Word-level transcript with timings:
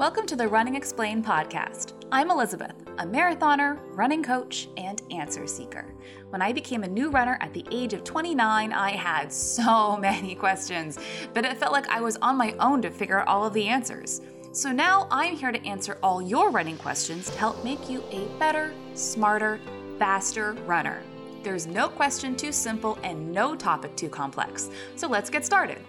Welcome 0.00 0.24
to 0.28 0.34
the 0.34 0.48
Running 0.48 0.76
Explained 0.76 1.26
podcast. 1.26 1.92
I'm 2.10 2.30
Elizabeth, 2.30 2.72
a 2.96 3.04
marathoner, 3.04 3.78
running 3.94 4.22
coach, 4.22 4.70
and 4.78 5.02
answer 5.10 5.46
seeker. 5.46 5.92
When 6.30 6.40
I 6.40 6.54
became 6.54 6.84
a 6.84 6.88
new 6.88 7.10
runner 7.10 7.36
at 7.42 7.52
the 7.52 7.66
age 7.70 7.92
of 7.92 8.02
29, 8.02 8.72
I 8.72 8.92
had 8.92 9.30
so 9.30 9.96
many 10.00 10.34
questions, 10.34 10.98
but 11.34 11.44
it 11.44 11.58
felt 11.58 11.72
like 11.72 11.86
I 11.90 12.00
was 12.00 12.16
on 12.22 12.38
my 12.38 12.54
own 12.60 12.80
to 12.80 12.90
figure 12.90 13.20
out 13.20 13.28
all 13.28 13.44
of 13.44 13.52
the 13.52 13.68
answers. 13.68 14.22
So 14.52 14.72
now 14.72 15.06
I'm 15.10 15.36
here 15.36 15.52
to 15.52 15.66
answer 15.66 15.98
all 16.02 16.22
your 16.22 16.50
running 16.50 16.78
questions 16.78 17.28
to 17.28 17.36
help 17.36 17.62
make 17.62 17.90
you 17.90 18.02
a 18.10 18.24
better, 18.38 18.72
smarter, 18.94 19.60
faster 19.98 20.52
runner. 20.64 21.02
There's 21.42 21.66
no 21.66 21.90
question 21.90 22.36
too 22.36 22.52
simple 22.52 22.98
and 23.02 23.30
no 23.30 23.54
topic 23.54 23.96
too 23.96 24.08
complex. 24.08 24.70
So 24.96 25.08
let's 25.08 25.28
get 25.28 25.44
started. 25.44 25.82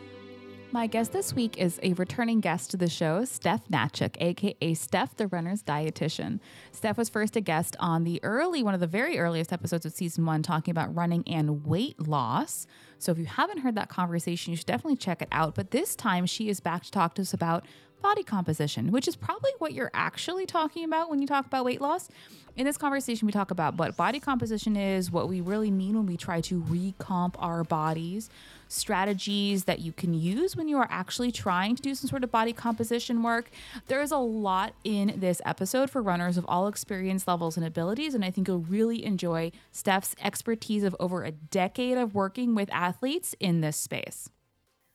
My 0.73 0.87
guest 0.87 1.11
this 1.11 1.33
week 1.33 1.57
is 1.57 1.81
a 1.83 1.91
returning 1.93 2.39
guest 2.39 2.71
to 2.71 2.77
the 2.77 2.87
show, 2.87 3.25
Steph 3.25 3.67
Hnatiuk, 3.67 4.15
aka 4.21 4.73
Steph, 4.73 5.17
the 5.17 5.27
runner's 5.27 5.61
dietitian. 5.61 6.39
Steph 6.71 6.97
was 6.97 7.09
first 7.09 7.35
a 7.35 7.41
guest 7.41 7.75
on 7.81 8.05
the 8.05 8.23
early, 8.23 8.63
one 8.63 8.73
of 8.73 8.79
the 8.79 8.87
very 8.87 9.19
earliest 9.19 9.51
episodes 9.51 9.85
of 9.85 9.91
season 9.91 10.25
one, 10.25 10.41
talking 10.41 10.71
about 10.71 10.95
running 10.95 11.27
and 11.27 11.65
weight 11.65 11.99
loss. 12.07 12.67
So 12.99 13.11
if 13.11 13.17
you 13.17 13.25
haven't 13.25 13.57
heard 13.57 13.75
that 13.75 13.89
conversation, 13.89 14.51
you 14.51 14.57
should 14.57 14.65
definitely 14.65 14.95
check 14.95 15.21
it 15.21 15.27
out. 15.33 15.55
But 15.55 15.71
this 15.71 15.93
time, 15.93 16.25
she 16.25 16.47
is 16.47 16.61
back 16.61 16.83
to 16.83 16.91
talk 16.91 17.15
to 17.15 17.21
us 17.23 17.33
about 17.33 17.65
body 18.01 18.23
composition, 18.23 18.91
which 18.91 19.09
is 19.09 19.15
probably 19.17 19.51
what 19.59 19.73
you're 19.73 19.91
actually 19.93 20.45
talking 20.45 20.85
about 20.85 21.09
when 21.09 21.21
you 21.21 21.27
talk 21.27 21.45
about 21.45 21.65
weight 21.65 21.81
loss. 21.81 22.07
In 22.55 22.65
this 22.65 22.77
conversation, 22.77 23.25
we 23.25 23.31
talk 23.31 23.51
about 23.51 23.75
what 23.75 23.95
body 23.95 24.19
composition 24.19 24.75
is, 24.75 25.11
what 25.11 25.29
we 25.29 25.41
really 25.41 25.69
mean 25.69 25.95
when 25.95 26.05
we 26.05 26.17
try 26.17 26.41
to 26.41 26.61
recomp 26.63 27.35
our 27.39 27.63
bodies, 27.63 28.29
strategies 28.71 29.65
that 29.65 29.79
you 29.79 29.91
can 29.91 30.13
use 30.13 30.55
when 30.55 30.67
you 30.67 30.77
are 30.77 30.87
actually 30.89 31.31
trying 31.31 31.75
to 31.75 31.81
do 31.81 31.93
some 31.93 32.09
sort 32.09 32.23
of 32.23 32.31
body 32.31 32.53
composition 32.53 33.21
work. 33.21 33.51
There 33.87 34.01
is 34.01 34.11
a 34.11 34.17
lot 34.17 34.73
in 34.83 35.13
this 35.17 35.41
episode 35.45 35.89
for 35.89 36.01
runners 36.01 36.37
of 36.37 36.45
all 36.47 36.67
experience 36.67 37.27
levels 37.27 37.57
and 37.57 37.65
abilities, 37.65 38.15
and 38.15 38.23
I 38.23 38.31
think 38.31 38.47
you'll 38.47 38.59
really 38.59 39.03
enjoy 39.03 39.51
Steph's 39.71 40.15
expertise 40.21 40.83
of 40.83 40.95
over 40.99 41.23
a 41.23 41.31
decade 41.31 41.97
of 41.97 42.15
working 42.15 42.55
with 42.55 42.71
athletes 42.71 43.35
in 43.39 43.61
this 43.61 43.77
space. 43.77 44.29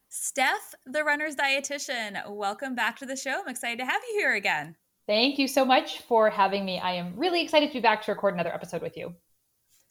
Steph, 0.08 0.74
the 0.86 1.04
runner's 1.04 1.36
dietitian, 1.36 2.30
welcome 2.30 2.74
back 2.74 2.96
to 2.98 3.06
the 3.06 3.16
show. 3.16 3.40
I'm 3.40 3.48
excited 3.48 3.78
to 3.80 3.84
have 3.84 4.00
you 4.08 4.18
here 4.18 4.34
again. 4.34 4.76
Thank 5.06 5.38
you 5.38 5.46
so 5.46 5.64
much 5.64 6.00
for 6.00 6.30
having 6.30 6.64
me. 6.64 6.80
I 6.80 6.94
am 6.94 7.14
really 7.16 7.42
excited 7.42 7.68
to 7.68 7.74
be 7.74 7.80
back 7.80 8.02
to 8.04 8.12
record 8.12 8.34
another 8.34 8.52
episode 8.52 8.82
with 8.82 8.96
you. 8.96 9.14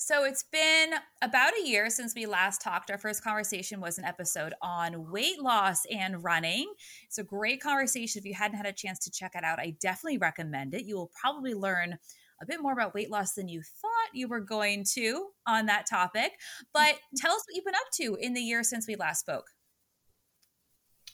So 0.06 0.24
it's 0.24 0.44
been 0.52 0.92
about 1.24 1.54
a 1.58 1.68
year 1.68 1.90
since 1.90 2.14
we 2.14 2.28
last 2.28 2.62
talked. 2.62 2.92
Our 2.92 2.98
first 3.00 3.24
conversation 3.24 3.82
was 3.82 3.98
an 3.98 4.06
episode 4.06 4.54
on 4.62 5.10
weight 5.10 5.42
loss 5.42 5.84
and 5.90 6.24
running. 6.24 6.72
It's 7.08 7.18
a 7.18 7.24
great 7.24 7.60
conversation. 7.60 8.20
If 8.20 8.26
you 8.26 8.36
hadn't 8.36 8.58
had 8.58 8.68
a 8.68 8.72
chance 8.72 9.00
to 9.00 9.10
check 9.10 9.32
it 9.34 9.44
out, 9.44 9.58
I 9.58 9.76
definitely 9.82 10.20
recommend 10.20 10.76
it. 10.76 10.86
You 10.86 10.96
will 10.96 11.10
probably 11.20 11.56
learn 11.56 11.98
a 12.40 12.46
bit 12.46 12.62
more 12.62 12.72
about 12.72 12.94
weight 12.94 13.10
loss 13.10 13.34
than 13.34 13.48
you 13.48 13.64
thought 13.64 14.14
you 14.14 14.28
were 14.28 14.42
going 14.42 14.86
to 14.94 15.30
on 15.48 15.66
that 15.66 15.88
topic. 15.90 16.34
But 16.72 17.00
tell 17.18 17.32
us 17.32 17.42
what 17.48 17.56
you've 17.56 17.66
been 17.66 17.74
up 17.74 17.92
to 17.96 18.16
in 18.24 18.36
the 18.36 18.42
year 18.42 18.62
since 18.62 18.86
we 18.88 18.96
last 18.96 19.22
spoke. 19.22 19.55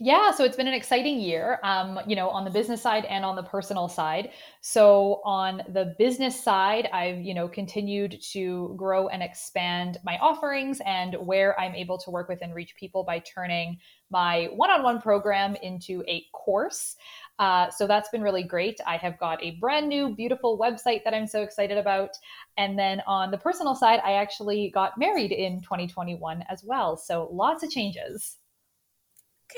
Yeah, 0.04 0.32
so 0.32 0.44
it's 0.44 0.58
been 0.58 0.68
an 0.68 0.74
exciting 0.74 1.20
year, 1.20 1.60
um, 1.62 2.00
you 2.08 2.16
know, 2.16 2.28
on 2.30 2.44
the 2.44 2.50
business 2.50 2.82
side 2.82 3.06
and 3.06 3.24
on 3.24 3.36
the 3.36 3.44
personal 3.44 3.88
side. 3.88 4.32
So 4.60 5.22
on 5.24 5.62
the 5.70 5.94
business 6.00 6.44
side, 6.44 6.90
I've, 6.92 7.20
you 7.22 7.36
know, 7.36 7.48
continued 7.48 8.20
to 8.32 8.74
grow 8.78 9.10
and 9.10 9.22
expand 9.22 10.00
my 10.04 10.18
offerings 10.18 10.82
and 10.88 11.14
where 11.20 11.60
I'm 11.60 11.76
able 11.76 12.00
to 12.00 12.10
work 12.10 12.30
with 12.30 12.40
and 12.42 12.56
reach 12.56 12.76
people 12.76 13.04
by 13.04 13.20
turning 13.20 13.78
my 14.10 14.50
one-on-one 14.56 15.02
program 15.02 15.56
into 15.58 16.04
a 16.08 16.26
course. 16.34 16.96
Uh, 17.38 17.70
so 17.70 17.86
that's 17.86 18.10
been 18.10 18.24
really 18.24 18.42
great. 18.42 18.80
I 18.88 18.98
have 18.98 19.20
got 19.20 19.44
a 19.44 19.52
brand 19.60 19.88
new, 19.88 20.16
beautiful 20.16 20.58
website 20.58 21.04
that 21.04 21.14
I'm 21.14 21.28
so 21.28 21.44
excited 21.44 21.78
about. 21.78 22.18
And 22.58 22.76
then 22.76 23.04
on 23.06 23.30
the 23.30 23.38
personal 23.38 23.76
side, 23.76 24.00
I 24.04 24.14
actually 24.14 24.72
got 24.74 24.98
married 24.98 25.32
in 25.32 25.62
2021 25.62 26.44
as 26.50 26.64
well. 26.64 26.98
So 26.98 27.30
lots 27.32 27.64
of 27.64 27.70
changes. 27.70 28.40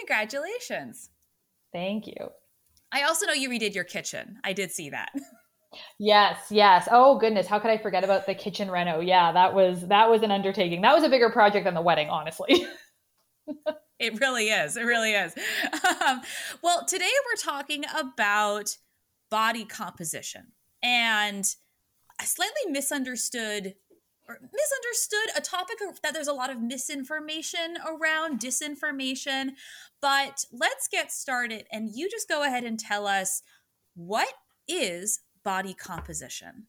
Congratulations. 0.06 1.10
Thank 1.72 2.08
you. 2.08 2.30
I 2.92 3.04
also 3.04 3.26
know 3.26 3.34
you 3.34 3.50
redid 3.50 3.74
your 3.74 3.84
kitchen. 3.84 4.38
I 4.44 4.54
did 4.54 4.72
see 4.72 4.90
that. 4.90 5.12
Yes, 5.98 6.52
yes. 6.52 6.88
Oh 6.92 7.18
goodness, 7.18 7.48
how 7.48 7.58
could 7.58 7.72
I 7.72 7.80
forget 7.80 8.04
about 8.04 8.28
the 8.28 8.36
kitchen 8.36 8.70
reno? 8.70 9.00
Yeah, 9.00 9.32
that 9.32 9.56
was 9.56 9.88
that 9.88 10.08
was 10.08 10.22
an 10.22 10.30
undertaking. 10.30 10.82
That 10.82 10.94
was 10.94 11.04
a 11.04 11.10
bigger 11.10 11.32
project 11.32 11.66
than 11.66 11.74
the 11.74 11.82
wedding, 11.82 12.10
honestly. 12.10 12.68
it 14.00 14.20
really 14.22 14.50
is. 14.50 14.78
It 14.78 14.84
really 14.84 15.14
is. 15.14 15.34
Um, 16.06 16.22
well, 16.62 16.86
today 16.86 17.10
we're 17.26 17.42
talking 17.42 17.86
about 17.98 18.78
body 19.32 19.66
composition 19.66 20.52
and 20.84 21.44
a 22.22 22.26
slightly 22.26 22.70
misunderstood 22.70 23.74
misunderstood 24.28 25.30
a 25.36 25.42
topic 25.42 25.78
that 26.02 26.14
there's 26.14 26.28
a 26.28 26.34
lot 26.34 26.50
of 26.50 26.62
misinformation 26.62 27.78
around 27.86 28.40
disinformation 28.40 29.52
but 30.02 30.46
let's 30.52 30.88
get 30.88 31.12
started 31.12 31.66
and 31.72 31.90
you 31.94 32.10
just 32.10 32.30
go 32.30 32.44
ahead 32.44 32.64
and 32.64 32.80
tell 32.80 33.06
us 33.06 33.42
what 33.96 34.34
is 34.68 35.20
body 35.44 35.74
composition 35.74 36.68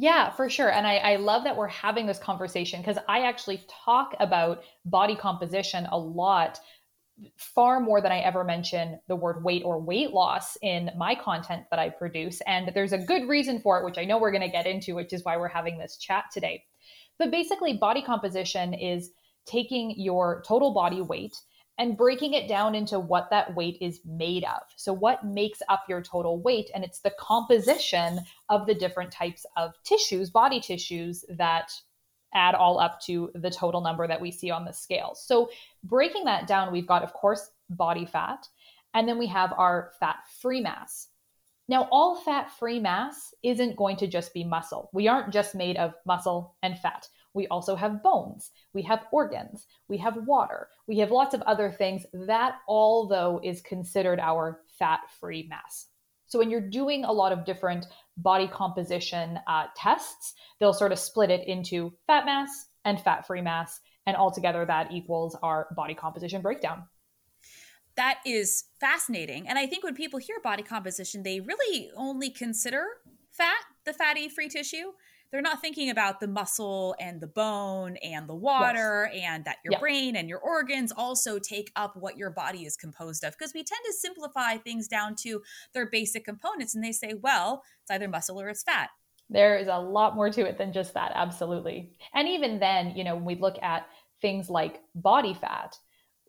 yeah, 0.00 0.30
for 0.30 0.48
sure. 0.48 0.72
And 0.72 0.86
I, 0.86 0.96
I, 0.96 1.16
love 1.16 1.44
that 1.44 1.54
we're 1.54 1.68
having 1.68 2.06
this 2.06 2.18
conversation 2.18 2.80
because 2.80 2.96
I 3.06 3.28
actually 3.28 3.62
talk 3.68 4.14
about 4.18 4.62
body 4.86 5.14
composition 5.14 5.84
a 5.92 5.98
lot 5.98 6.58
far 7.36 7.80
more 7.80 8.00
than 8.00 8.12
I 8.12 8.20
ever 8.20 8.44
mention 8.44 9.00
the 9.08 9.16
word 9.16 9.44
weight 9.44 9.62
or 9.64 9.80
weight 9.80 10.12
loss 10.12 10.56
in 10.62 10.90
my 10.96 11.14
content 11.14 11.64
that 11.70 11.78
I 11.78 11.88
produce. 11.88 12.40
And 12.46 12.70
there's 12.74 12.92
a 12.92 12.98
good 12.98 13.28
reason 13.28 13.60
for 13.60 13.78
it, 13.78 13.84
which 13.84 13.98
I 13.98 14.04
know 14.04 14.18
we're 14.18 14.30
going 14.32 14.42
to 14.42 14.48
get 14.48 14.66
into, 14.66 14.94
which 14.94 15.12
is 15.12 15.24
why 15.24 15.36
we're 15.36 15.48
having 15.48 15.78
this 15.78 15.96
chat 15.96 16.24
today. 16.32 16.64
But 17.18 17.30
basically, 17.30 17.74
body 17.74 18.02
composition 18.02 18.74
is 18.74 19.10
taking 19.46 19.94
your 19.96 20.42
total 20.46 20.72
body 20.72 21.02
weight 21.02 21.36
and 21.78 21.96
breaking 21.96 22.34
it 22.34 22.46
down 22.46 22.74
into 22.74 23.00
what 23.00 23.30
that 23.30 23.54
weight 23.54 23.78
is 23.80 24.00
made 24.04 24.44
of. 24.44 24.60
So, 24.76 24.92
what 24.92 25.24
makes 25.24 25.60
up 25.68 25.84
your 25.88 26.02
total 26.02 26.40
weight? 26.40 26.70
And 26.74 26.84
it's 26.84 27.00
the 27.00 27.12
composition 27.18 28.20
of 28.48 28.66
the 28.66 28.74
different 28.74 29.12
types 29.12 29.46
of 29.56 29.72
tissues, 29.82 30.30
body 30.30 30.60
tissues 30.60 31.24
that 31.30 31.72
add 32.34 32.54
all 32.54 32.78
up 32.78 33.00
to 33.02 33.30
the 33.34 33.50
total 33.50 33.80
number 33.80 34.06
that 34.06 34.20
we 34.20 34.30
see 34.30 34.50
on 34.50 34.64
the 34.64 34.72
scale. 34.72 35.14
So, 35.14 35.50
breaking 35.84 36.24
that 36.24 36.46
down, 36.46 36.72
we've 36.72 36.86
got, 36.86 37.02
of 37.02 37.12
course, 37.12 37.50
body 37.68 38.06
fat, 38.06 38.46
and 38.94 39.08
then 39.08 39.18
we 39.18 39.26
have 39.26 39.52
our 39.56 39.92
fat 40.00 40.16
free 40.40 40.60
mass. 40.60 41.08
Now, 41.68 41.88
all 41.92 42.16
fat 42.16 42.50
free 42.50 42.80
mass 42.80 43.32
isn't 43.44 43.76
going 43.76 43.96
to 43.98 44.08
just 44.08 44.34
be 44.34 44.42
muscle. 44.42 44.90
We 44.92 45.06
aren't 45.06 45.32
just 45.32 45.54
made 45.54 45.76
of 45.76 45.94
muscle 46.04 46.56
and 46.62 46.76
fat. 46.78 47.08
We 47.32 47.46
also 47.46 47.76
have 47.76 48.02
bones, 48.02 48.50
we 48.74 48.82
have 48.82 49.06
organs, 49.12 49.68
we 49.86 49.96
have 49.98 50.26
water, 50.26 50.68
we 50.88 50.98
have 50.98 51.12
lots 51.12 51.32
of 51.32 51.42
other 51.42 51.70
things. 51.70 52.04
That 52.12 52.56
all, 52.66 53.06
though, 53.06 53.40
is 53.44 53.60
considered 53.60 54.18
our 54.18 54.62
fat 54.80 55.00
free 55.20 55.46
mass. 55.48 55.86
So 56.26 56.38
when 56.38 56.50
you're 56.50 56.60
doing 56.60 57.04
a 57.04 57.12
lot 57.12 57.32
of 57.32 57.44
different 57.44 57.86
body 58.22 58.48
composition 58.48 59.38
uh, 59.46 59.66
tests, 59.76 60.34
they'll 60.58 60.72
sort 60.72 60.92
of 60.92 60.98
split 60.98 61.30
it 61.30 61.46
into 61.46 61.92
fat 62.06 62.24
mass 62.24 62.50
and 62.84 63.00
fat 63.00 63.26
free 63.26 63.42
mass. 63.42 63.80
And 64.06 64.16
altogether, 64.16 64.64
that 64.64 64.90
equals 64.92 65.36
our 65.42 65.68
body 65.76 65.94
composition 65.94 66.42
breakdown. 66.42 66.84
That 67.96 68.18
is 68.24 68.64
fascinating. 68.80 69.46
And 69.48 69.58
I 69.58 69.66
think 69.66 69.84
when 69.84 69.94
people 69.94 70.18
hear 70.18 70.40
body 70.42 70.62
composition, 70.62 71.22
they 71.22 71.40
really 71.40 71.90
only 71.96 72.30
consider 72.30 72.84
fat, 73.30 73.58
the 73.84 73.92
fatty 73.92 74.28
free 74.28 74.48
tissue 74.48 74.92
they're 75.30 75.42
not 75.42 75.60
thinking 75.60 75.90
about 75.90 76.20
the 76.20 76.26
muscle 76.26 76.94
and 76.98 77.20
the 77.20 77.26
bone 77.26 77.96
and 78.02 78.28
the 78.28 78.34
water 78.34 79.10
yes. 79.12 79.22
and 79.24 79.44
that 79.44 79.58
your 79.64 79.78
brain 79.78 80.16
and 80.16 80.28
your 80.28 80.40
organs 80.40 80.92
also 80.92 81.38
take 81.38 81.70
up 81.76 81.96
what 81.96 82.16
your 82.16 82.30
body 82.30 82.64
is 82.64 82.76
composed 82.76 83.24
of 83.24 83.36
because 83.38 83.54
we 83.54 83.62
tend 83.62 83.80
to 83.86 83.92
simplify 83.92 84.56
things 84.56 84.88
down 84.88 85.14
to 85.14 85.40
their 85.72 85.88
basic 85.88 86.24
components 86.24 86.74
and 86.74 86.84
they 86.84 86.92
say 86.92 87.14
well 87.22 87.62
it's 87.82 87.90
either 87.90 88.08
muscle 88.08 88.40
or 88.40 88.48
it's 88.48 88.62
fat. 88.62 88.90
There 89.28 89.56
is 89.56 89.68
a 89.68 89.78
lot 89.78 90.16
more 90.16 90.30
to 90.30 90.40
it 90.42 90.58
than 90.58 90.72
just 90.72 90.94
that 90.94 91.12
absolutely. 91.14 91.92
And 92.14 92.28
even 92.28 92.58
then 92.58 92.96
you 92.96 93.04
know 93.04 93.14
when 93.14 93.24
we 93.24 93.34
look 93.36 93.60
at 93.62 93.86
things 94.20 94.50
like 94.50 94.80
body 94.94 95.34
fat 95.34 95.76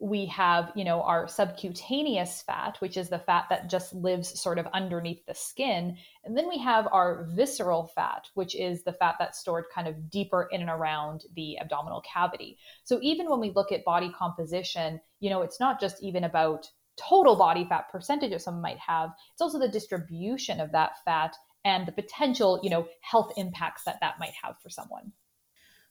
we 0.02 0.26
have, 0.26 0.72
you 0.74 0.84
know, 0.84 1.00
our 1.02 1.28
subcutaneous 1.28 2.42
fat, 2.42 2.76
which 2.80 2.96
is 2.96 3.08
the 3.08 3.20
fat 3.20 3.44
that 3.50 3.70
just 3.70 3.94
lives 3.94 4.40
sort 4.40 4.58
of 4.58 4.66
underneath 4.74 5.24
the 5.26 5.34
skin. 5.34 5.96
And 6.24 6.36
then 6.36 6.48
we 6.48 6.58
have 6.58 6.88
our 6.90 7.28
visceral 7.30 7.86
fat, 7.94 8.26
which 8.34 8.56
is 8.56 8.82
the 8.82 8.92
fat 8.92 9.14
that's 9.20 9.38
stored 9.38 9.66
kind 9.72 9.86
of 9.86 10.10
deeper 10.10 10.48
in 10.50 10.60
and 10.60 10.70
around 10.70 11.22
the 11.36 11.56
abdominal 11.60 12.02
cavity. 12.02 12.58
So 12.82 12.98
even 13.00 13.30
when 13.30 13.38
we 13.38 13.52
look 13.54 13.70
at 13.70 13.84
body 13.84 14.12
composition, 14.18 15.00
you 15.20 15.30
know, 15.30 15.42
it's 15.42 15.60
not 15.60 15.80
just 15.80 16.02
even 16.02 16.24
about 16.24 16.66
total 16.96 17.36
body 17.36 17.64
fat 17.64 17.88
percentage 17.92 18.32
that 18.32 18.42
someone 18.42 18.60
might 18.60 18.80
have, 18.84 19.10
it's 19.32 19.40
also 19.40 19.60
the 19.60 19.68
distribution 19.68 20.58
of 20.58 20.72
that 20.72 20.94
fat 21.04 21.36
and 21.64 21.86
the 21.86 21.92
potential, 21.92 22.58
you 22.64 22.70
know, 22.70 22.88
health 23.02 23.32
impacts 23.36 23.84
that 23.84 23.98
that 24.00 24.18
might 24.18 24.34
have 24.42 24.56
for 24.60 24.68
someone. 24.68 25.12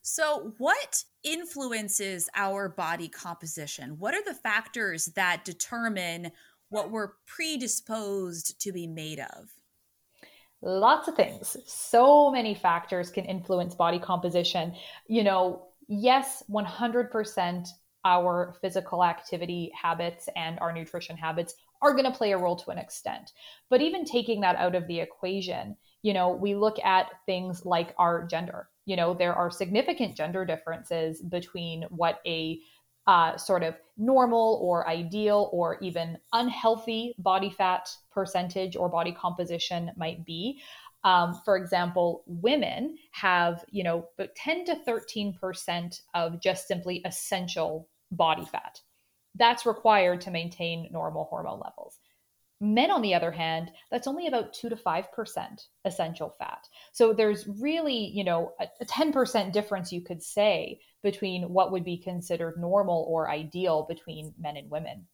So, 0.03 0.53
what 0.57 1.03
influences 1.24 2.27
our 2.36 2.69
body 2.69 3.07
composition? 3.07 3.98
What 4.00 4.15
are 4.15 4.24
the 4.25 4.33
factors 4.33 5.06
that 5.15 5.45
determine 5.45 6.31
what 6.69 6.89
we're 6.89 7.12
predisposed 7.27 8.59
to 8.62 8.71
be 8.71 8.88
made 8.88 9.19
of? 9.19 9.50
Lots 10.63 11.07
of 11.07 11.15
things. 11.15 11.57
So 11.65 12.31
many 12.31 12.56
factors 12.56 13.12
can 13.12 13.25
influence 13.25 13.75
body 13.75 14.00
composition. 14.00 14.74
You 15.07 15.24
know, 15.24 15.68
yes, 15.88 16.44
100% 16.50 17.68
our 18.03 18.56
physical 18.62 19.03
activity 19.03 19.71
habits 19.80 20.27
and 20.36 20.57
our 20.59 20.74
nutrition 20.74 21.18
habits 21.18 21.53
are 21.81 21.94
going 21.94 22.06
to 22.06 22.18
play 22.18 22.31
a 22.31 22.38
role 22.38 22.56
to 22.56 22.71
an 22.71 22.77
extent. 22.77 23.31
But 23.69 23.81
even 23.81 24.06
taking 24.06 24.42
that 24.42 24.56
out 24.56 24.75
of 24.75 24.88
the 24.88 25.00
equation, 25.00 25.75
you 26.01 26.13
know, 26.13 26.31
we 26.31 26.56
look 26.56 26.77
at 26.83 27.07
things 27.25 27.65
like 27.65 27.94
our 27.98 28.25
gender. 28.25 28.69
You 28.91 28.97
know, 28.97 29.13
there 29.13 29.33
are 29.33 29.49
significant 29.49 30.17
gender 30.17 30.43
differences 30.43 31.21
between 31.21 31.83
what 31.91 32.19
a 32.25 32.59
uh, 33.07 33.38
sort 33.38 33.63
of 33.63 33.77
normal 33.95 34.59
or 34.61 34.85
ideal 34.85 35.49
or 35.53 35.79
even 35.79 36.17
unhealthy 36.33 37.15
body 37.17 37.49
fat 37.49 37.88
percentage 38.11 38.75
or 38.75 38.89
body 38.89 39.13
composition 39.13 39.91
might 39.95 40.25
be. 40.25 40.59
Um, 41.05 41.39
for 41.45 41.55
example, 41.55 42.25
women 42.27 42.97
have, 43.11 43.63
you 43.71 43.85
know, 43.85 44.09
10 44.35 44.65
to 44.65 44.75
13% 44.85 46.01
of 46.13 46.41
just 46.41 46.67
simply 46.67 47.01
essential 47.05 47.88
body 48.11 48.43
fat. 48.43 48.81
That's 49.35 49.65
required 49.65 50.19
to 50.21 50.31
maintain 50.31 50.89
normal 50.91 51.29
hormone 51.29 51.61
levels. 51.61 51.97
Men, 52.63 52.92
on 52.92 53.02
the 53.02 53.16
other 53.16 53.31
hand, 53.31 53.72
that's 53.90 54.06
only 54.06 54.28
about 54.28 54.54
2 54.54 54.69
to 54.69 54.75
5% 54.75 55.06
essential 55.84 56.36
fat. 56.38 56.68
So 56.92 57.12
there's 57.12 57.48
really, 57.48 58.12
you 58.13 58.24
know, 58.24 58.54
a, 58.60 58.68
a 58.80 58.86
10% 58.86 59.52
difference, 59.52 59.92
you 59.92 60.02
could 60.02 60.22
say, 60.22 60.80
between 61.02 61.50
what 61.50 61.72
would 61.72 61.84
be 61.84 61.98
considered 61.98 62.60
normal 62.60 63.08
or 63.10 63.31
ideal 63.31 63.88
between 63.90 64.36
men 64.40 64.58
and 64.58 64.69
women. 64.69 65.08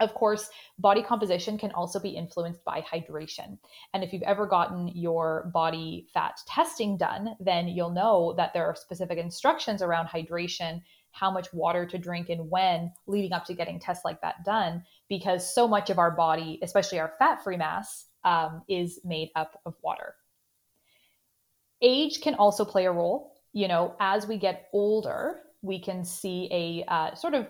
Of 0.00 0.12
course, 0.12 0.50
body 0.78 1.02
composition 1.02 1.56
can 1.56 1.70
also 1.70 1.98
be 1.98 2.10
influenced 2.10 2.62
by 2.64 2.82
hydration. 2.82 3.56
And 3.94 4.04
if 4.04 4.12
you've 4.12 4.22
ever 4.24 4.46
gotten 4.46 4.88
your 4.88 5.50
body 5.54 6.06
fat 6.12 6.38
testing 6.46 6.98
done, 6.98 7.34
then 7.40 7.68
you'll 7.68 7.90
know 7.90 8.34
that 8.36 8.52
there 8.52 8.66
are 8.66 8.76
specific 8.76 9.16
instructions 9.16 9.80
around 9.80 10.08
hydration 10.08 10.82
how 11.18 11.30
much 11.30 11.52
water 11.52 11.86
to 11.86 11.98
drink 11.98 12.28
and 12.28 12.50
when 12.50 12.92
leading 13.06 13.32
up 13.32 13.44
to 13.46 13.54
getting 13.54 13.80
tests 13.80 14.04
like 14.04 14.20
that 14.20 14.44
done 14.44 14.82
because 15.08 15.54
so 15.54 15.66
much 15.66 15.88
of 15.88 15.98
our 15.98 16.10
body 16.10 16.58
especially 16.62 16.98
our 16.98 17.14
fat 17.18 17.42
free 17.42 17.56
mass 17.56 18.06
um, 18.24 18.62
is 18.68 19.00
made 19.04 19.30
up 19.34 19.60
of 19.64 19.74
water. 19.82 20.14
Age 21.80 22.20
can 22.20 22.34
also 22.34 22.64
play 22.64 22.86
a 22.86 22.92
role. 22.92 23.32
You 23.52 23.68
know 23.68 23.96
as 23.98 24.26
we 24.26 24.36
get 24.36 24.68
older 24.72 25.40
we 25.62 25.80
can 25.80 26.04
see 26.04 26.48
a 26.52 26.92
uh, 26.92 27.14
sort 27.14 27.34
of 27.34 27.46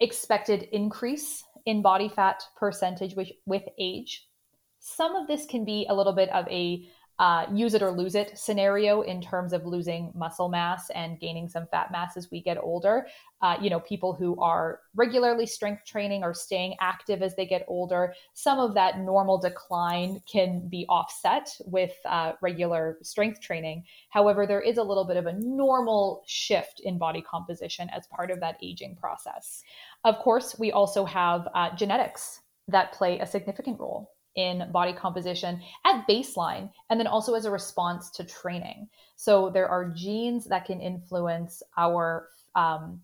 expected 0.00 0.68
increase 0.72 1.44
in 1.66 1.82
body 1.82 2.08
fat 2.08 2.42
percentage 2.56 3.14
with, 3.14 3.30
with 3.46 3.62
age. 3.78 4.26
Some 4.80 5.14
of 5.14 5.28
this 5.28 5.46
can 5.46 5.64
be 5.64 5.86
a 5.88 5.94
little 5.94 6.12
bit 6.12 6.28
of 6.30 6.46
a 6.48 6.88
uh, 7.18 7.46
use 7.52 7.74
it 7.74 7.82
or 7.82 7.90
lose 7.90 8.14
it 8.14 8.36
scenario 8.36 9.02
in 9.02 9.20
terms 9.20 9.52
of 9.52 9.66
losing 9.66 10.10
muscle 10.14 10.48
mass 10.48 10.90
and 10.90 11.20
gaining 11.20 11.48
some 11.48 11.66
fat 11.70 11.92
mass 11.92 12.16
as 12.16 12.30
we 12.30 12.40
get 12.40 12.58
older. 12.62 13.06
Uh, 13.40 13.56
you 13.60 13.68
know, 13.68 13.80
people 13.80 14.12
who 14.12 14.38
are 14.40 14.80
regularly 14.94 15.46
strength 15.46 15.84
training 15.84 16.22
or 16.22 16.32
staying 16.32 16.74
active 16.80 17.22
as 17.22 17.34
they 17.36 17.44
get 17.44 17.64
older, 17.68 18.14
some 18.34 18.58
of 18.58 18.74
that 18.74 19.00
normal 19.00 19.38
decline 19.38 20.20
can 20.30 20.66
be 20.68 20.86
offset 20.88 21.48
with 21.66 21.92
uh, 22.06 22.32
regular 22.40 22.98
strength 23.02 23.40
training. 23.40 23.84
However, 24.10 24.46
there 24.46 24.60
is 24.60 24.78
a 24.78 24.82
little 24.82 25.04
bit 25.04 25.16
of 25.16 25.26
a 25.26 25.32
normal 25.32 26.22
shift 26.26 26.80
in 26.84 26.98
body 26.98 27.22
composition 27.22 27.88
as 27.90 28.06
part 28.06 28.30
of 28.30 28.40
that 28.40 28.56
aging 28.62 28.96
process. 28.96 29.62
Of 30.04 30.18
course, 30.18 30.56
we 30.58 30.72
also 30.72 31.04
have 31.04 31.48
uh, 31.54 31.74
genetics 31.76 32.40
that 32.68 32.92
play 32.92 33.18
a 33.18 33.26
significant 33.26 33.78
role 33.80 34.11
in 34.36 34.70
body 34.72 34.92
composition 34.92 35.60
at 35.84 36.06
baseline 36.08 36.70
and 36.88 36.98
then 36.98 37.06
also 37.06 37.34
as 37.34 37.44
a 37.44 37.50
response 37.50 38.10
to 38.10 38.24
training. 38.24 38.88
So 39.16 39.50
there 39.50 39.68
are 39.68 39.90
genes 39.90 40.46
that 40.46 40.64
can 40.64 40.80
influence 40.80 41.62
our 41.76 42.28
um, 42.54 43.00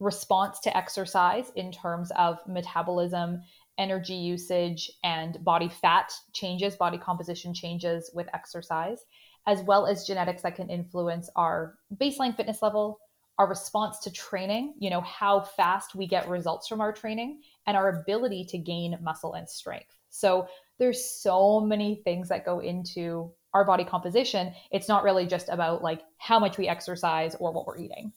response 0.00 0.60
to 0.60 0.76
exercise 0.76 1.50
in 1.56 1.70
terms 1.70 2.10
of 2.16 2.38
metabolism, 2.46 3.42
energy 3.78 4.14
usage, 4.14 4.90
and 5.02 5.42
body 5.44 5.68
fat 5.68 6.12
changes, 6.32 6.76
body 6.76 6.98
composition 6.98 7.54
changes 7.54 8.10
with 8.14 8.28
exercise, 8.34 9.04
as 9.46 9.62
well 9.62 9.86
as 9.86 10.06
genetics 10.06 10.42
that 10.42 10.56
can 10.56 10.70
influence 10.70 11.28
our 11.36 11.76
baseline 11.96 12.36
fitness 12.36 12.62
level, 12.62 12.98
our 13.38 13.48
response 13.48 13.98
to 13.98 14.12
training, 14.12 14.74
you 14.78 14.90
know, 14.90 15.00
how 15.00 15.40
fast 15.40 15.94
we 15.94 16.06
get 16.06 16.28
results 16.28 16.68
from 16.68 16.80
our 16.80 16.92
training, 16.92 17.40
and 17.66 17.76
our 17.76 18.00
ability 18.00 18.44
to 18.44 18.58
gain 18.58 18.96
muscle 19.02 19.34
and 19.34 19.48
strength. 19.48 19.96
So 20.14 20.46
there's 20.78 21.04
so 21.04 21.60
many 21.60 22.00
things 22.04 22.28
that 22.28 22.44
go 22.44 22.60
into 22.60 23.32
our 23.52 23.64
body 23.64 23.84
composition. 23.84 24.54
It's 24.70 24.88
not 24.88 25.02
really 25.02 25.26
just 25.26 25.48
about 25.48 25.82
like 25.82 26.02
how 26.18 26.38
much 26.38 26.56
we 26.56 26.68
exercise 26.68 27.34
or 27.34 27.52
what 27.52 27.66
we're 27.66 27.78
eating. 27.78 28.12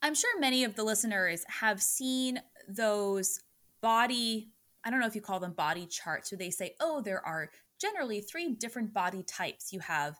I'm 0.00 0.14
sure 0.14 0.40
many 0.40 0.64
of 0.64 0.74
the 0.74 0.82
listeners 0.82 1.44
have 1.60 1.80
seen 1.80 2.40
those 2.66 3.40
body, 3.82 4.50
I 4.84 4.90
don't 4.90 4.98
know 4.98 5.06
if 5.06 5.14
you 5.14 5.20
call 5.20 5.38
them 5.38 5.52
body 5.52 5.86
charts, 5.86 6.32
where 6.32 6.38
they 6.38 6.50
say, 6.50 6.74
oh, 6.80 7.02
there 7.02 7.24
are 7.24 7.50
generally 7.80 8.20
three 8.20 8.54
different 8.54 8.92
body 8.92 9.22
types. 9.22 9.72
You 9.72 9.80
have 9.80 10.18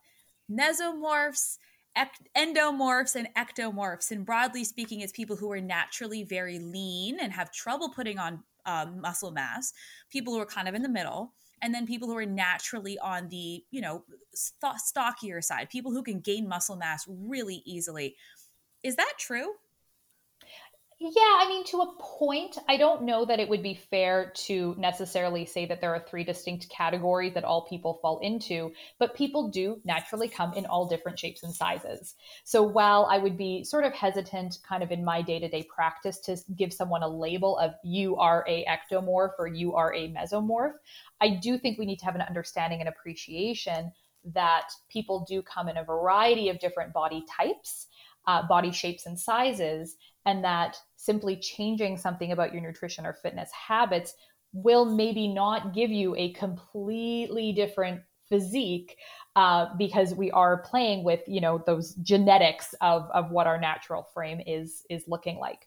mesomorphs, 0.51 1.57
endomorphs 2.37 3.17
and 3.17 3.29
ectomorphs. 3.37 4.11
And 4.11 4.25
broadly 4.25 4.65
speaking, 4.65 5.01
it's 5.01 5.13
people 5.13 5.37
who 5.37 5.51
are 5.53 5.61
naturally 5.61 6.23
very 6.23 6.59
lean 6.59 7.19
and 7.21 7.33
have 7.33 7.53
trouble 7.53 7.91
putting 7.91 8.19
on 8.19 8.43
um, 8.65 9.01
muscle 9.01 9.31
mass, 9.31 9.73
people 10.11 10.33
who 10.33 10.41
are 10.41 10.47
kind 10.47 10.69
of 10.69 10.75
in 10.75 10.83
the 10.83 10.89
middle, 10.89 11.33
and 11.61 11.75
then 11.75 11.87
people 11.87 12.09
who 12.09 12.17
are 12.17 12.27
naturally 12.27 12.99
on 12.99 13.29
the, 13.29 13.65
you 13.71 13.81
know, 13.81 14.05
st- 14.35 14.81
stockier 14.81 15.41
side, 15.41 15.71
people 15.71 15.93
who 15.93 16.03
can 16.03 16.21
gain 16.21 16.49
muscle 16.49 16.77
mass 16.77 17.05
really 17.09 17.63
easily. 17.65 18.17
Is 18.83 18.97
that 18.97 19.15
true? 19.19 19.53
Yeah, 21.05 21.11
I 21.41 21.47
mean, 21.49 21.65
to 21.65 21.81
a 21.81 21.93
point, 21.99 22.59
I 22.69 22.77
don't 22.77 23.03
know 23.03 23.25
that 23.25 23.41
it 23.41 23.49
would 23.49 23.63
be 23.63 23.75
fair 23.75 24.33
to 24.47 24.77
necessarily 24.79 25.45
say 25.45 25.67
that 25.67 25.81
there 25.81 25.93
are 25.93 25.99
three 25.99 26.23
distinct 26.23 26.69
categories 26.71 27.35
that 27.35 27.43
all 27.43 27.67
people 27.67 27.99
fall 28.01 28.21
into, 28.21 28.73
but 29.01 29.17
people 29.17 29.49
do 29.49 29.81
naturally 29.85 30.29
come 30.29 30.53
in 30.55 30.65
all 30.65 30.87
different 30.87 31.19
shapes 31.19 31.43
and 31.43 31.53
sizes. 31.53 32.15
So 32.45 32.63
while 32.63 33.09
I 33.11 33.19
would 33.19 33.37
be 33.37 33.65
sort 33.65 33.85
of 33.85 33.93
hesitant 33.93 34.59
kind 34.69 34.85
of 34.85 34.93
in 34.93 35.05
my 35.05 35.23
day 35.23 35.41
to 35.41 35.49
day 35.49 35.65
practice 35.65 36.21
to 36.21 36.37
give 36.57 36.73
someone 36.73 37.03
a 37.03 37.09
label 37.09 37.59
of 37.59 37.73
you 37.83 38.17
are 38.19 38.45
a 38.47 38.65
ectomorph 38.67 39.33
or 39.41 39.49
you 39.49 39.75
are 39.75 39.93
a 39.93 40.09
mesomorph, 40.09 40.75
I 41.21 41.31
do 41.31 41.59
think 41.59 41.81
we 41.81 41.87
need 41.87 41.99
to 41.99 42.05
have 42.05 42.15
an 42.15 42.21
understanding 42.21 42.79
and 42.79 42.89
appreciation 42.89 43.91
that 44.35 44.69
people 44.89 45.27
do 45.29 45.43
come 45.43 45.69
in 45.69 45.79
a 45.79 45.85
variety 45.85 46.49
of 46.49 46.61
different 46.61 46.93
body 46.93 47.25
types. 47.29 47.89
Uh, 48.25 48.47
body 48.47 48.71
shapes 48.71 49.05
and 49.07 49.19
sizes, 49.19 49.97
and 50.25 50.45
that 50.45 50.77
simply 51.03 51.37
changing 51.37 51.99
something 51.99 52.31
about 52.31 52.53
your 52.53 52.63
nutrition 52.63 53.05
or 53.05 53.13
fitness 53.13 53.51
habits 53.51 54.15
will 54.53 54.85
maybe 54.85 55.27
not 55.27 55.75
give 55.75 55.91
you 55.91 56.15
a 56.17 56.33
completely 56.35 57.53
different 57.53 58.03
physique 58.29 58.97
uh, 59.35 59.67
because 59.77 60.15
we 60.15 60.31
are 60.31 60.63
playing 60.63 61.03
with 61.03 61.21
you 61.27 61.41
know 61.41 61.61
those 61.67 61.95
genetics 61.97 62.73
of, 62.81 63.11
of 63.13 63.31
what 63.33 63.49
our 63.49 63.59
natural 63.59 64.07
frame 64.15 64.41
is 64.47 64.85
is 64.89 65.05
looking 65.09 65.39
like. 65.39 65.67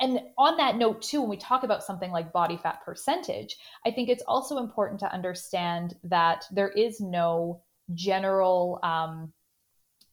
And 0.00 0.20
on 0.38 0.56
that 0.56 0.76
note 0.76 1.02
too 1.02 1.20
when 1.20 1.30
we 1.30 1.36
talk 1.36 1.62
about 1.62 1.84
something 1.84 2.10
like 2.10 2.32
body 2.32 2.56
fat 2.56 2.80
percentage 2.84 3.56
i 3.86 3.90
think 3.90 4.08
it's 4.08 4.22
also 4.26 4.58
important 4.58 5.00
to 5.00 5.12
understand 5.12 5.94
that 6.04 6.44
there 6.50 6.68
is 6.68 7.00
no 7.00 7.62
general 7.94 8.78
um, 8.82 9.32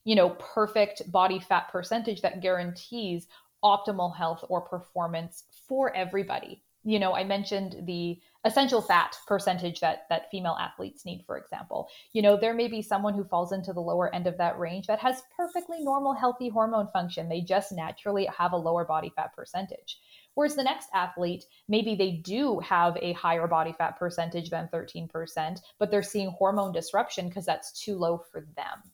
you 0.06 0.16
know 0.16 0.32
perfect 0.32 1.12
body 1.12 1.40
fat 1.40 1.70
percentage 1.72 2.22
that 2.22 2.42
guarantees 2.42 3.28
optimal 3.64 4.16
health 4.16 4.44
or 4.50 4.62
performance 4.62 5.44
for 5.68 5.96
everybody. 5.96 6.62
You 6.86 7.00
know, 7.00 7.16
I 7.16 7.24
mentioned 7.24 7.78
the 7.86 8.20
essential 8.44 8.82
fat 8.82 9.16
percentage 9.26 9.80
that 9.80 10.06
that 10.10 10.30
female 10.30 10.58
athletes 10.60 11.06
need 11.06 11.24
for 11.26 11.38
example. 11.38 11.88
You 12.12 12.22
know, 12.22 12.36
there 12.36 12.54
may 12.54 12.68
be 12.68 12.82
someone 12.82 13.14
who 13.14 13.24
falls 13.24 13.54
into 13.54 13.72
the 13.72 13.80
lower 13.80 14.14
end 14.14 14.28
of 14.28 14.38
that 14.38 14.60
range 14.60 14.88
that 14.88 15.00
has 15.00 15.24
perfectly 15.36 15.78
normal 15.80 16.14
healthy 16.14 16.50
hormone 16.50 16.90
function. 16.92 17.30
They 17.30 17.40
just 17.40 17.72
naturally 17.72 18.28
have 18.38 18.52
a 18.52 18.58
lower 18.58 18.84
body 18.84 19.14
fat 19.16 19.34
percentage. 19.34 19.98
Whereas 20.36 20.56
the 20.56 20.64
next 20.64 20.90
athlete, 20.94 21.46
maybe 21.70 21.96
they 21.96 22.12
do 22.12 22.60
have 22.60 22.98
a 23.02 23.14
higher 23.14 23.48
body 23.48 23.74
fat 23.78 23.98
percentage 23.98 24.50
than 24.50 24.68
13%, 24.74 25.60
but 25.80 25.92
they're 25.92 26.04
seeing 26.04 26.32
hormone 26.32 26.74
disruption 26.74 27.30
because 27.30 27.46
that's 27.46 27.72
too 27.80 27.98
low 27.98 28.18
for 28.32 28.46
them. 28.56 28.92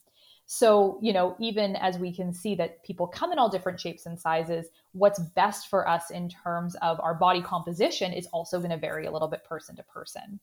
So, 0.52 0.98
you 1.00 1.14
know, 1.14 1.36
even 1.40 1.76
as 1.76 2.00
we 2.00 2.12
can 2.12 2.34
see 2.34 2.56
that 2.56 2.84
people 2.84 3.06
come 3.06 3.32
in 3.32 3.38
all 3.38 3.50
different 3.50 3.80
shapes 3.80 4.08
and 4.08 4.20
sizes, 4.20 4.70
what's 4.94 5.20
best 5.20 5.70
for 5.70 5.88
us 5.88 6.10
in 6.10 6.28
terms 6.28 6.74
of 6.82 7.00
our 7.02 7.14
body 7.14 7.40
composition 7.40 8.12
is 8.12 8.26
also 8.34 8.58
going 8.58 8.72
to 8.72 8.78
vary 8.78 9.06
a 9.06 9.12
little 9.12 9.28
bit 9.28 9.44
person 9.44 9.76
to 9.76 9.84
person. 9.84 10.40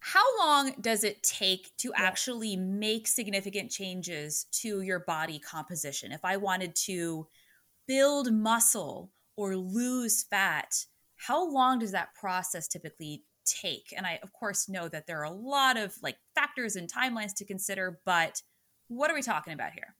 How 0.00 0.24
long 0.40 0.74
does 0.80 1.04
it 1.04 1.22
take 1.22 1.76
to 1.76 1.92
actually 1.94 2.56
make 2.56 3.06
significant 3.06 3.70
changes 3.70 4.46
to 4.54 4.80
your 4.80 4.98
body 4.98 5.38
composition? 5.38 6.10
If 6.10 6.24
I 6.24 6.36
wanted 6.36 6.74
to 6.86 7.28
build 7.86 8.32
muscle 8.32 9.12
or 9.36 9.54
lose 9.54 10.24
fat, 10.24 10.74
how 11.14 11.48
long 11.48 11.78
does 11.78 11.92
that 11.92 12.16
process 12.16 12.66
typically 12.66 13.22
take? 13.44 13.94
And 13.96 14.04
I, 14.04 14.18
of 14.24 14.32
course, 14.32 14.68
know 14.68 14.88
that 14.88 15.06
there 15.06 15.20
are 15.20 15.24
a 15.24 15.30
lot 15.30 15.76
of 15.76 15.94
like 16.02 16.16
factors 16.34 16.74
and 16.74 16.92
timelines 16.92 17.32
to 17.36 17.44
consider, 17.44 18.00
but 18.04 18.42
what 18.88 19.10
are 19.10 19.14
we 19.14 19.22
talking 19.22 19.52
about 19.52 19.72
here? 19.72 19.94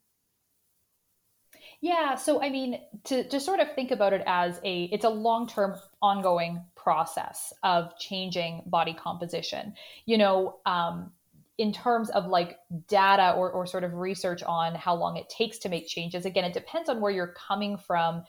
Yeah, 1.81 2.15
so 2.15 2.43
I 2.43 2.51
mean, 2.51 2.81
to, 3.05 3.29
to 3.29 3.39
sort 3.39 3.61
of 3.61 3.73
think 3.75 3.91
about 3.91 4.13
it 4.13 4.23
as 4.27 4.61
a 4.65 4.85
it's 4.85 5.05
a 5.05 5.11
long-term 5.11 5.77
ongoing 6.01 6.65
process 6.75 7.53
of 7.63 7.97
changing 7.99 8.63
body 8.67 8.95
composition. 8.95 9.75
You 10.07 10.19
know, 10.19 10.57
um, 10.65 11.13
in 11.59 11.73
terms 11.73 12.11
of 12.11 12.27
like 12.27 12.59
data 12.89 13.33
or, 13.33 13.51
or 13.51 13.67
sort 13.67 13.85
of 13.85 13.95
research 13.95 14.43
on 14.43 14.75
how 14.75 14.95
long 14.95 15.17
it 15.17 15.29
takes 15.29 15.59
to 15.59 15.69
make 15.69 15.87
changes, 15.87 16.25
again, 16.25 16.45
it 16.45 16.55
depends 16.55 16.89
on 16.89 17.01
where 17.01 17.13
you're 17.13 17.35
coming 17.35 17.77
from. 17.77 18.25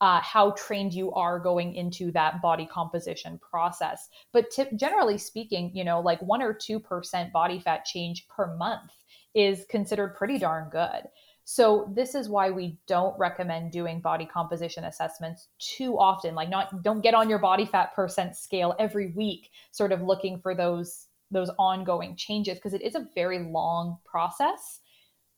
Uh, 0.00 0.20
how 0.20 0.50
trained 0.50 0.92
you 0.92 1.12
are 1.12 1.38
going 1.38 1.72
into 1.76 2.10
that 2.10 2.42
body 2.42 2.66
composition 2.66 3.38
process. 3.38 4.08
But 4.32 4.50
t- 4.50 4.64
generally 4.76 5.16
speaking, 5.16 5.70
you 5.72 5.84
know, 5.84 6.00
like 6.00 6.20
one 6.20 6.42
or 6.42 6.52
2% 6.52 7.32
body 7.32 7.60
fat 7.60 7.84
change 7.84 8.26
per 8.28 8.54
month 8.56 8.90
is 9.34 9.66
considered 9.68 10.16
pretty 10.16 10.38
darn 10.38 10.68
good. 10.70 11.08
So 11.44 11.92
this 11.94 12.14
is 12.14 12.28
why 12.28 12.50
we 12.50 12.78
don't 12.86 13.18
recommend 13.18 13.70
doing 13.70 14.00
body 14.00 14.24
composition 14.24 14.84
assessments 14.84 15.48
too 15.58 15.98
often. 15.98 16.34
Like 16.34 16.48
not 16.48 16.82
don't 16.82 17.02
get 17.02 17.14
on 17.14 17.28
your 17.28 17.38
body 17.38 17.66
fat 17.66 17.94
percent 17.94 18.36
scale 18.36 18.74
every 18.78 19.12
week 19.12 19.50
sort 19.70 19.92
of 19.92 20.02
looking 20.02 20.40
for 20.40 20.54
those 20.54 21.06
those 21.30 21.50
ongoing 21.58 22.16
changes 22.16 22.56
because 22.56 22.74
it 22.74 22.82
is 22.82 22.94
a 22.94 23.06
very 23.14 23.40
long 23.40 23.98
process. 24.04 24.80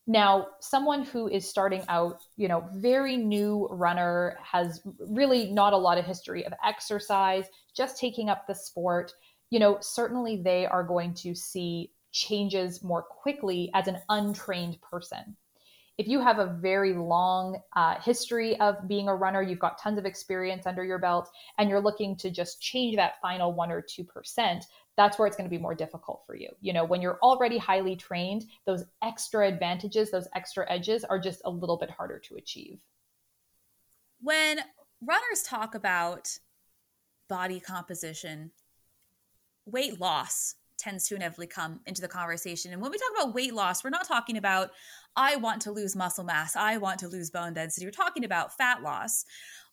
Now, 0.07 0.47
someone 0.61 1.05
who 1.05 1.27
is 1.27 1.49
starting 1.49 1.83
out, 1.89 2.21
you 2.37 2.47
know, 2.47 2.69
very 2.75 3.17
new 3.17 3.67
runner 3.73 4.39
has 4.41 4.81
really 5.01 5.51
not 5.51 5.73
a 5.73 5.77
lot 5.77 5.99
of 5.99 6.05
history 6.05 6.47
of 6.47 6.53
exercise, 6.65 7.47
just 7.77 7.99
taking 7.99 8.29
up 8.29 8.47
the 8.47 8.55
sport, 8.55 9.13
you 9.51 9.59
know, 9.59 9.79
certainly 9.81 10.41
they 10.41 10.65
are 10.65 10.85
going 10.85 11.13
to 11.15 11.35
see 11.35 11.91
changes 12.17 12.83
more 12.83 13.03
quickly 13.03 13.71
as 13.75 13.89
an 13.89 13.99
untrained 14.09 14.81
person 14.81 15.37
if 15.99 16.07
you 16.07 16.21
have 16.21 16.39
a 16.39 16.47
very 16.61 16.93
long 16.93 17.59
uh, 17.75 17.99
history 18.01 18.59
of 18.61 18.87
being 18.87 19.09
a 19.09 19.15
runner, 19.15 19.41
you've 19.41 19.59
got 19.59 19.79
tons 19.79 19.99
of 19.99 20.05
experience 20.05 20.67
under 20.67 20.85
your 20.85 20.99
belt, 20.99 21.31
and 21.59 21.71
you're 21.71 21.81
looking 21.81 22.17
to 22.17 22.31
just 22.31 22.61
change 22.61 22.97
that 22.97 23.15
final 23.23 23.53
one 23.53 23.73
or 23.73 23.83
2%, 23.83 24.63
that's 24.97 25.19
where 25.19 25.27
it's 25.27 25.37
going 25.37 25.49
to 25.49 25.55
be 25.55 25.61
more 25.61 25.75
difficult 25.75 26.23
for 26.27 26.35
you. 26.35 26.49
You 26.61 26.75
know, 26.75 26.85
when 26.85 27.01
you're 27.01 27.19
already 27.23 27.57
highly 27.57 27.97
trained, 27.97 28.45
those 28.67 28.85
extra 29.03 29.49
advantages, 29.49 30.11
those 30.11 30.29
extra 30.35 30.71
edges 30.71 31.05
are 31.05 31.19
just 31.19 31.41
a 31.45 31.51
little 31.51 31.79
bit 31.79 31.91
harder 31.91 32.19
to 32.19 32.37
achieve. 32.37 32.79
When 34.21 34.59
runners 35.01 35.43
talk 35.47 35.75
about 35.75 36.39
body 37.29 37.61
composition, 37.61 38.51
weight 39.65 39.99
loss 39.99 40.57
tends 40.87 41.09
to 41.09 41.17
inevitably 41.17 41.49
come 41.49 41.81
into 41.87 42.01
the 42.01 42.09
conversation. 42.09 42.73
And 42.73 42.81
when 42.81 42.93
we 42.93 42.99
talk 42.99 43.11
about 43.21 43.35
weight 43.35 43.53
loss, 43.53 43.83
we're 43.83 43.91
not 43.91 44.07
talking 44.07 44.37
about, 44.37 44.71
I 45.17 45.35
want 45.35 45.61
to 45.63 45.73
lose 45.73 45.97
muscle 45.97 46.23
mass, 46.23 46.55
I 46.55 46.77
want 46.77 47.01
to 47.01 47.09
lose 47.09 47.31
bone 47.31 47.55
density. 47.55 47.87
We're 47.87 47.91
talking 47.91 48.25
about 48.25 48.57
fat 48.57 48.83
loss. 48.83 49.25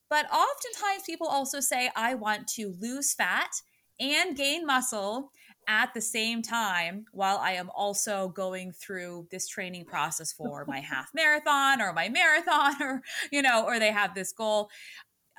But 0.10 0.26
oftentimes 0.26 1.04
people 1.06 1.28
also 1.28 1.60
say, 1.60 1.92
I 1.96 2.16
want 2.16 2.48
to 2.50 2.74
lose 2.80 3.14
fat 3.14 3.62
and 4.00 4.36
gain 4.36 4.66
muscle 4.66 5.32
at 5.68 5.94
the 5.94 6.02
same 6.02 6.42
time 6.42 7.06
while 7.12 7.38
I 7.38 7.54
am 7.54 7.70
also 7.76 8.30
going 8.30 8.72
through 8.72 9.28
this 9.30 9.48
training 9.48 9.86
process 9.86 10.34
for 10.34 10.66
my 10.68 10.80
half 10.92 11.10
marathon 11.14 11.80
or 11.80 11.94
my 11.94 12.10
marathon 12.10 12.74
or, 12.82 13.02
you 13.32 13.44
know, 13.44 13.66
or 13.66 13.78
they 13.78 13.92
have 13.92 14.16
this 14.16 14.32
goal. 14.32 14.70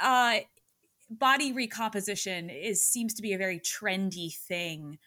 Uh, 0.00 0.38
body 1.10 1.52
recomposition 1.52 2.48
is 2.48 2.84
seems 2.84 3.12
to 3.14 3.22
be 3.22 3.32
a 3.32 3.38
very 3.38 3.58
trendy 3.58 4.34
thing 4.34 4.98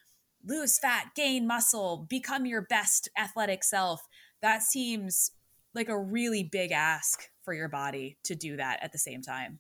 lose 0.45 0.79
fat, 0.79 1.11
gain 1.15 1.47
muscle, 1.47 2.05
become 2.09 2.45
your 2.45 2.61
best 2.61 3.09
athletic 3.17 3.63
self. 3.63 4.07
That 4.41 4.63
seems 4.63 5.31
like 5.73 5.89
a 5.89 5.99
really 5.99 6.43
big 6.43 6.71
ask 6.71 7.29
for 7.43 7.53
your 7.53 7.69
body 7.69 8.17
to 8.23 8.35
do 8.35 8.57
that 8.57 8.81
at 8.81 8.91
the 8.91 8.97
same 8.97 9.21
time. 9.21 9.59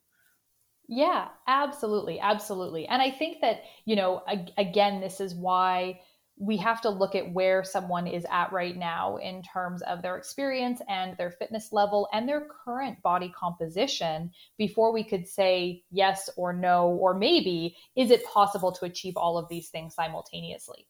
Yeah, 0.87 1.29
absolutely. 1.47 2.19
Absolutely. 2.19 2.87
And 2.87 3.01
I 3.01 3.11
think 3.11 3.41
that, 3.41 3.63
you 3.85 3.95
know, 3.95 4.23
again, 4.57 5.01
this 5.01 5.19
is 5.19 5.35
why 5.35 5.99
we 6.39 6.57
have 6.57 6.81
to 6.81 6.89
look 6.89 7.15
at 7.15 7.33
where 7.33 7.63
someone 7.63 8.05
is 8.05 8.25
at 8.29 8.51
right 8.51 8.77
now 8.77 9.17
in 9.17 9.41
terms 9.41 9.81
of 9.83 10.01
their 10.01 10.17
experience 10.17 10.81
and 10.87 11.17
their 11.17 11.31
fitness 11.31 11.73
level 11.73 12.07
and 12.13 12.29
their 12.29 12.47
current 12.63 13.01
body 13.01 13.33
composition 13.35 14.31
before 14.57 14.93
we 14.93 15.03
could 15.03 15.27
say 15.27 15.83
yes 15.89 16.29
or 16.37 16.53
no, 16.53 16.89
or 16.89 17.15
maybe 17.15 17.75
is 17.95 18.11
it 18.11 18.25
possible 18.25 18.71
to 18.71 18.85
achieve 18.85 19.17
all 19.17 19.37
of 19.37 19.49
these 19.49 19.69
things 19.69 19.95
simultaneously? 19.95 20.87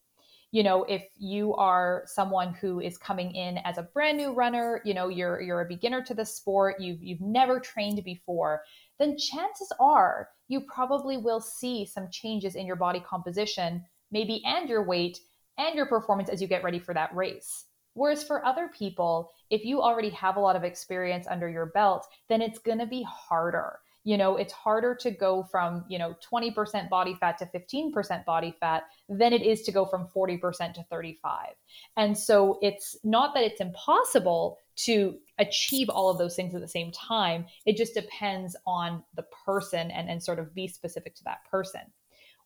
You 0.51 0.63
know, 0.63 0.83
if 0.83 1.03
you 1.17 1.53
are 1.55 2.03
someone 2.07 2.53
who 2.53 2.79
is 2.79 2.97
coming 2.97 3.33
in 3.35 3.57
as 3.59 3.77
a 3.77 3.83
brand 3.83 4.17
new 4.17 4.33
runner, 4.33 4.81
you 4.85 4.93
know, 4.93 5.07
you're 5.07 5.41
you're 5.41 5.61
a 5.61 5.67
beginner 5.67 6.01
to 6.03 6.13
the 6.13 6.25
sport, 6.25 6.79
you've 6.79 7.01
you've 7.01 7.21
never 7.21 7.59
trained 7.59 8.01
before, 8.03 8.63
then 8.97 9.17
chances 9.17 9.71
are 9.79 10.29
you 10.47 10.61
probably 10.61 11.17
will 11.17 11.41
see 11.41 11.85
some 11.85 12.09
changes 12.11 12.55
in 12.55 12.65
your 12.65 12.77
body 12.77 13.01
composition, 13.01 13.83
maybe 14.11 14.41
and 14.45 14.69
your 14.69 14.83
weight 14.85 15.19
and 15.57 15.75
your 15.75 15.85
performance 15.85 16.29
as 16.29 16.41
you 16.41 16.47
get 16.47 16.63
ready 16.63 16.79
for 16.79 16.93
that 16.93 17.15
race. 17.15 17.65
Whereas 17.93 18.23
for 18.23 18.45
other 18.45 18.67
people, 18.67 19.31
if 19.49 19.65
you 19.65 19.81
already 19.81 20.11
have 20.11 20.37
a 20.37 20.39
lot 20.39 20.55
of 20.55 20.63
experience 20.63 21.25
under 21.27 21.49
your 21.49 21.67
belt, 21.67 22.05
then 22.29 22.43
it's 22.43 22.59
going 22.59 22.77
to 22.77 22.85
be 22.85 23.03
harder. 23.03 23.79
You 24.03 24.17
know, 24.17 24.37
it's 24.37 24.53
harder 24.53 24.95
to 25.01 25.11
go 25.11 25.43
from, 25.51 25.83
you 25.89 25.97
know, 25.97 26.15
20% 26.31 26.89
body 26.89 27.17
fat 27.19 27.39
to 27.39 27.45
15% 27.47 28.23
body 28.23 28.55
fat 28.59 28.83
than 29.09 29.33
it 29.33 29.41
is 29.41 29.63
to 29.63 29.71
go 29.71 29.85
from 29.85 30.07
40% 30.15 30.75
to 30.75 30.83
35. 30.89 31.47
And 31.97 32.17
so 32.17 32.59
it's 32.61 32.95
not 33.03 33.33
that 33.33 33.43
it's 33.43 33.59
impossible 33.59 34.59
to 34.77 35.17
achieve 35.39 35.89
all 35.89 36.09
of 36.09 36.19
those 36.19 36.35
things 36.35 36.53
at 36.55 36.61
the 36.61 36.67
same 36.67 36.91
time. 36.91 37.47
It 37.65 37.75
just 37.75 37.95
depends 37.95 38.55
on 38.65 39.03
the 39.15 39.25
person 39.45 39.91
and, 39.91 40.07
and 40.07 40.23
sort 40.23 40.39
of 40.39 40.53
be 40.53 40.67
specific 40.67 41.15
to 41.15 41.23
that 41.25 41.39
person. 41.49 41.81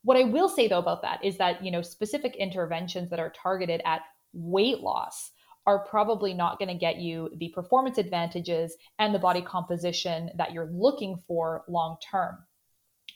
What 0.04 0.18
I 0.18 0.24
will 0.24 0.50
say 0.50 0.68
though 0.68 0.80
about 0.80 1.04
that 1.04 1.24
is 1.24 1.38
that, 1.38 1.64
you 1.64 1.72
know, 1.72 1.82
specific 1.82 2.36
interventions 2.36 3.10
that 3.10 3.20
are 3.20 3.32
targeted 3.32 3.82
at 3.86 4.02
weight 4.34 4.80
loss 4.80 5.32
are 5.68 5.86
probably 5.86 6.34
not 6.34 6.58
going 6.58 6.70
to 6.70 6.76
get 6.76 6.98
you 6.98 7.30
the 7.38 7.50
performance 7.50 7.98
advantages 7.98 8.76
and 8.98 9.14
the 9.14 9.20
body 9.20 9.42
composition 9.42 10.32
that 10.36 10.54
you're 10.54 10.72
looking 10.74 11.18
for 11.28 11.64
long 11.68 11.98
term. 12.12 12.38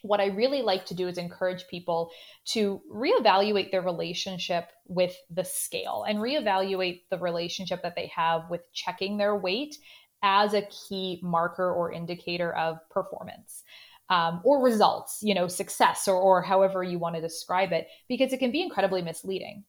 What 0.04 0.20
I 0.20 0.28
really 0.28 0.62
like 0.62 0.86
to 0.88 0.94
do 0.94 1.08
is 1.08 1.18
encourage 1.18 1.68
people 1.68 2.12
to 2.50 2.80
reevaluate 2.94 3.72
their 3.72 3.82
relationship 3.82 4.70
with 4.88 5.16
the 5.32 5.44
scale 5.44 6.06
and 6.08 6.20
reevaluate 6.20 7.02
the 7.10 7.18
relationship 7.18 7.82
that 7.82 7.96
they 7.96 8.12
have 8.16 8.44
with 8.52 8.62
checking 8.72 9.18
their 9.18 9.36
weight 9.36 9.76
as 10.22 10.54
a 10.54 10.68
key 10.88 11.20
marker 11.24 11.72
or 11.72 11.92
indicator 11.92 12.56
of 12.56 12.78
performance 12.92 13.64
um, 14.10 14.42
or 14.44 14.64
results, 14.64 15.20
you 15.22 15.34
know, 15.34 15.48
success 15.48 16.08
or, 16.08 16.16
or 16.16 16.42
however 16.42 16.84
you 16.84 17.00
want 17.00 17.16
to 17.16 17.22
describe 17.22 17.72
it, 17.72 17.88
because 18.08 18.34
it 18.34 18.40
can 18.40 18.52
be 18.52 18.62
incredibly 18.62 19.02
misleading. 19.02 19.64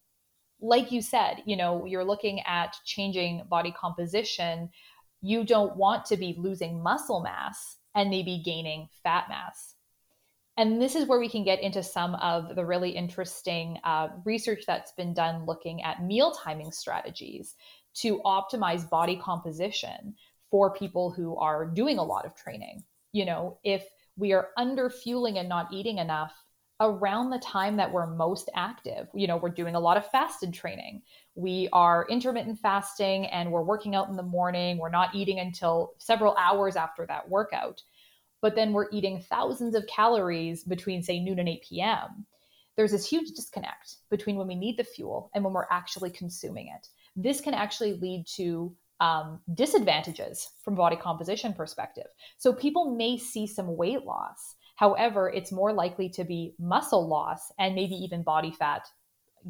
Like 0.60 0.92
you 0.92 1.02
said, 1.02 1.42
you 1.46 1.56
know, 1.56 1.84
you're 1.84 2.04
looking 2.04 2.40
at 2.40 2.76
changing 2.84 3.42
body 3.48 3.72
composition. 3.72 4.70
You 5.22 5.44
don't 5.44 5.76
want 5.76 6.04
to 6.06 6.16
be 6.16 6.34
losing 6.38 6.82
muscle 6.82 7.20
mass 7.20 7.76
and 7.94 8.10
maybe 8.10 8.42
gaining 8.44 8.88
fat 9.02 9.26
mass. 9.28 9.74
And 10.58 10.80
this 10.80 10.94
is 10.94 11.06
where 11.06 11.18
we 11.18 11.28
can 11.28 11.44
get 11.44 11.60
into 11.60 11.82
some 11.82 12.14
of 12.16 12.54
the 12.54 12.64
really 12.64 12.90
interesting 12.90 13.78
uh, 13.84 14.08
research 14.24 14.64
that's 14.66 14.92
been 14.92 15.12
done 15.12 15.44
looking 15.44 15.82
at 15.82 16.02
meal 16.02 16.32
timing 16.32 16.72
strategies 16.72 17.54
to 17.96 18.20
optimize 18.24 18.88
body 18.88 19.16
composition 19.16 20.14
for 20.50 20.72
people 20.72 21.10
who 21.10 21.36
are 21.36 21.66
doing 21.66 21.98
a 21.98 22.02
lot 22.02 22.24
of 22.24 22.34
training. 22.34 22.84
You 23.12 23.26
know, 23.26 23.58
if 23.64 23.84
we 24.16 24.32
are 24.32 24.48
under 24.56 24.90
fueling 24.90 25.38
and 25.38 25.48
not 25.48 25.72
eating 25.72 25.98
enough 25.98 26.34
around 26.80 27.30
the 27.30 27.38
time 27.38 27.76
that 27.76 27.90
we're 27.90 28.06
most 28.06 28.50
active. 28.54 29.08
You 29.14 29.26
know, 29.26 29.36
we're 29.36 29.48
doing 29.48 29.74
a 29.74 29.80
lot 29.80 29.96
of 29.96 30.10
fasted 30.10 30.52
training. 30.52 31.02
We 31.34 31.68
are 31.72 32.06
intermittent 32.10 32.58
fasting 32.58 33.26
and 33.26 33.50
we're 33.50 33.62
working 33.62 33.94
out 33.94 34.08
in 34.08 34.16
the 34.16 34.22
morning. 34.22 34.78
We're 34.78 34.90
not 34.90 35.14
eating 35.14 35.38
until 35.38 35.94
several 35.98 36.34
hours 36.36 36.76
after 36.76 37.06
that 37.06 37.28
workout. 37.28 37.82
But 38.42 38.54
then 38.54 38.72
we're 38.72 38.90
eating 38.92 39.20
thousands 39.20 39.74
of 39.74 39.86
calories 39.86 40.64
between, 40.64 41.02
say, 41.02 41.18
noon 41.18 41.38
and 41.38 41.48
8 41.48 41.64
p.m. 41.66 42.26
There's 42.76 42.92
this 42.92 43.08
huge 43.08 43.30
disconnect 43.30 43.96
between 44.10 44.36
when 44.36 44.46
we 44.46 44.54
need 44.54 44.76
the 44.76 44.84
fuel 44.84 45.30
and 45.34 45.42
when 45.42 45.54
we're 45.54 45.66
actually 45.70 46.10
consuming 46.10 46.68
it. 46.68 46.88
This 47.16 47.40
can 47.40 47.54
actually 47.54 47.94
lead 47.94 48.26
to 48.34 48.74
um, 49.00 49.40
disadvantages 49.54 50.50
from 50.64 50.74
body 50.74 50.96
composition 50.96 51.52
perspective. 51.52 52.06
So 52.38 52.52
people 52.52 52.94
may 52.94 53.18
see 53.18 53.46
some 53.46 53.76
weight 53.76 54.04
loss. 54.04 54.56
However, 54.76 55.30
it's 55.30 55.52
more 55.52 55.72
likely 55.72 56.08
to 56.10 56.24
be 56.24 56.54
muscle 56.58 57.06
loss 57.06 57.52
and 57.58 57.74
maybe 57.74 57.94
even 57.94 58.22
body 58.22 58.50
fat 58.50 58.86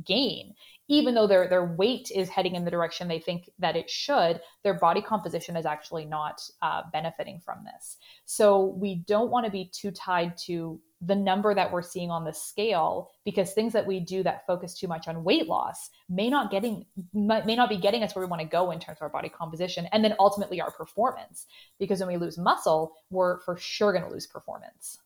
gain 0.05 0.55
even 0.89 1.15
though 1.15 1.27
their 1.27 1.49
their 1.49 1.65
weight 1.65 2.11
is 2.15 2.29
heading 2.29 2.55
in 2.55 2.65
the 2.65 2.71
direction 2.71 3.09
they 3.09 3.19
think 3.19 3.49
that 3.59 3.77
it 3.77 3.89
should 3.89 4.41
their 4.63 4.75
body 4.75 5.01
composition 5.01 5.57
is 5.57 5.65
actually 5.65 6.05
not 6.05 6.41
uh, 6.63 6.83
benefiting 6.93 7.41
from 7.45 7.65
this 7.65 7.97
so 8.25 8.77
we 8.79 8.97
don't 9.07 9.31
want 9.31 9.47
to 9.47 9.53
be 9.53 9.71
too 9.73 9.91
tied 9.91 10.37
to 10.37 10.79
the 11.03 11.15
number 11.15 11.55
that 11.55 11.71
we're 11.71 11.83
seeing 11.83 12.11
on 12.11 12.25
the 12.25 12.33
scale 12.33 13.11
because 13.25 13.53
things 13.53 13.73
that 13.73 13.87
we 13.87 14.01
do 14.01 14.23
that 14.23 14.47
focus 14.47 14.75
too 14.75 14.89
much 14.89 15.09
on 15.09 15.25
weight 15.25 15.47
loss 15.47 15.91
may 16.09 16.31
not 16.31 16.51
getting 16.51 16.87
may 17.13 17.55
not 17.55 17.69
be 17.69 17.77
getting 17.77 18.03
us 18.03 18.15
where 18.15 18.25
we 18.25 18.31
want 18.31 18.41
to 18.41 18.49
go 18.49 18.71
in 18.71 18.81
terms 18.81 18.99
of 18.99 19.03
our 19.03 19.09
body 19.11 19.29
composition 19.29 19.87
and 19.93 20.03
then 20.03 20.15
ultimately 20.19 20.61
our 20.61 20.71
performance 20.71 21.47
because 21.79 22.01
when 22.01 22.09
we 22.09 22.17
lose 22.17 22.39
muscle 22.39 22.95
we're 23.11 23.41
for 23.41 23.57
sure 23.57 23.93
going 23.93 24.05
to 24.05 24.11
lose 24.11 24.27
performance. 24.27 24.99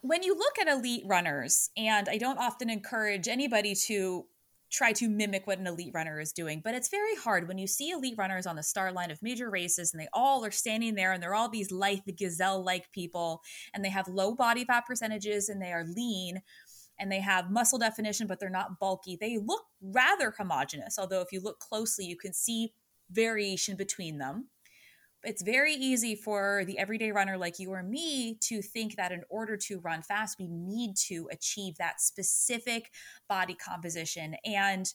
When 0.00 0.22
you 0.22 0.36
look 0.36 0.58
at 0.60 0.68
elite 0.68 1.04
runners 1.06 1.70
and 1.76 2.08
i 2.08 2.18
don't 2.18 2.38
often 2.38 2.68
encourage 2.68 3.28
anybody 3.28 3.74
to 3.86 4.26
try 4.70 4.92
to 4.92 5.08
mimic 5.08 5.46
what 5.46 5.58
an 5.58 5.66
elite 5.66 5.92
runner 5.94 6.20
is 6.20 6.32
doing. 6.32 6.60
But 6.62 6.74
it's 6.74 6.88
very 6.88 7.14
hard 7.16 7.48
when 7.48 7.58
you 7.58 7.66
see 7.66 7.90
elite 7.90 8.16
runners 8.18 8.46
on 8.46 8.56
the 8.56 8.62
star 8.62 8.92
line 8.92 9.10
of 9.10 9.22
major 9.22 9.50
races 9.50 9.92
and 9.92 10.00
they 10.00 10.08
all 10.12 10.44
are 10.44 10.50
standing 10.50 10.94
there 10.94 11.12
and 11.12 11.22
they're 11.22 11.34
all 11.34 11.48
these 11.48 11.70
lithe, 11.70 12.00
gazelle 12.16 12.62
like 12.62 12.92
people 12.92 13.42
and 13.74 13.84
they 13.84 13.90
have 13.90 14.08
low 14.08 14.34
body 14.34 14.64
fat 14.64 14.84
percentages 14.86 15.48
and 15.48 15.62
they 15.62 15.72
are 15.72 15.84
lean 15.84 16.42
and 16.98 17.10
they 17.10 17.20
have 17.20 17.50
muscle 17.50 17.78
definition, 17.78 18.26
but 18.26 18.40
they're 18.40 18.50
not 18.50 18.78
bulky. 18.78 19.16
They 19.20 19.38
look 19.38 19.62
rather 19.80 20.34
homogenous, 20.36 20.98
although 20.98 21.20
if 21.20 21.32
you 21.32 21.40
look 21.40 21.60
closely, 21.60 22.04
you 22.04 22.16
can 22.16 22.32
see 22.32 22.72
variation 23.10 23.76
between 23.76 24.18
them 24.18 24.48
it's 25.24 25.42
very 25.42 25.74
easy 25.74 26.14
for 26.14 26.64
the 26.66 26.78
everyday 26.78 27.10
runner 27.12 27.36
like 27.36 27.58
you 27.58 27.72
or 27.72 27.82
me 27.82 28.38
to 28.42 28.62
think 28.62 28.96
that 28.96 29.12
in 29.12 29.22
order 29.28 29.56
to 29.56 29.80
run 29.80 30.02
fast, 30.02 30.38
we 30.38 30.48
need 30.48 30.96
to 31.08 31.28
achieve 31.32 31.76
that 31.78 32.00
specific 32.00 32.90
body 33.28 33.54
composition. 33.54 34.36
And 34.44 34.92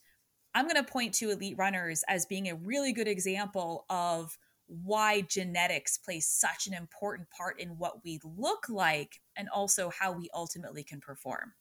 I'm 0.56 0.66
going 0.66 0.84
to 0.84 0.92
point 0.92 1.14
to 1.16 1.32
elite 1.32 1.58
runners 1.58 2.04
as 2.08 2.26
being 2.26 2.50
a 2.50 2.56
really 2.56 2.94
good 2.94 3.08
example 3.08 3.86
of 3.90 4.38
why 4.68 5.22
genetics 5.22 5.98
plays 5.98 6.28
such 6.28 6.68
an 6.68 6.74
important 6.74 7.28
part 7.30 7.60
in 7.60 7.70
what 7.78 8.04
we 8.04 8.20
look 8.24 8.70
like 8.70 9.20
and 9.36 9.50
also 9.50 9.90
how 9.90 10.12
we 10.12 10.30
ultimately 10.34 10.84
can 10.84 11.02
perform. 11.02 11.54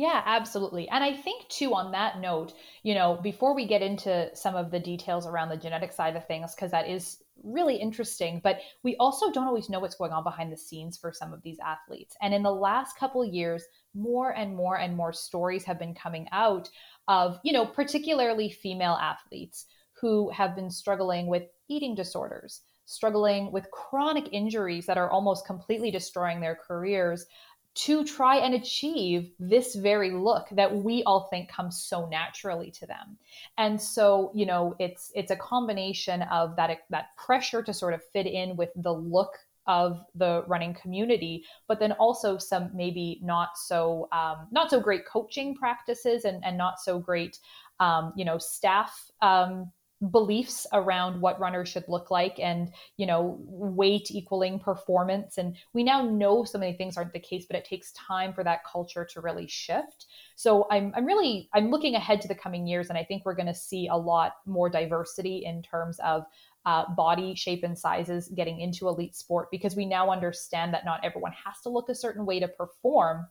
Yeah, 0.00 0.22
absolutely. 0.24 0.88
And 0.88 1.04
I 1.04 1.12
think, 1.14 1.46
too, 1.48 1.74
on 1.74 1.92
that 1.92 2.20
note, 2.20 2.54
you 2.82 2.94
know, 2.94 3.18
before 3.22 3.54
we 3.54 3.66
get 3.66 3.82
into 3.82 4.34
some 4.34 4.56
of 4.56 4.70
the 4.70 4.80
details 4.80 5.26
around 5.26 5.50
the 5.50 5.58
genetic 5.58 5.92
side 5.92 6.16
of 6.16 6.26
things, 6.26 6.54
because 6.54 6.70
that 6.70 6.88
is 6.88 7.22
really 7.44 7.76
interesting, 7.76 8.40
but 8.42 8.60
we 8.82 8.96
also 8.96 9.30
don't 9.30 9.46
always 9.46 9.68
know 9.68 9.78
what's 9.78 9.96
going 9.96 10.12
on 10.12 10.24
behind 10.24 10.50
the 10.50 10.56
scenes 10.56 10.96
for 10.96 11.12
some 11.12 11.34
of 11.34 11.42
these 11.42 11.58
athletes. 11.62 12.16
And 12.22 12.32
in 12.32 12.42
the 12.42 12.50
last 12.50 12.96
couple 12.96 13.22
years, 13.26 13.62
more 13.94 14.30
and 14.34 14.56
more 14.56 14.78
and 14.78 14.96
more 14.96 15.12
stories 15.12 15.64
have 15.64 15.78
been 15.78 15.94
coming 15.94 16.28
out 16.32 16.70
of, 17.06 17.38
you 17.44 17.52
know, 17.52 17.66
particularly 17.66 18.50
female 18.50 18.96
athletes 18.98 19.66
who 20.00 20.30
have 20.30 20.56
been 20.56 20.70
struggling 20.70 21.26
with 21.26 21.42
eating 21.68 21.94
disorders, 21.94 22.62
struggling 22.86 23.52
with 23.52 23.70
chronic 23.70 24.32
injuries 24.32 24.86
that 24.86 24.96
are 24.96 25.10
almost 25.10 25.46
completely 25.46 25.90
destroying 25.90 26.40
their 26.40 26.56
careers 26.56 27.26
to 27.72 28.04
try 28.04 28.36
and 28.36 28.54
achieve 28.54 29.30
this 29.38 29.74
very 29.74 30.10
look 30.10 30.48
that 30.50 30.74
we 30.74 31.02
all 31.04 31.28
think 31.30 31.50
comes 31.50 31.82
so 31.82 32.08
naturally 32.08 32.70
to 32.72 32.86
them. 32.86 33.16
And 33.58 33.80
so 33.80 34.32
you 34.34 34.46
know 34.46 34.74
it's 34.78 35.12
it's 35.14 35.30
a 35.30 35.36
combination 35.36 36.22
of 36.22 36.56
that 36.56 36.78
that 36.90 37.06
pressure 37.16 37.62
to 37.62 37.72
sort 37.72 37.94
of 37.94 38.02
fit 38.12 38.26
in 38.26 38.56
with 38.56 38.70
the 38.76 38.92
look 38.92 39.36
of 39.66 40.04
the 40.14 40.42
running 40.48 40.74
community 40.74 41.44
but 41.68 41.78
then 41.78 41.92
also 41.92 42.38
some 42.38 42.70
maybe 42.74 43.20
not 43.22 43.50
so 43.56 44.08
um, 44.10 44.48
not 44.50 44.70
so 44.70 44.80
great 44.80 45.06
coaching 45.06 45.54
practices 45.54 46.24
and, 46.24 46.42
and 46.44 46.56
not 46.56 46.80
so 46.80 46.98
great 46.98 47.38
um, 47.78 48.12
you 48.16 48.24
know 48.24 48.38
staff 48.38 49.10
um, 49.22 49.70
beliefs 50.10 50.66
around 50.72 51.20
what 51.20 51.38
runners 51.38 51.68
should 51.68 51.84
look 51.86 52.10
like 52.10 52.38
and 52.38 52.72
you 52.96 53.06
know 53.06 53.38
weight 53.40 54.10
equaling 54.10 54.58
performance. 54.58 55.36
And 55.36 55.56
we 55.74 55.84
now 55.84 56.02
know 56.02 56.44
so 56.44 56.58
many 56.58 56.72
things 56.72 56.96
aren't 56.96 57.12
the 57.12 57.20
case 57.20 57.46
but 57.46 57.56
it 57.56 57.64
takes 57.64 57.92
time 57.92 58.32
for 58.32 58.42
that 58.44 58.64
culture 58.64 59.06
to 59.12 59.20
really 59.20 59.46
shift. 59.46 60.06
So 60.36 60.66
i'm, 60.70 60.92
I'm 60.96 61.04
really 61.04 61.50
i'm 61.52 61.70
looking 61.70 61.94
ahead 61.94 62.22
to 62.22 62.28
the 62.28 62.34
coming 62.34 62.66
years 62.66 62.88
and 62.88 62.96
i 62.96 63.04
think 63.04 63.24
we're 63.24 63.34
going 63.34 63.46
to 63.46 63.54
see 63.54 63.88
a 63.88 63.96
lot 63.96 64.32
more 64.46 64.70
diversity 64.70 65.44
in 65.44 65.62
terms 65.62 65.98
of 66.02 66.24
uh, 66.66 66.84
body 66.94 67.34
shape 67.34 67.64
and 67.64 67.78
sizes 67.78 68.28
getting 68.28 68.60
into 68.60 68.88
elite 68.88 69.16
sport 69.16 69.48
because 69.50 69.76
we 69.76 69.86
now 69.86 70.10
understand 70.10 70.74
that 70.74 70.84
not 70.84 71.00
everyone 71.02 71.32
has 71.32 71.60
to 71.62 71.68
look 71.68 71.88
a 71.88 71.94
certain 71.94 72.26
way 72.26 72.40
to 72.40 72.48
perform 72.48 73.26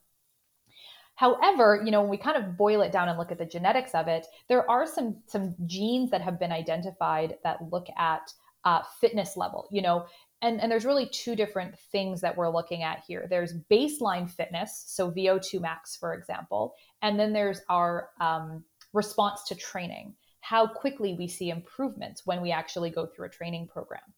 However, 1.19 1.81
you 1.83 1.91
know, 1.91 1.99
when 1.99 2.09
we 2.09 2.15
kind 2.15 2.37
of 2.37 2.55
boil 2.55 2.81
it 2.81 2.93
down 2.93 3.09
and 3.09 3.17
look 3.17 3.29
at 3.29 3.37
the 3.37 3.45
genetics 3.45 3.93
of 3.93 4.07
it, 4.07 4.25
there 4.47 4.69
are 4.71 4.87
some 4.87 5.17
some 5.25 5.53
genes 5.65 6.11
that 6.11 6.21
have 6.21 6.39
been 6.39 6.53
identified 6.53 7.35
that 7.43 7.69
look 7.73 7.87
at 7.97 8.31
uh, 8.63 8.83
fitness 9.01 9.35
level. 9.35 9.67
You 9.69 9.81
know, 9.81 10.05
and, 10.41 10.61
and 10.61 10.71
there's 10.71 10.85
really 10.85 11.09
two 11.09 11.35
different 11.35 11.77
things 11.91 12.21
that 12.21 12.37
we're 12.37 12.49
looking 12.49 12.83
at 12.83 13.03
here. 13.05 13.27
There's 13.29 13.55
baseline 13.69 14.31
fitness, 14.31 14.85
so 14.87 15.11
VO2 15.11 15.59
max, 15.59 15.97
for 15.97 16.13
example, 16.13 16.73
and 17.01 17.19
then 17.19 17.33
there's 17.33 17.59
our 17.67 18.11
um, 18.21 18.63
response 18.93 19.43
to 19.49 19.55
training, 19.55 20.15
how 20.39 20.67
quickly 20.67 21.15
we 21.15 21.27
see 21.27 21.49
improvements 21.49 22.25
when 22.25 22.41
we 22.41 22.53
actually 22.53 22.91
go 22.91 23.05
through 23.05 23.25
a 23.25 23.29
training 23.29 23.67
program. 23.67 24.13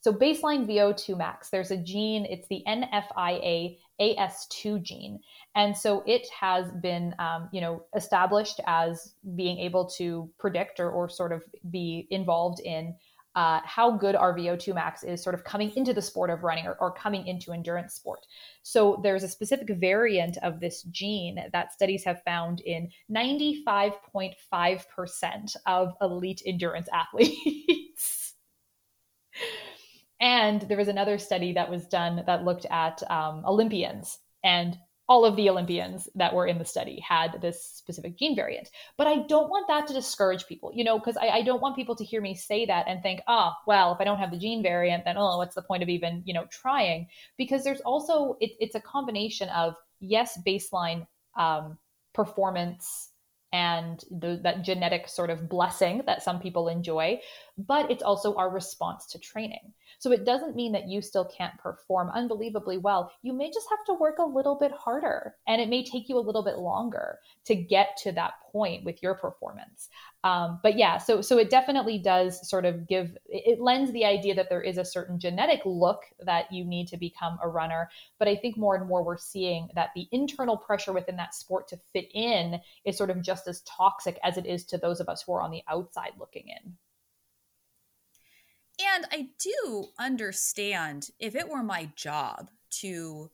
So 0.00 0.12
baseline 0.12 0.66
VO2 0.66 1.16
max, 1.16 1.50
there's 1.50 1.70
a 1.70 1.76
gene, 1.76 2.26
it's 2.26 2.48
the 2.48 2.62
NFIA 2.66 3.78
AS2 4.00 4.82
gene. 4.82 5.20
And 5.56 5.76
so 5.76 6.02
it 6.06 6.28
has 6.28 6.70
been, 6.82 7.14
um, 7.18 7.48
you 7.52 7.60
know, 7.60 7.84
established 7.96 8.60
as 8.66 9.14
being 9.34 9.58
able 9.58 9.86
to 9.96 10.30
predict 10.38 10.78
or, 10.78 10.90
or 10.90 11.08
sort 11.08 11.32
of 11.32 11.42
be 11.70 12.06
involved 12.10 12.60
in 12.60 12.94
uh, 13.34 13.60
how 13.64 13.90
good 13.90 14.14
our 14.16 14.34
VO2 14.36 14.74
max 14.74 15.02
is 15.04 15.22
sort 15.22 15.34
of 15.34 15.44
coming 15.44 15.70
into 15.76 15.94
the 15.94 16.02
sport 16.02 16.30
of 16.30 16.42
running 16.42 16.66
or, 16.66 16.76
or, 16.80 16.90
coming 16.90 17.28
into 17.28 17.52
endurance 17.52 17.94
sport. 17.94 18.26
So 18.62 18.98
there's 19.02 19.22
a 19.22 19.28
specific 19.28 19.68
variant 19.76 20.38
of 20.38 20.58
this 20.58 20.82
gene 20.84 21.44
that 21.52 21.72
studies 21.72 22.02
have 22.04 22.22
found 22.24 22.62
in 22.62 22.90
95.5% 23.12 25.56
of 25.66 25.92
elite 26.00 26.42
endurance 26.46 26.88
athletes. 26.92 28.34
And 30.20 30.62
there 30.62 30.76
was 30.76 30.88
another 30.88 31.18
study 31.18 31.52
that 31.52 31.70
was 31.70 31.86
done 31.86 32.22
that 32.26 32.44
looked 32.44 32.66
at 32.70 33.02
um, 33.10 33.44
Olympians, 33.46 34.18
and 34.42 34.76
all 35.08 35.24
of 35.24 35.36
the 35.36 35.48
Olympians 35.48 36.06
that 36.16 36.34
were 36.34 36.46
in 36.46 36.58
the 36.58 36.64
study 36.64 37.00
had 37.00 37.40
this 37.40 37.64
specific 37.64 38.18
gene 38.18 38.36
variant. 38.36 38.68
But 38.98 39.06
I 39.06 39.26
don't 39.26 39.48
want 39.48 39.66
that 39.68 39.86
to 39.86 39.94
discourage 39.94 40.46
people, 40.46 40.70
you 40.74 40.84
know, 40.84 40.98
because 40.98 41.16
I, 41.16 41.28
I, 41.28 41.42
don't 41.42 41.62
want 41.62 41.76
people 41.76 41.96
to 41.96 42.04
hear 42.04 42.20
me 42.20 42.34
say 42.34 42.66
that 42.66 42.86
and 42.86 43.02
think, 43.02 43.20
oh, 43.26 43.52
well, 43.66 43.94
if 43.94 44.00
I 44.00 44.04
don't 44.04 44.18
have 44.18 44.30
the 44.30 44.38
gene 44.38 44.62
variant, 44.62 45.06
then 45.06 45.16
oh, 45.16 45.38
what's 45.38 45.54
the 45.54 45.62
point 45.62 45.82
of 45.82 45.88
even, 45.88 46.22
you 46.26 46.34
know, 46.34 46.44
trying? 46.50 47.06
Because 47.38 47.64
there's 47.64 47.80
also 47.80 48.36
it, 48.40 48.50
it's 48.60 48.74
a 48.74 48.80
combination 48.80 49.48
of 49.48 49.76
yes, 50.00 50.38
baseline 50.46 51.06
um, 51.38 51.78
performance 52.12 53.10
and 53.52 54.04
the, 54.10 54.40
that 54.42 54.62
genetic 54.62 55.08
sort 55.08 55.30
of 55.30 55.48
blessing 55.48 56.02
that 56.04 56.22
some 56.22 56.38
people 56.38 56.68
enjoy, 56.68 57.18
but 57.58 57.90
it's 57.90 58.04
also 58.04 58.34
our 58.36 58.50
response 58.50 59.06
to 59.06 59.18
training. 59.18 59.72
So 59.98 60.12
it 60.12 60.24
doesn't 60.24 60.54
mean 60.54 60.70
that 60.72 60.88
you 60.88 61.02
still 61.02 61.24
can't 61.24 61.58
perform 61.58 62.10
unbelievably 62.10 62.78
well. 62.78 63.10
You 63.22 63.32
may 63.32 63.50
just 63.50 63.68
have 63.68 63.84
to 63.86 63.94
work 63.94 64.18
a 64.18 64.24
little 64.24 64.54
bit 64.54 64.70
harder 64.70 65.34
and 65.48 65.60
it 65.60 65.68
may 65.68 65.84
take 65.84 66.08
you 66.08 66.18
a 66.18 66.20
little 66.20 66.44
bit 66.44 66.58
longer 66.58 67.18
to 67.46 67.56
get 67.56 67.96
to 68.04 68.12
that 68.12 68.34
point 68.52 68.84
with 68.84 69.02
your 69.02 69.14
performance. 69.14 69.88
Um, 70.22 70.60
but 70.62 70.78
yeah, 70.78 70.98
so 70.98 71.20
so 71.20 71.38
it 71.38 71.50
definitely 71.50 71.98
does 71.98 72.48
sort 72.48 72.64
of 72.64 72.86
give 72.86 73.16
it 73.26 73.60
lends 73.60 73.92
the 73.92 74.04
idea 74.04 74.34
that 74.36 74.48
there 74.48 74.62
is 74.62 74.78
a 74.78 74.84
certain 74.84 75.18
genetic 75.18 75.60
look 75.64 76.02
that 76.20 76.52
you 76.52 76.64
need 76.64 76.86
to 76.88 76.96
become 76.96 77.38
a 77.42 77.48
runner. 77.48 77.90
But 78.20 78.28
I 78.28 78.36
think 78.36 78.56
more 78.56 78.76
and 78.76 78.86
more 78.86 79.02
we're 79.02 79.16
seeing 79.18 79.68
that 79.74 79.90
the 79.96 80.06
internal 80.12 80.56
pressure 80.56 80.92
within 80.92 81.16
that 81.16 81.34
sport 81.34 81.66
to 81.68 81.80
fit 81.92 82.08
in 82.14 82.60
is 82.84 82.96
sort 82.96 83.10
of 83.10 83.20
just 83.20 83.48
as 83.48 83.62
toxic 83.62 84.18
as 84.22 84.36
it 84.36 84.46
is 84.46 84.64
to 84.66 84.78
those 84.78 85.00
of 85.00 85.08
us 85.08 85.22
who 85.22 85.32
are 85.32 85.42
on 85.42 85.50
the 85.50 85.62
outside 85.68 86.12
looking 86.18 86.48
in. 86.48 86.76
And 88.80 89.06
I 89.10 89.28
do 89.38 89.86
understand 89.98 91.08
if 91.18 91.34
it 91.34 91.48
were 91.48 91.62
my 91.62 91.90
job 91.96 92.50
to 92.80 93.30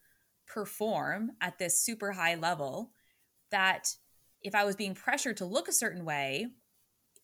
perform 0.47 1.33
at 1.41 1.59
this 1.59 1.81
super 1.81 2.13
high 2.13 2.35
level, 2.35 2.93
that 3.51 3.95
if 4.43 4.55
I 4.55 4.65
was 4.65 4.77
being 4.77 4.95
pressured 4.95 5.39
to 5.39 5.45
look 5.45 5.69
a 5.69 5.73
certain 5.73 6.05
way, 6.05 6.47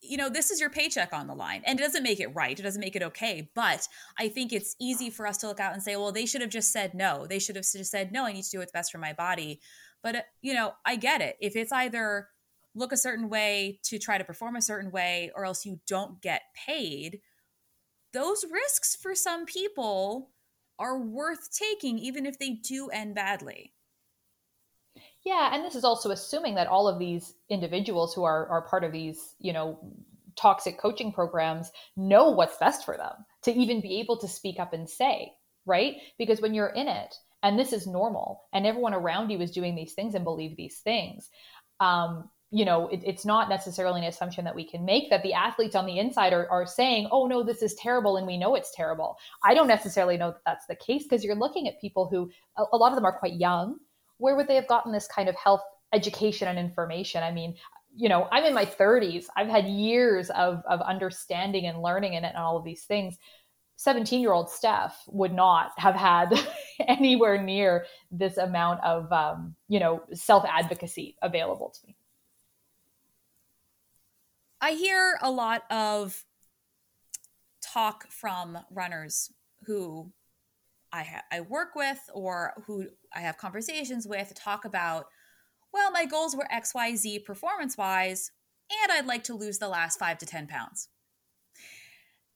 you 0.02 0.16
know, 0.16 0.30
this 0.30 0.50
is 0.50 0.60
your 0.60 0.70
paycheck 0.70 1.12
on 1.12 1.26
the 1.26 1.34
line. 1.34 1.62
And 1.66 1.78
it 1.78 1.82
doesn't 1.82 2.02
make 2.02 2.20
it 2.20 2.34
right. 2.34 2.58
It 2.58 2.62
doesn't 2.62 2.80
make 2.80 2.96
it 2.96 3.02
okay. 3.02 3.50
But 3.54 3.86
I 4.18 4.28
think 4.28 4.52
it's 4.52 4.74
easy 4.80 5.10
for 5.10 5.26
us 5.26 5.36
to 5.38 5.46
look 5.46 5.60
out 5.60 5.74
and 5.74 5.82
say, 5.82 5.96
well, 5.96 6.12
they 6.12 6.24
should 6.26 6.40
have 6.40 6.50
just 6.50 6.72
said 6.72 6.94
no. 6.94 7.26
They 7.26 7.38
should 7.38 7.56
have 7.56 7.66
just 7.70 7.90
said, 7.90 8.10
no, 8.10 8.24
I 8.24 8.32
need 8.32 8.44
to 8.44 8.50
do 8.50 8.58
what's 8.58 8.72
best 8.72 8.90
for 8.90 8.98
my 8.98 9.12
body. 9.12 9.60
But, 10.02 10.16
uh, 10.16 10.22
you 10.40 10.54
know, 10.54 10.72
I 10.86 10.96
get 10.96 11.20
it. 11.20 11.36
If 11.40 11.54
it's 11.54 11.72
either 11.72 12.28
look 12.74 12.92
a 12.92 12.96
certain 12.96 13.28
way 13.28 13.80
to 13.84 13.98
try 13.98 14.16
to 14.16 14.24
perform 14.24 14.56
a 14.56 14.62
certain 14.62 14.90
way 14.90 15.30
or 15.34 15.44
else 15.44 15.66
you 15.66 15.80
don't 15.86 16.22
get 16.22 16.42
paid, 16.66 17.20
those 18.12 18.44
risks 18.50 18.96
for 18.96 19.14
some 19.14 19.46
people 19.46 20.30
are 20.78 20.98
worth 20.98 21.50
taking, 21.52 21.98
even 21.98 22.26
if 22.26 22.38
they 22.38 22.50
do 22.50 22.88
end 22.88 23.14
badly. 23.14 23.74
Yeah, 25.24 25.54
and 25.54 25.64
this 25.64 25.74
is 25.74 25.84
also 25.84 26.10
assuming 26.10 26.54
that 26.54 26.66
all 26.66 26.88
of 26.88 26.98
these 26.98 27.34
individuals 27.50 28.14
who 28.14 28.24
are 28.24 28.46
are 28.48 28.62
part 28.62 28.84
of 28.84 28.92
these, 28.92 29.34
you 29.38 29.52
know, 29.52 29.78
toxic 30.36 30.78
coaching 30.78 31.12
programs 31.12 31.70
know 31.96 32.30
what's 32.30 32.56
best 32.56 32.84
for 32.84 32.96
them 32.96 33.12
to 33.42 33.52
even 33.52 33.80
be 33.80 34.00
able 34.00 34.18
to 34.18 34.28
speak 34.28 34.58
up 34.58 34.72
and 34.72 34.88
say, 34.88 35.32
right? 35.66 35.96
Because 36.18 36.40
when 36.40 36.54
you're 36.54 36.68
in 36.68 36.88
it 36.88 37.14
and 37.42 37.58
this 37.58 37.72
is 37.72 37.86
normal 37.86 38.44
and 38.52 38.66
everyone 38.66 38.94
around 38.94 39.30
you 39.30 39.40
is 39.40 39.50
doing 39.50 39.74
these 39.74 39.92
things 39.92 40.14
and 40.14 40.24
believe 40.24 40.56
these 40.56 40.78
things, 40.78 41.28
um, 41.80 42.30
you 42.52 42.64
know, 42.64 42.88
it, 42.88 43.00
it's 43.04 43.24
not 43.24 43.48
necessarily 43.48 44.00
an 44.00 44.08
assumption 44.08 44.44
that 44.44 44.54
we 44.54 44.64
can 44.64 44.84
make 44.84 45.08
that 45.10 45.22
the 45.22 45.32
athletes 45.32 45.76
on 45.76 45.86
the 45.86 45.98
inside 45.98 46.32
are, 46.32 46.50
are 46.50 46.66
saying, 46.66 47.08
oh, 47.12 47.26
no, 47.26 47.44
this 47.44 47.62
is 47.62 47.74
terrible. 47.74 48.16
And 48.16 48.26
we 48.26 48.36
know 48.36 48.56
it's 48.56 48.74
terrible. 48.74 49.16
I 49.44 49.54
don't 49.54 49.68
necessarily 49.68 50.16
know 50.16 50.32
that 50.32 50.42
that's 50.44 50.66
the 50.66 50.74
case 50.74 51.04
because 51.04 51.24
you're 51.24 51.36
looking 51.36 51.68
at 51.68 51.80
people 51.80 52.08
who, 52.08 52.30
a, 52.58 52.64
a 52.72 52.76
lot 52.76 52.90
of 52.90 52.96
them 52.96 53.04
are 53.04 53.16
quite 53.16 53.34
young. 53.34 53.76
Where 54.18 54.34
would 54.34 54.48
they 54.48 54.56
have 54.56 54.66
gotten 54.66 54.92
this 54.92 55.06
kind 55.06 55.28
of 55.28 55.36
health 55.36 55.62
education 55.92 56.48
and 56.48 56.58
information? 56.58 57.22
I 57.22 57.30
mean, 57.30 57.54
you 57.94 58.08
know, 58.08 58.28
I'm 58.32 58.44
in 58.44 58.54
my 58.54 58.66
30s. 58.66 59.26
I've 59.36 59.48
had 59.48 59.66
years 59.66 60.30
of, 60.30 60.62
of 60.68 60.80
understanding 60.80 61.66
and 61.66 61.82
learning 61.82 62.16
and, 62.16 62.26
and 62.26 62.36
all 62.36 62.56
of 62.56 62.64
these 62.64 62.82
things. 62.82 63.16
17 63.76 64.20
year 64.20 64.32
old 64.32 64.50
Steph 64.50 65.04
would 65.06 65.32
not 65.32 65.70
have 65.78 65.94
had 65.94 66.38
anywhere 66.88 67.40
near 67.40 67.86
this 68.10 68.36
amount 68.36 68.82
of, 68.82 69.10
um, 69.12 69.54
you 69.68 69.80
know, 69.80 70.02
self 70.12 70.44
advocacy 70.46 71.16
available 71.22 71.70
to 71.70 71.86
me. 71.86 71.96
I 74.60 74.72
hear 74.72 75.18
a 75.22 75.30
lot 75.30 75.62
of 75.70 76.24
talk 77.62 78.10
from 78.10 78.58
runners 78.70 79.32
who 79.66 80.12
I, 80.92 81.02
ha- 81.04 81.24
I 81.30 81.40
work 81.40 81.74
with 81.74 81.98
or 82.12 82.52
who 82.66 82.88
I 83.14 83.20
have 83.20 83.38
conversations 83.38 84.06
with 84.06 84.34
talk 84.34 84.64
about 84.64 85.06
well, 85.72 85.92
my 85.92 86.04
goals 86.04 86.34
were 86.34 86.48
XYZ 86.52 87.24
performance 87.24 87.78
wise, 87.78 88.32
and 88.82 88.92
I'd 88.92 89.06
like 89.06 89.24
to 89.24 89.34
lose 89.34 89.58
the 89.58 89.68
last 89.68 89.98
five 89.98 90.18
to 90.18 90.26
10 90.26 90.46
pounds. 90.46 90.88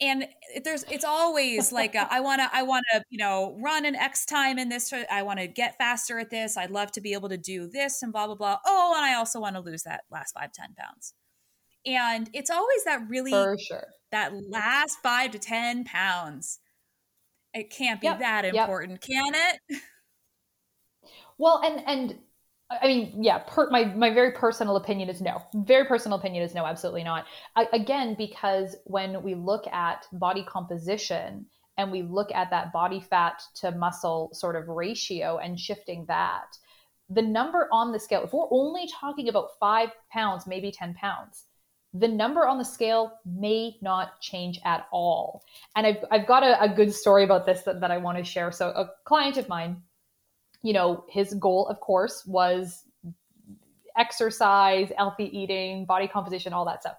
And 0.00 0.26
there's, 0.64 0.84
it's 0.84 1.04
always 1.04 1.70
like, 1.72 1.94
a, 1.94 2.06
I 2.12 2.20
want 2.20 2.40
to, 2.40 2.50
I 2.52 2.62
want 2.62 2.84
to, 2.92 3.02
you 3.10 3.18
know, 3.18 3.56
run 3.60 3.84
an 3.84 3.94
X 3.94 4.24
time 4.26 4.58
in 4.58 4.68
this. 4.68 4.92
I 5.10 5.22
want 5.22 5.38
to 5.38 5.46
get 5.46 5.78
faster 5.78 6.18
at 6.18 6.30
this. 6.30 6.56
I'd 6.56 6.70
love 6.70 6.90
to 6.92 7.00
be 7.00 7.12
able 7.12 7.28
to 7.28 7.36
do 7.36 7.68
this 7.68 8.02
and 8.02 8.12
blah, 8.12 8.26
blah, 8.26 8.34
blah. 8.34 8.58
Oh, 8.66 8.94
and 8.96 9.04
I 9.04 9.14
also 9.14 9.40
want 9.40 9.54
to 9.54 9.60
lose 9.60 9.84
that 9.84 10.02
last 10.10 10.34
five, 10.34 10.52
10 10.52 10.74
pounds. 10.76 11.14
And 11.86 12.30
it's 12.32 12.50
always 12.50 12.84
that 12.84 13.08
really, 13.08 13.30
for 13.30 13.56
sure, 13.58 13.86
that 14.10 14.32
last 14.48 14.98
five 15.02 15.32
to 15.32 15.38
10 15.38 15.84
pounds. 15.84 16.58
It 17.52 17.70
can't 17.70 18.00
be 18.00 18.06
yep, 18.06 18.18
that 18.18 18.44
important, 18.44 19.00
yep. 19.06 19.24
can 19.24 19.34
it? 19.34 19.80
Well, 21.36 21.60
and, 21.64 21.82
and, 21.86 22.18
I 22.70 22.86
mean, 22.86 23.22
yeah, 23.22 23.38
per, 23.38 23.68
my 23.70 23.84
my 23.84 24.12
very 24.14 24.32
personal 24.32 24.76
opinion 24.76 25.08
is 25.08 25.20
no. 25.20 25.42
Very 25.54 25.84
personal 25.84 26.18
opinion 26.18 26.42
is 26.42 26.54
no, 26.54 26.64
absolutely 26.64 27.04
not. 27.04 27.26
I, 27.56 27.66
again, 27.72 28.14
because 28.16 28.76
when 28.84 29.22
we 29.22 29.34
look 29.34 29.66
at 29.66 30.06
body 30.12 30.44
composition 30.48 31.46
and 31.76 31.90
we 31.90 32.02
look 32.02 32.32
at 32.32 32.50
that 32.50 32.72
body 32.72 33.00
fat 33.00 33.42
to 33.56 33.72
muscle 33.72 34.30
sort 34.32 34.56
of 34.56 34.68
ratio 34.68 35.38
and 35.38 35.58
shifting 35.58 36.04
that, 36.06 36.56
the 37.10 37.22
number 37.22 37.68
on 37.70 37.92
the 37.92 38.00
scale, 38.00 38.22
if 38.24 38.32
we're 38.32 38.46
only 38.50 38.88
talking 39.00 39.28
about 39.28 39.48
five 39.60 39.90
pounds, 40.10 40.46
maybe 40.46 40.72
10 40.72 40.94
pounds, 40.94 41.44
the 41.94 42.08
number 42.08 42.46
on 42.46 42.58
the 42.58 42.64
scale 42.64 43.12
may 43.24 43.76
not 43.80 44.20
change 44.20 44.60
at 44.64 44.86
all. 44.90 45.44
And 45.76 45.86
I've, 45.86 46.04
I've 46.10 46.26
got 46.26 46.42
a, 46.42 46.60
a 46.60 46.68
good 46.68 46.92
story 46.92 47.22
about 47.22 47.46
this 47.46 47.62
that, 47.62 47.80
that 47.80 47.92
I 47.92 47.98
want 47.98 48.18
to 48.18 48.24
share. 48.24 48.50
So, 48.50 48.70
a 48.70 48.90
client 49.04 49.36
of 49.36 49.48
mine, 49.48 49.80
you 50.62 50.72
know, 50.72 51.04
his 51.08 51.34
goal, 51.34 51.68
of 51.68 51.78
course, 51.80 52.26
was 52.26 52.82
exercise, 53.96 54.90
healthy 54.96 55.36
eating, 55.36 55.84
body 55.84 56.08
composition, 56.08 56.52
all 56.52 56.64
that 56.64 56.80
stuff. 56.80 56.96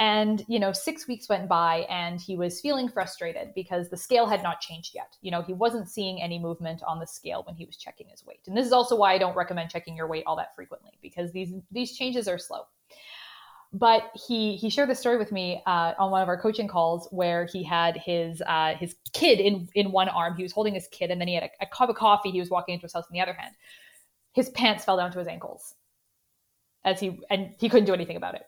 And, 0.00 0.44
you 0.48 0.58
know, 0.58 0.72
six 0.72 1.06
weeks 1.06 1.28
went 1.28 1.48
by 1.48 1.86
and 1.88 2.20
he 2.20 2.34
was 2.34 2.60
feeling 2.60 2.88
frustrated 2.88 3.52
because 3.54 3.90
the 3.90 3.96
scale 3.96 4.26
had 4.26 4.42
not 4.42 4.60
changed 4.60 4.92
yet. 4.92 5.16
You 5.20 5.30
know, 5.30 5.42
he 5.42 5.52
wasn't 5.52 5.88
seeing 5.88 6.20
any 6.20 6.38
movement 6.38 6.82
on 6.84 6.98
the 6.98 7.06
scale 7.06 7.44
when 7.46 7.54
he 7.54 7.64
was 7.64 7.76
checking 7.76 8.08
his 8.08 8.26
weight. 8.26 8.40
And 8.48 8.56
this 8.56 8.66
is 8.66 8.72
also 8.72 8.96
why 8.96 9.12
I 9.12 9.18
don't 9.18 9.36
recommend 9.36 9.70
checking 9.70 9.96
your 9.96 10.08
weight 10.08 10.24
all 10.26 10.34
that 10.36 10.54
frequently 10.56 10.92
because 11.00 11.30
these 11.30 11.52
these 11.70 11.96
changes 11.96 12.26
are 12.26 12.38
slow 12.38 12.62
but 13.74 14.04
he 14.14 14.54
he 14.56 14.70
shared 14.70 14.88
this 14.88 15.00
story 15.00 15.18
with 15.18 15.32
me 15.32 15.60
uh, 15.66 15.94
on 15.98 16.12
one 16.12 16.22
of 16.22 16.28
our 16.28 16.40
coaching 16.40 16.68
calls 16.68 17.08
where 17.10 17.44
he 17.44 17.64
had 17.64 17.96
his 17.96 18.40
uh, 18.46 18.74
his 18.76 18.94
kid 19.12 19.40
in 19.40 19.68
in 19.74 19.90
one 19.90 20.08
arm. 20.08 20.36
He 20.36 20.44
was 20.44 20.52
holding 20.52 20.74
his 20.74 20.86
kid, 20.88 21.10
and 21.10 21.20
then 21.20 21.26
he 21.26 21.34
had 21.34 21.42
a, 21.42 21.50
a, 21.60 21.66
cup 21.66 21.90
of 21.90 21.96
coffee. 21.96 22.30
He 22.30 22.38
was 22.38 22.50
walking 22.50 22.74
into 22.74 22.84
his 22.84 22.92
house 22.92 23.04
in 23.10 23.14
the 23.14 23.20
other 23.20 23.32
hand. 23.32 23.52
His 24.32 24.48
pants 24.50 24.84
fell 24.84 24.96
down 24.96 25.10
to 25.10 25.18
his 25.18 25.26
ankles, 25.26 25.74
as 26.84 27.00
he 27.00 27.18
and 27.28 27.50
he 27.58 27.68
couldn't 27.68 27.86
do 27.86 27.94
anything 27.94 28.16
about 28.16 28.36
it. 28.36 28.42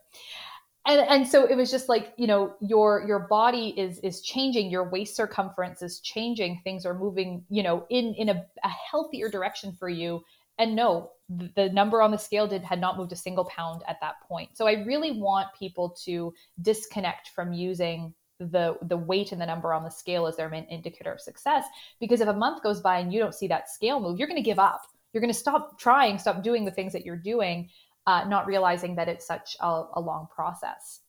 And 0.87 1.01
and 1.01 1.29
so 1.29 1.45
it 1.45 1.57
was 1.57 1.73
just 1.73 1.89
like 1.89 2.13
you 2.17 2.29
know 2.29 2.55
your 2.61 3.05
your 3.05 3.19
body 3.19 3.75
is 3.77 3.99
is 3.99 4.21
changing. 4.21 4.71
Your 4.71 4.89
waist 4.89 5.17
circumference 5.17 5.83
is 5.83 5.99
changing. 5.99 6.61
Things 6.63 6.87
are 6.87 6.95
moving 6.95 7.45
you 7.51 7.65
know 7.65 7.85
in 7.91 8.15
in 8.15 8.29
a, 8.29 8.47
a 8.63 8.69
healthier 8.69 9.29
direction 9.29 9.75
for 9.77 9.89
you 9.89 10.23
and 10.59 10.75
no 10.75 11.11
the 11.29 11.69
number 11.71 12.01
on 12.01 12.13
the 12.13 12.17
scale 12.17 12.47
did 12.47 12.63
had 12.63 12.81
not 12.81 12.97
moved 12.97 13.13
a 13.13 13.17
single 13.17 13.45
pound 13.47 13.83
at 13.89 14.01
that 14.01 14.15
point. 14.29 14.57
So 14.57 14.67
i 14.67 14.85
really 14.85 15.13
want 15.13 15.49
people 15.59 15.91
to 16.05 16.33
disconnect 16.63 17.31
from 17.31 17.53
using 17.53 18.15
the 18.39 18.77
the 18.83 18.97
weight 18.97 19.33
and 19.33 19.41
the 19.41 19.47
number 19.47 19.73
on 19.73 19.83
the 19.83 19.91
scale 19.91 20.27
as 20.27 20.37
their 20.37 20.49
main 20.49 20.65
indicator 20.65 21.13
of 21.13 21.21
success. 21.21 21.65
Because 21.99 22.21
if 22.21 22.29
a 22.29 22.33
month 22.33 22.63
goes 22.63 22.81
by 22.81 22.99
and 22.99 23.13
you 23.13 23.19
don't 23.19 23.35
see 23.35 23.49
that 23.49 23.69
scale 23.69 24.01
move 24.01 24.19
you're 24.19 24.29
going 24.29 24.43
to 24.43 24.51
give 24.51 24.59
up. 24.59 24.83
You're 25.13 25.21
going 25.21 25.33
to 25.33 25.39
stop 25.39 25.79
trying 25.81 26.19
stop 26.19 26.43
doing 26.43 26.65
the 26.65 26.71
things 26.71 26.93
that 26.93 27.05
you're 27.05 27.17
doing 27.17 27.69
uh, 28.07 28.25
not 28.29 28.47
realizing 28.47 28.95
that 28.95 29.09
it's 29.09 29.27
such 29.27 29.57
a, 29.61 29.85
a 29.95 30.01
long 30.01 30.29
process. 30.33 31.01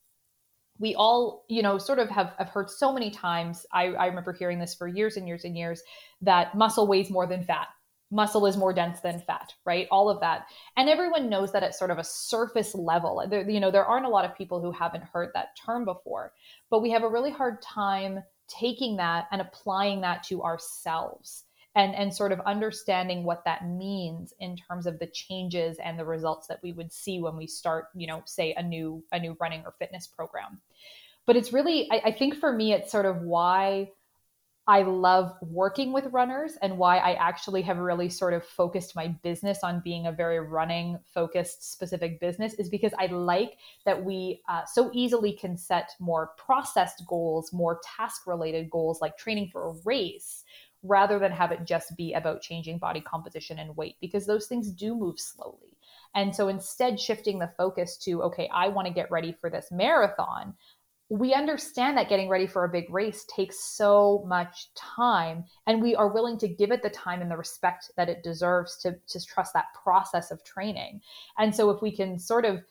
We 0.80 0.96
all 0.96 1.46
you 1.48 1.62
know 1.62 1.78
sort 1.78 2.00
of 2.00 2.10
have, 2.10 2.34
have 2.40 2.50
heard 2.50 2.72
so 2.72 2.92
many 2.92 3.12
times 3.12 3.68
I, 3.72 3.88
I 3.90 4.08
remember 4.08 4.34
hearing 4.34 4.58
this 4.58 4.74
for 4.74 4.88
years 4.88 5.18
and 5.18 5.28
years 5.28 5.44
and 5.44 5.56
years 5.56 5.84
that 6.22 6.56
muscle 6.56 6.88
weighs 6.88 7.12
more 7.12 7.28
than 7.28 7.44
fat 7.44 7.68
muscle 8.12 8.46
is 8.46 8.58
more 8.58 8.74
dense 8.74 9.00
than 9.02 9.20
fat 9.20 9.54
right? 9.66 9.88
All 9.92 10.10
of 10.10 10.22
that. 10.22 10.48
And 10.78 10.90
everyone 10.90 11.30
knows 11.30 11.52
that 11.52 11.64
at 11.64 11.76
sort 11.76 11.92
of 11.92 11.98
a 11.98 12.04
surface 12.04 12.74
level. 12.74 13.26
There, 13.30 13.50
you 13.50 13.60
know 13.60 13.72
there 13.72 13.86
aren't 13.86 14.06
a 14.06 14.10
lot 14.10 14.26
of 14.26 14.36
people 14.36 14.62
who 14.62 14.72
haven't 14.72 15.04
heard 15.04 15.30
that 15.34 15.58
term 15.66 15.86
before 15.86 16.34
but 16.70 16.82
we 16.82 16.92
have 16.92 17.04
a 17.04 17.10
really 17.10 17.32
hard 17.32 17.62
time 17.62 18.24
taking 18.48 18.98
that 18.98 19.28
and 19.32 19.42
applying 19.42 20.02
that 20.02 20.24
to 20.24 20.44
ourselves 20.44 21.44
and 21.76 21.96
and 21.96 22.14
sort 22.14 22.32
of 22.32 22.40
understanding 22.42 23.24
what 23.24 23.44
that 23.46 23.68
means 23.68 24.34
in 24.40 24.58
terms 24.58 24.86
of 24.86 25.00
the 25.00 25.08
changes 25.08 25.78
and 25.84 25.98
the 25.98 26.06
results 26.06 26.48
that 26.48 26.60
we 26.64 26.74
would 26.74 26.92
see 26.92 27.20
when 27.20 27.38
we 27.38 27.48
start 27.48 27.86
you 27.96 28.08
know 28.08 28.22
say 28.26 28.54
a 28.58 28.64
new 28.64 29.04
a 29.12 29.20
new 29.20 29.38
running 29.40 29.62
or 29.66 29.74
fitness 29.80 30.08
program. 30.08 30.60
But 31.26 31.36
it's 31.36 31.54
really 31.54 31.88
I, 31.92 32.02
I 32.06 32.12
think 32.12 32.36
for 32.36 32.52
me 32.52 32.74
it's 32.74 32.92
sort 32.92 33.06
of 33.06 33.22
why 33.22 33.92
I 34.70 34.82
love 34.82 35.34
working 35.42 35.94
with 35.94 36.08
runners 36.08 36.58
and 36.62 36.78
why 36.78 36.98
I 36.98 37.14
actually 37.14 37.62
have 37.62 37.78
really 37.78 38.10
sort 38.10 38.34
of 38.34 38.44
focused 38.44 38.98
my 38.98 39.08
business 39.08 39.60
on 39.64 39.80
being 39.80 40.08
a 40.08 40.12
very 40.12 40.42
running 40.42 41.00
focused 41.14 41.72
specific 41.72 42.20
business 42.20 42.54
is 42.56 42.68
because 42.68 42.92
I 43.00 43.06
like 43.06 43.60
that 43.86 44.04
we 44.04 44.42
uh, 44.50 44.66
so 44.66 44.92
easily 44.94 45.32
can 45.32 45.56
set 45.56 45.92
more 46.02 46.32
processed 46.36 47.04
goals, 47.08 47.54
more 47.54 47.80
task 47.98 48.28
related 48.28 48.70
goals 48.70 49.00
like 49.00 49.18
training 49.18 49.50
for 49.54 49.70
a 49.70 49.76
race 49.86 50.44
rather 50.84 51.18
than 51.18 51.32
have 51.32 51.52
it 51.52 51.64
just 51.64 51.96
be 51.96 52.14
about 52.14 52.42
changing 52.42 52.78
body 52.78 53.00
composition 53.02 53.60
and 53.60 53.76
weight 53.78 53.96
because 54.02 54.26
those 54.26 54.48
things 54.48 54.72
do 54.72 54.96
move 54.96 55.20
slowly. 55.20 55.78
And 56.14 56.36
so 56.36 56.48
instead, 56.48 57.00
shifting 57.00 57.40
the 57.40 57.52
focus 57.58 57.98
to, 58.00 58.24
okay, 58.24 58.50
I 58.54 58.68
want 58.70 58.88
to 58.88 58.94
get 58.94 59.12
ready 59.12 59.32
for 59.40 59.50
this 59.50 59.68
marathon 59.72 60.56
we 61.10 61.34
understand 61.34 61.98
that 61.98 62.10
getting 62.10 62.28
ready 62.28 62.48
for 62.48 62.66
a 62.66 62.70
big 62.70 62.90
race 62.90 63.26
takes 63.34 63.64
so 63.64 64.26
much 64.28 64.68
time 64.76 65.46
and 65.66 65.82
we 65.82 65.96
are 65.96 66.12
willing 66.12 66.38
to 66.40 66.48
give 66.50 66.72
it 66.72 66.84
the 66.84 66.90
time 66.90 67.22
and 67.22 67.32
the 67.32 67.38
respect 67.38 67.92
that 67.96 68.10
it 68.10 68.24
deserves 68.24 68.78
to 68.78 68.96
to 69.08 69.26
trust 69.26 69.54
that 69.54 69.68
process 69.82 70.32
of 70.32 70.44
training. 70.44 71.00
And 71.38 71.56
so 71.56 71.70
if 71.70 71.82
we 71.82 71.96
can 71.96 72.20
sort 72.20 72.44
of 72.44 72.62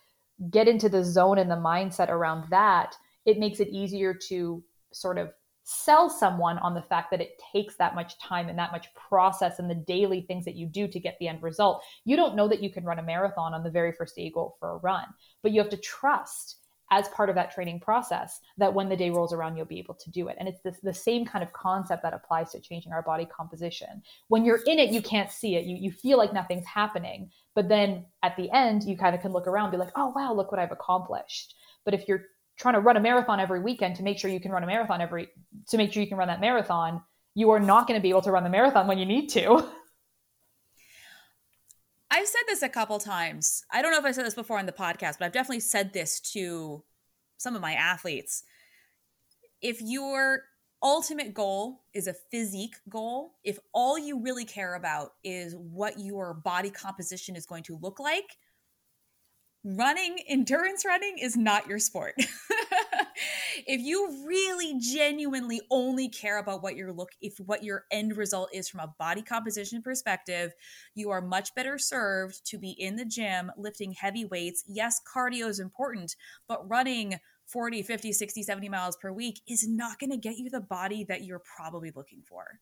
get 0.51 0.69
into 0.69 0.91
the 0.91 1.03
zone 1.03 1.39
and 1.39 1.51
the 1.51 1.57
mindset 1.57 2.11
around 2.11 2.45
that 2.51 2.95
it 3.25 3.39
makes 3.39 3.59
it 3.59 3.69
easier 3.69 4.13
to 4.29 4.63
sort 4.93 5.17
of 5.17 5.33
sell 5.65 6.09
someone 6.09 6.59
on 6.59 6.75
the 6.75 6.83
fact 6.83 7.11
that 7.11 7.21
it 7.21 7.41
takes 7.53 7.75
that 7.77 7.95
much 7.95 8.19
time 8.21 8.49
and 8.49 8.59
that 8.59 8.71
much 8.71 8.87
process 8.95 9.59
and 9.59 9.69
the 9.69 9.75
daily 9.75 10.21
things 10.21 10.45
that 10.45 10.55
you 10.55 10.67
do 10.67 10.87
to 10.87 11.01
get 11.01 11.17
the 11.19 11.27
end 11.27 11.43
result. 11.43 11.83
You 12.05 12.17
don't 12.17 12.37
know 12.37 12.47
that 12.47 12.63
you 12.63 12.71
can 12.71 12.85
run 12.85 13.01
a 13.01 13.03
marathon 13.03 13.53
on 13.53 13.65
the 13.65 13.71
very 13.71 13.93
first 13.93 14.15
day 14.15 14.23
you 14.23 14.31
go 14.31 14.55
for 14.61 14.73
a 14.73 14.77
run 14.77 15.07
but 15.43 15.53
you 15.53 15.61
have 15.61 15.71
to 15.71 15.77
trust 15.79 16.59
as 16.91 17.09
part 17.09 17.29
of 17.29 17.35
that 17.35 17.53
training 17.53 17.81
process 17.81 18.41
that 18.59 18.73
when 18.73 18.89
the 18.89 18.97
day 18.97 19.11
rolls 19.11 19.33
around 19.33 19.57
you'll 19.57 19.67
be 19.67 19.79
able 19.79 19.95
to 19.95 20.11
do 20.11 20.29
it. 20.29 20.37
And 20.39 20.49
it's 20.49 20.61
this, 20.63 20.79
the 20.83 20.95
same 20.95 21.25
kind 21.25 21.43
of 21.43 21.53
concept 21.53 22.03
that 22.03 22.15
applies 22.15 22.53
to 22.53 22.61
changing 22.61 22.93
our 22.93 23.03
body 23.03 23.27
composition. 23.27 24.03
When 24.29 24.45
you're 24.45 24.63
in 24.67 24.79
it 24.79 24.91
you 24.91 25.03
can't 25.03 25.31
see 25.31 25.57
it. 25.57 25.65
You, 25.65 25.77
you 25.77 25.91
feel 25.91 26.19
like 26.19 26.33
nothing's 26.33 26.67
happening. 26.67 27.31
But 27.55 27.69
then 27.69 28.07
at 28.23 28.37
the 28.37 28.51
end 28.53 28.85
you 28.85 28.97
kind 28.97 29.15
of 29.15 29.21
can 29.21 29.33
look 29.33 29.47
around 29.47 29.71
be 29.71 29.77
like 29.77 29.93
oh 29.97 30.13
wow 30.15 30.33
look 30.33 30.51
what 30.51 30.61
i've 30.61 30.73
accomplished. 30.73 31.55
But 31.85 31.95
if 31.95 32.07
you're 32.09 32.25
trying 32.57 32.75
to 32.75 32.81
run 32.81 32.97
a 32.97 33.01
marathon 33.01 33.41
every 33.41 33.61
weekend 33.61 33.97
to 33.97 34.03
make 34.03 34.19
sure 34.19 34.31
you 34.31 34.41
can 34.41 34.51
run 34.51 34.65
a 34.65 34.67
marathon 34.67 35.01
every 35.01 35.29
to 35.69 35.77
make 35.77 35.93
sure 35.93 36.03
you 36.03 36.09
can 36.09 36.19
run 36.19 36.29
that 36.29 36.41
marathon 36.41 37.03
you 37.35 37.51
are 37.51 37.61
not 37.61 37.87
going 37.87 37.99
to 37.99 38.03
be 38.03 38.09
able 38.09 38.23
to 38.23 38.33
run 38.33 38.45
the 38.45 38.51
marathon 38.51 38.87
when 38.87 38.99
you 38.99 39.05
need 39.05 39.29
to 39.29 39.69
I've 42.11 42.27
said 42.27 42.43
this 42.47 42.63
a 42.63 42.69
couple 42.69 42.99
times. 42.99 43.65
I 43.73 43.83
don't 43.83 43.93
know 43.93 43.99
if 43.99 44.05
I 44.05 44.13
said 44.13 44.27
this 44.27 44.35
before 44.35 44.59
on 44.59 44.67
the 44.67 44.73
podcast, 44.73 45.19
but 45.19 45.23
I've 45.23 45.33
definitely 45.33 45.61
said 45.61 45.93
this 45.93 46.21
to 46.33 46.83
some 47.37 47.55
of 47.55 47.63
my 47.63 47.75
athletes. 47.75 48.45
If 49.61 49.81
your 49.81 50.43
ultimate 50.83 51.35
goal 51.35 51.83
is 51.95 52.07
a 52.07 52.15
physique 52.31 52.77
goal, 52.89 53.33
if 53.43 53.59
all 53.73 53.99
you 53.99 54.23
really 54.23 54.45
care 54.45 54.75
about 54.75 55.13
is 55.25 55.57
what 55.57 55.99
your 55.99 56.35
body 56.35 56.71
composition 56.71 57.35
is 57.35 57.47
going 57.47 57.65
to 57.65 57.79
look 57.83 57.99
like, 57.99 58.37
running, 59.65 60.19
endurance 60.29 60.85
running 60.85 61.19
is 61.19 61.37
not 61.37 61.67
your 61.67 61.81
sport. 61.81 62.15
if 63.67 63.81
you 63.81 64.25
really 64.27 64.79
genuinely 64.79 65.61
only 65.71 66.09
care 66.09 66.39
about 66.39 66.63
what 66.63 66.77
your 66.77 66.93
look 66.93 67.11
if 67.21 67.39
what 67.39 67.65
your 67.65 67.85
end 67.91 68.17
result 68.17 68.51
is 68.53 68.69
from 68.69 68.81
a 68.81 68.95
body 68.99 69.23
composition 69.23 69.83
perspective, 69.83 70.53
you 70.95 71.11
are 71.11 71.21
much 71.21 71.55
better 71.55 71.79
served 71.79 72.45
to 72.47 72.59
be 72.59 72.71
in 72.71 72.97
the 72.97 73.05
gym 73.05 73.51
lifting 73.57 73.93
heavy 73.93 74.25
weights. 74.25 74.65
Yes, 74.67 75.01
cardio 75.07 75.49
is 75.49 75.61
important, 75.61 76.17
but 76.49 76.69
running 76.69 77.19
40, 77.47 77.83
50, 77.83 78.13
60, 78.13 78.43
70 78.43 78.69
miles 78.69 78.97
per 78.97 79.13
week 79.13 79.41
is 79.49 79.69
not 79.69 79.99
going 79.99 80.11
to 80.11 80.17
get 80.17 80.37
you 80.37 80.51
the 80.51 80.61
body 80.61 81.05
that 81.05 81.25
you're 81.25 81.43
probably 81.57 81.93
looking 81.95 82.23
for. 82.23 82.61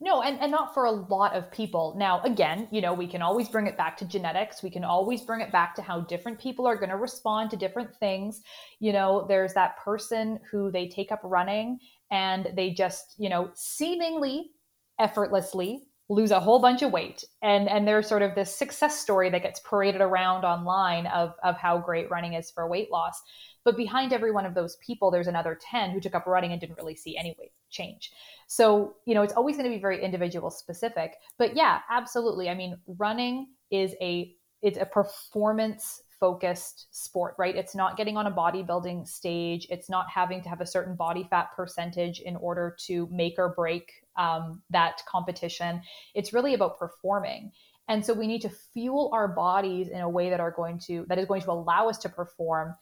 No, 0.00 0.22
and, 0.22 0.38
and 0.40 0.50
not 0.50 0.74
for 0.74 0.84
a 0.84 0.90
lot 0.90 1.34
of 1.34 1.50
people. 1.52 1.94
Now, 1.96 2.20
again, 2.22 2.68
you 2.70 2.80
know, 2.80 2.92
we 2.92 3.06
can 3.06 3.22
always 3.22 3.48
bring 3.48 3.66
it 3.66 3.76
back 3.76 3.96
to 3.98 4.04
genetics. 4.04 4.62
We 4.62 4.70
can 4.70 4.84
always 4.84 5.22
bring 5.22 5.40
it 5.40 5.52
back 5.52 5.74
to 5.76 5.82
how 5.82 6.00
different 6.00 6.38
people 6.38 6.66
are 6.66 6.76
going 6.76 6.90
to 6.90 6.96
respond 6.96 7.50
to 7.50 7.56
different 7.56 7.94
things. 7.96 8.42
You 8.80 8.92
know, 8.92 9.24
there's 9.28 9.54
that 9.54 9.78
person 9.78 10.40
who 10.50 10.70
they 10.70 10.88
take 10.88 11.12
up 11.12 11.20
running 11.22 11.78
and 12.10 12.48
they 12.56 12.70
just, 12.70 13.14
you 13.18 13.28
know, 13.28 13.50
seemingly 13.54 14.50
effortlessly 14.98 15.84
lose 16.08 16.30
a 16.30 16.40
whole 16.40 16.58
bunch 16.60 16.82
of 16.82 16.92
weight 16.92 17.24
and 17.40 17.68
and 17.68 17.88
there's 17.88 18.06
sort 18.06 18.20
of 18.20 18.34
this 18.34 18.54
success 18.54 19.00
story 19.00 19.30
that 19.30 19.42
gets 19.42 19.60
paraded 19.60 20.02
around 20.02 20.44
online 20.44 21.06
of 21.06 21.32
of 21.42 21.56
how 21.56 21.78
great 21.78 22.10
running 22.10 22.34
is 22.34 22.50
for 22.50 22.68
weight 22.68 22.90
loss 22.90 23.22
but 23.64 23.78
behind 23.78 24.12
every 24.12 24.30
one 24.30 24.44
of 24.44 24.54
those 24.54 24.76
people, 24.76 25.10
there's 25.10 25.26
another 25.26 25.58
10 25.60 25.90
who 25.90 26.00
took 26.00 26.14
up 26.14 26.26
running 26.26 26.52
and 26.52 26.60
didn't 26.60 26.76
really 26.76 26.94
see 26.94 27.16
any 27.16 27.34
weight 27.38 27.52
change. 27.70 28.12
So, 28.46 28.94
you 29.06 29.14
know, 29.14 29.22
it's 29.22 29.32
always 29.32 29.56
going 29.56 29.68
to 29.68 29.74
be 29.74 29.80
very 29.80 30.04
individual 30.04 30.50
specific. 30.50 31.14
But 31.38 31.56
yeah, 31.56 31.80
absolutely. 31.90 32.50
I 32.50 32.54
mean, 32.54 32.76
running 32.86 33.48
is 33.70 33.94
a 34.00 34.34
it's 34.62 34.78
a 34.78 34.86
performance 34.86 36.02
focused 36.20 36.86
sport, 36.90 37.34
right? 37.38 37.56
It's 37.56 37.74
not 37.74 37.96
getting 37.96 38.16
on 38.16 38.26
a 38.26 38.30
bodybuilding 38.30 39.06
stage. 39.06 39.66
It's 39.68 39.90
not 39.90 40.06
having 40.08 40.42
to 40.42 40.48
have 40.48 40.60
a 40.60 40.66
certain 40.66 40.94
body 40.94 41.26
fat 41.28 41.48
percentage 41.54 42.20
in 42.20 42.36
order 42.36 42.76
to 42.86 43.08
make 43.10 43.34
or 43.38 43.50
break 43.50 43.90
um, 44.16 44.62
that 44.70 45.02
competition. 45.08 45.82
It's 46.14 46.32
really 46.32 46.54
about 46.54 46.78
performing. 46.78 47.52
And 47.88 48.04
so 48.04 48.14
we 48.14 48.26
need 48.26 48.40
to 48.42 48.50
fuel 48.72 49.10
our 49.12 49.28
bodies 49.28 49.88
in 49.88 50.00
a 50.00 50.08
way 50.08 50.30
that 50.30 50.40
are 50.40 50.50
going 50.50 50.78
to 50.86 51.04
that 51.08 51.18
is 51.18 51.26
going 51.26 51.42
to 51.42 51.50
allow 51.50 51.88
us 51.88 51.98
to 51.98 52.08
perform 52.08 52.74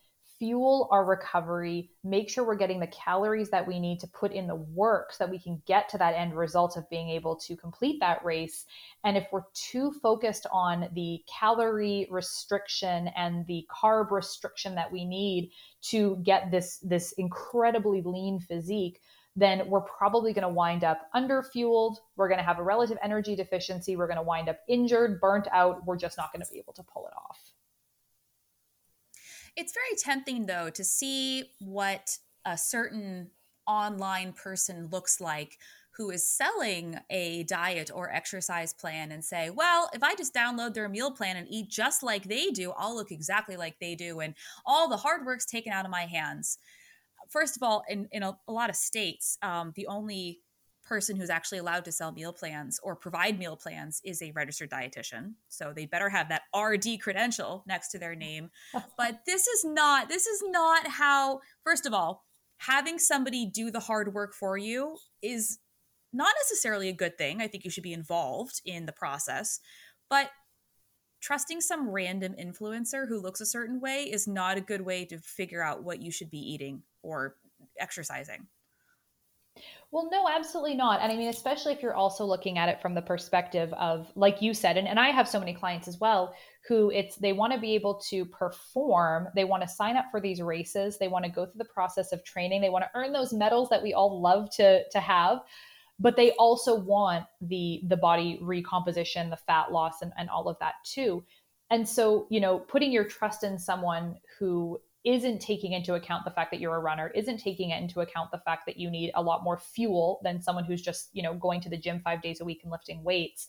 fuel 0.42 0.88
our 0.90 1.05
recovery, 1.05 1.88
make 2.03 2.29
sure 2.29 2.45
we're 2.45 2.57
getting 2.57 2.81
the 2.81 2.87
calories 2.88 3.49
that 3.51 3.64
we 3.64 3.79
need 3.79 4.01
to 4.01 4.09
put 4.09 4.33
in 4.33 4.49
the 4.49 4.57
work 4.57 5.12
so 5.12 5.25
that 5.25 5.31
we 5.31 5.38
can 5.38 5.62
get 5.68 5.88
to 5.88 5.97
that 5.97 6.16
end 6.16 6.37
result 6.37 6.77
of 6.77 6.90
being 6.90 7.09
able 7.09 7.37
to 7.37 7.55
complete 7.55 8.01
that 8.01 8.25
race. 8.25 8.64
And 9.05 9.16
if 9.16 9.25
we're 9.31 9.45
too 9.55 9.92
focused 10.03 10.49
on 10.51 10.88
the 10.95 11.23
calorie 11.33 12.09
restriction 12.11 13.07
and 13.16 13.47
the 13.47 13.64
carb 13.71 14.11
restriction 14.11 14.75
that 14.75 14.90
we 14.90 15.05
need 15.05 15.53
to 15.83 16.16
get 16.25 16.51
this 16.51 16.79
this 16.79 17.12
incredibly 17.12 18.03
lean 18.03 18.40
physique, 18.40 19.01
then 19.35 19.68
we're 19.68 19.81
probably 19.81 20.33
going 20.33 20.42
to 20.42 20.49
wind 20.49 20.85
up 20.85 21.09
underfueled. 21.14 21.97
We're 22.16 22.29
going 22.29 22.38
to 22.38 22.45
have 22.45 22.59
a 22.59 22.62
relative 22.62 22.99
energy 23.03 23.35
deficiency. 23.35 23.97
We're 23.97 24.07
going 24.07 24.18
to 24.18 24.23
wind 24.23 24.49
up 24.49 24.59
injured, 24.68 25.21
burnt 25.21 25.49
out. 25.53 25.87
We're 25.87 25.97
just 25.97 26.18
not 26.18 26.33
going 26.33 26.45
to 26.45 26.53
be 26.53 26.59
able 26.59 26.75
to 26.75 26.83
pull 26.83 27.07
it 27.07 27.14
off. 27.16 27.38
It's 29.57 29.73
very 29.73 29.97
tempting, 29.99 30.47
though, 30.47 30.71
to 30.71 30.85
see 30.85 31.51
what 31.61 32.18
a 32.45 32.59
certain 32.59 33.31
online 33.66 34.33
person 34.33 34.88
looks 34.90 35.21
like 35.21 35.59
who 35.92 36.11
is 36.11 36.29
selling 36.29 36.99
a 37.11 37.42
diet 37.45 37.90
or 37.95 38.11
exercise 38.11 38.73
plan 38.73 39.12
and 39.12 39.23
say, 39.23 39.51
well, 39.51 39.90
if 39.92 40.03
I 40.03 40.14
just 40.14 40.35
download 40.35 40.73
their 40.73 40.88
meal 40.88 41.11
plan 41.11 41.37
and 41.37 41.47
eat 41.51 41.68
just 41.68 42.03
like 42.03 42.25
they 42.25 42.51
do, 42.51 42.73
I'll 42.77 42.95
look 42.95 43.12
exactly 43.12 43.57
like 43.57 43.79
they 43.79 43.95
do. 43.95 44.21
And 44.21 44.35
all 44.64 44.88
the 44.88 44.97
hard 44.97 45.27
work's 45.27 45.45
taken 45.45 45.71
out 45.71 45.85
of 45.85 45.90
my 45.90 46.07
hands. 46.07 46.59
First 47.33 47.57
of 47.57 47.62
all, 47.62 47.83
in, 47.88 48.09
in 48.12 48.23
a, 48.23 48.37
a 48.47 48.53
lot 48.53 48.68
of 48.68 48.77
states, 48.77 49.38
um, 49.40 49.73
the 49.75 49.87
only 49.87 50.40
person 50.85 51.16
who's 51.16 51.31
actually 51.31 51.59
allowed 51.59 51.85
to 51.87 51.92
sell 51.92 52.12
meal 52.12 52.33
plans 52.33 52.79
or 52.83 52.95
provide 52.95 53.38
meal 53.38 53.57
plans 53.57 54.03
is 54.05 54.21
a 54.21 54.33
registered 54.33 54.68
dietitian. 54.68 55.33
So 55.49 55.73
they 55.75 55.87
better 55.87 56.11
have 56.11 56.29
that 56.29 56.42
RD 56.55 57.01
credential 57.01 57.64
next 57.66 57.88
to 57.92 57.99
their 57.99 58.14
name. 58.14 58.51
but 58.99 59.21
this 59.25 59.47
is 59.47 59.64
not 59.64 60.11
this 60.11 60.27
is 60.27 60.42
not 60.49 60.87
how 60.87 61.40
first 61.64 61.87
of 61.87 61.95
all, 61.95 62.27
having 62.59 62.99
somebody 62.99 63.47
do 63.47 63.71
the 63.71 63.81
hard 63.81 64.12
work 64.12 64.35
for 64.35 64.59
you 64.59 64.99
is 65.23 65.59
not 66.12 66.35
necessarily 66.42 66.90
a 66.90 66.95
good 66.95 67.16
thing. 67.16 67.40
I 67.40 67.49
think 67.49 67.64
you 67.64 67.71
should 67.71 67.83
be 67.83 67.95
involved 67.95 68.61
in 68.66 68.85
the 68.85 68.92
process, 68.92 69.59
but 70.11 70.31
trusting 71.23 71.62
some 71.62 71.88
random 71.88 72.35
influencer 72.38 73.09
who 73.09 73.23
looks 73.23 73.40
a 73.40 73.47
certain 73.47 73.81
way 73.81 74.03
is 74.03 74.29
not 74.29 74.59
a 74.59 74.61
good 74.61 74.83
way 74.83 75.07
to 75.07 75.18
figure 75.18 75.62
out 75.62 75.83
what 75.83 76.03
you 76.03 76.11
should 76.11 76.31
be 76.31 76.38
eating 76.38 76.83
or 77.02 77.36
exercising. 77.78 78.46
Well, 79.90 80.08
no, 80.10 80.26
absolutely 80.26 80.74
not. 80.74 81.02
And 81.02 81.12
I 81.12 81.16
mean, 81.16 81.28
especially 81.28 81.74
if 81.74 81.82
you're 81.82 81.94
also 81.94 82.24
looking 82.24 82.56
at 82.56 82.70
it 82.70 82.80
from 82.80 82.94
the 82.94 83.02
perspective 83.02 83.70
of, 83.74 84.10
like 84.14 84.40
you 84.40 84.54
said, 84.54 84.78
and, 84.78 84.88
and 84.88 84.98
I 84.98 85.10
have 85.10 85.28
so 85.28 85.38
many 85.38 85.52
clients 85.52 85.86
as 85.86 86.00
well 86.00 86.34
who 86.66 86.90
it's 86.90 87.16
they 87.16 87.34
want 87.34 87.52
to 87.52 87.58
be 87.58 87.74
able 87.74 88.00
to 88.08 88.24
perform, 88.24 89.28
they 89.34 89.44
want 89.44 89.62
to 89.62 89.68
sign 89.68 89.98
up 89.98 90.06
for 90.10 90.20
these 90.20 90.40
races, 90.40 90.96
they 90.96 91.08
want 91.08 91.26
to 91.26 91.30
go 91.30 91.44
through 91.44 91.58
the 91.58 91.64
process 91.66 92.12
of 92.12 92.24
training, 92.24 92.62
they 92.62 92.70
want 92.70 92.84
to 92.84 92.90
earn 92.94 93.12
those 93.12 93.34
medals 93.34 93.68
that 93.68 93.82
we 93.82 93.92
all 93.92 94.22
love 94.22 94.48
to 94.56 94.88
to 94.88 95.00
have, 95.00 95.40
but 95.98 96.16
they 96.16 96.30
also 96.32 96.74
want 96.74 97.26
the 97.42 97.82
the 97.88 97.96
body 97.96 98.38
recomposition, 98.40 99.28
the 99.28 99.36
fat 99.36 99.72
loss, 99.72 100.00
and, 100.00 100.12
and 100.16 100.30
all 100.30 100.48
of 100.48 100.56
that 100.60 100.74
too. 100.84 101.22
And 101.68 101.86
so, 101.86 102.26
you 102.30 102.40
know, 102.40 102.58
putting 102.58 102.92
your 102.92 103.04
trust 103.04 103.44
in 103.44 103.58
someone 103.58 104.16
who 104.38 104.80
isn't 105.04 105.40
taking 105.40 105.72
into 105.72 105.94
account 105.94 106.24
the 106.24 106.30
fact 106.30 106.50
that 106.50 106.60
you're 106.60 106.76
a 106.76 106.80
runner, 106.80 107.08
isn't 107.14 107.38
taking 107.38 107.70
into 107.70 108.00
account 108.00 108.30
the 108.30 108.38
fact 108.38 108.66
that 108.66 108.76
you 108.76 108.90
need 108.90 109.10
a 109.14 109.22
lot 109.22 109.42
more 109.42 109.58
fuel 109.58 110.20
than 110.22 110.40
someone 110.40 110.64
who's 110.64 110.82
just, 110.82 111.10
you 111.12 111.22
know, 111.22 111.34
going 111.34 111.60
to 111.60 111.68
the 111.68 111.76
gym 111.76 112.00
5 112.04 112.22
days 112.22 112.40
a 112.40 112.44
week 112.44 112.60
and 112.62 112.70
lifting 112.70 113.02
weights. 113.02 113.48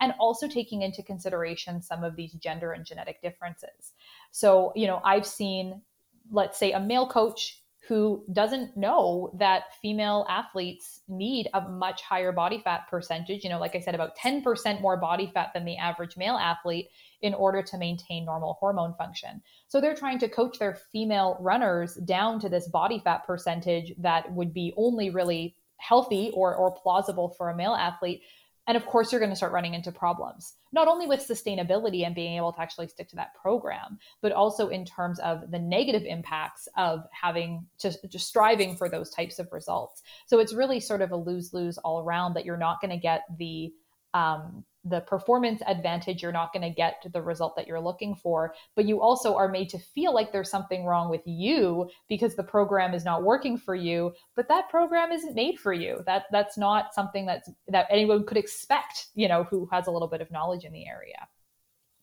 And 0.00 0.12
also 0.18 0.48
taking 0.48 0.82
into 0.82 1.02
consideration 1.02 1.80
some 1.80 2.02
of 2.02 2.16
these 2.16 2.32
gender 2.32 2.72
and 2.72 2.84
genetic 2.84 3.22
differences. 3.22 3.92
So, 4.32 4.72
you 4.74 4.86
know, 4.86 5.00
I've 5.04 5.26
seen 5.26 5.82
let's 6.30 6.58
say 6.58 6.72
a 6.72 6.80
male 6.80 7.08
coach 7.08 7.60
who 7.86 8.24
doesn't 8.32 8.74
know 8.78 9.30
that 9.38 9.64
female 9.82 10.24
athletes 10.30 11.02
need 11.06 11.48
a 11.52 11.68
much 11.68 12.00
higher 12.00 12.32
body 12.32 12.58
fat 12.64 12.88
percentage, 12.88 13.44
you 13.44 13.50
know, 13.50 13.60
like 13.60 13.76
I 13.76 13.80
said, 13.80 13.94
about 13.94 14.16
10% 14.16 14.80
more 14.80 14.96
body 14.96 15.30
fat 15.34 15.50
than 15.52 15.66
the 15.66 15.76
average 15.76 16.16
male 16.16 16.36
athlete 16.36 16.88
in 17.22 17.34
order 17.34 17.62
to 17.62 17.78
maintain 17.78 18.24
normal 18.24 18.56
hormone 18.60 18.94
function. 18.94 19.42
So 19.68 19.80
they're 19.80 19.94
trying 19.94 20.18
to 20.20 20.28
coach 20.28 20.58
their 20.58 20.78
female 20.92 21.36
runners 21.40 21.94
down 21.96 22.40
to 22.40 22.48
this 22.48 22.68
body 22.68 23.00
fat 23.02 23.26
percentage 23.26 23.92
that 23.98 24.30
would 24.32 24.52
be 24.52 24.72
only 24.76 25.10
really 25.10 25.56
healthy 25.76 26.30
or, 26.34 26.54
or 26.54 26.74
plausible 26.74 27.34
for 27.36 27.50
a 27.50 27.56
male 27.56 27.74
athlete 27.74 28.22
and 28.66 28.76
of 28.76 28.86
course, 28.86 29.12
you're 29.12 29.20
going 29.20 29.30
to 29.30 29.36
start 29.36 29.52
running 29.52 29.74
into 29.74 29.92
problems, 29.92 30.54
not 30.72 30.88
only 30.88 31.06
with 31.06 31.20
sustainability 31.20 32.06
and 32.06 32.14
being 32.14 32.36
able 32.36 32.52
to 32.52 32.60
actually 32.60 32.88
stick 32.88 33.08
to 33.10 33.16
that 33.16 33.34
program, 33.34 33.98
but 34.22 34.32
also 34.32 34.68
in 34.68 34.86
terms 34.86 35.18
of 35.20 35.50
the 35.50 35.58
negative 35.58 36.04
impacts 36.06 36.66
of 36.76 37.04
having 37.10 37.66
to 37.78 37.92
just 38.08 38.26
striving 38.26 38.74
for 38.74 38.88
those 38.88 39.10
types 39.10 39.38
of 39.38 39.52
results. 39.52 40.02
So 40.26 40.38
it's 40.38 40.54
really 40.54 40.80
sort 40.80 41.02
of 41.02 41.12
a 41.12 41.16
lose 41.16 41.52
lose 41.52 41.76
all 41.78 42.02
around 42.02 42.34
that 42.34 42.46
you're 42.46 42.56
not 42.56 42.80
going 42.80 42.90
to 42.90 42.96
get 42.96 43.24
the 43.38 43.72
um, 44.14 44.64
the 44.84 45.00
performance 45.00 45.62
advantage, 45.66 46.22
you're 46.22 46.32
not 46.32 46.52
going 46.52 46.62
to 46.62 46.74
get 46.74 47.04
the 47.12 47.22
result 47.22 47.56
that 47.56 47.66
you're 47.66 47.80
looking 47.80 48.14
for. 48.14 48.54
But 48.76 48.86
you 48.86 49.00
also 49.00 49.34
are 49.36 49.48
made 49.48 49.68
to 49.70 49.78
feel 49.78 50.14
like 50.14 50.32
there's 50.32 50.50
something 50.50 50.84
wrong 50.84 51.10
with 51.10 51.22
you 51.24 51.88
because 52.08 52.34
the 52.34 52.42
program 52.42 52.94
is 52.94 53.04
not 53.04 53.22
working 53.22 53.56
for 53.56 53.74
you. 53.74 54.12
But 54.36 54.48
that 54.48 54.68
program 54.68 55.12
isn't 55.12 55.34
made 55.34 55.58
for 55.58 55.72
you. 55.72 56.02
That 56.06 56.24
that's 56.30 56.58
not 56.58 56.94
something 56.94 57.26
that's 57.26 57.50
that 57.68 57.86
anyone 57.90 58.26
could 58.26 58.36
expect. 58.36 59.08
You 59.14 59.28
know, 59.28 59.44
who 59.44 59.68
has 59.72 59.86
a 59.86 59.90
little 59.90 60.08
bit 60.08 60.20
of 60.20 60.30
knowledge 60.30 60.64
in 60.64 60.72
the 60.72 60.86
area. 60.86 61.28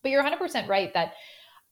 But 0.01 0.09
you're 0.09 0.23
100% 0.23 0.67
right 0.67 0.91
that 0.95 1.13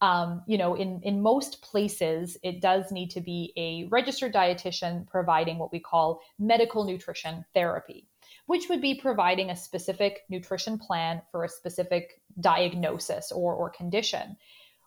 um, 0.02 0.43
you 0.48 0.58
know, 0.58 0.76
in, 0.76 1.02
in 1.04 1.22
most 1.22 1.62
places, 1.62 2.38
it 2.41 2.62
does 2.62 2.91
need 2.91 3.10
to 3.12 3.22
be 3.22 3.52
a 3.58 3.86
registered 3.89 4.34
dietitian 4.34 5.06
providing 5.08 5.58
what 5.58 5.74
we 5.74 5.80
call 5.80 6.22
medical 6.39 6.86
nutrition 6.86 7.43
therapy 7.54 8.09
which 8.49 8.67
would 8.67 8.81
be 8.81 8.95
providing 8.95 9.51
a 9.51 9.55
specific 9.55 10.23
nutrition 10.27 10.79
plan 10.79 11.21
for 11.31 11.43
a 11.43 11.49
specific 11.49 12.19
diagnosis 12.39 13.31
or, 13.31 13.53
or 13.53 13.69
condition. 13.69 14.35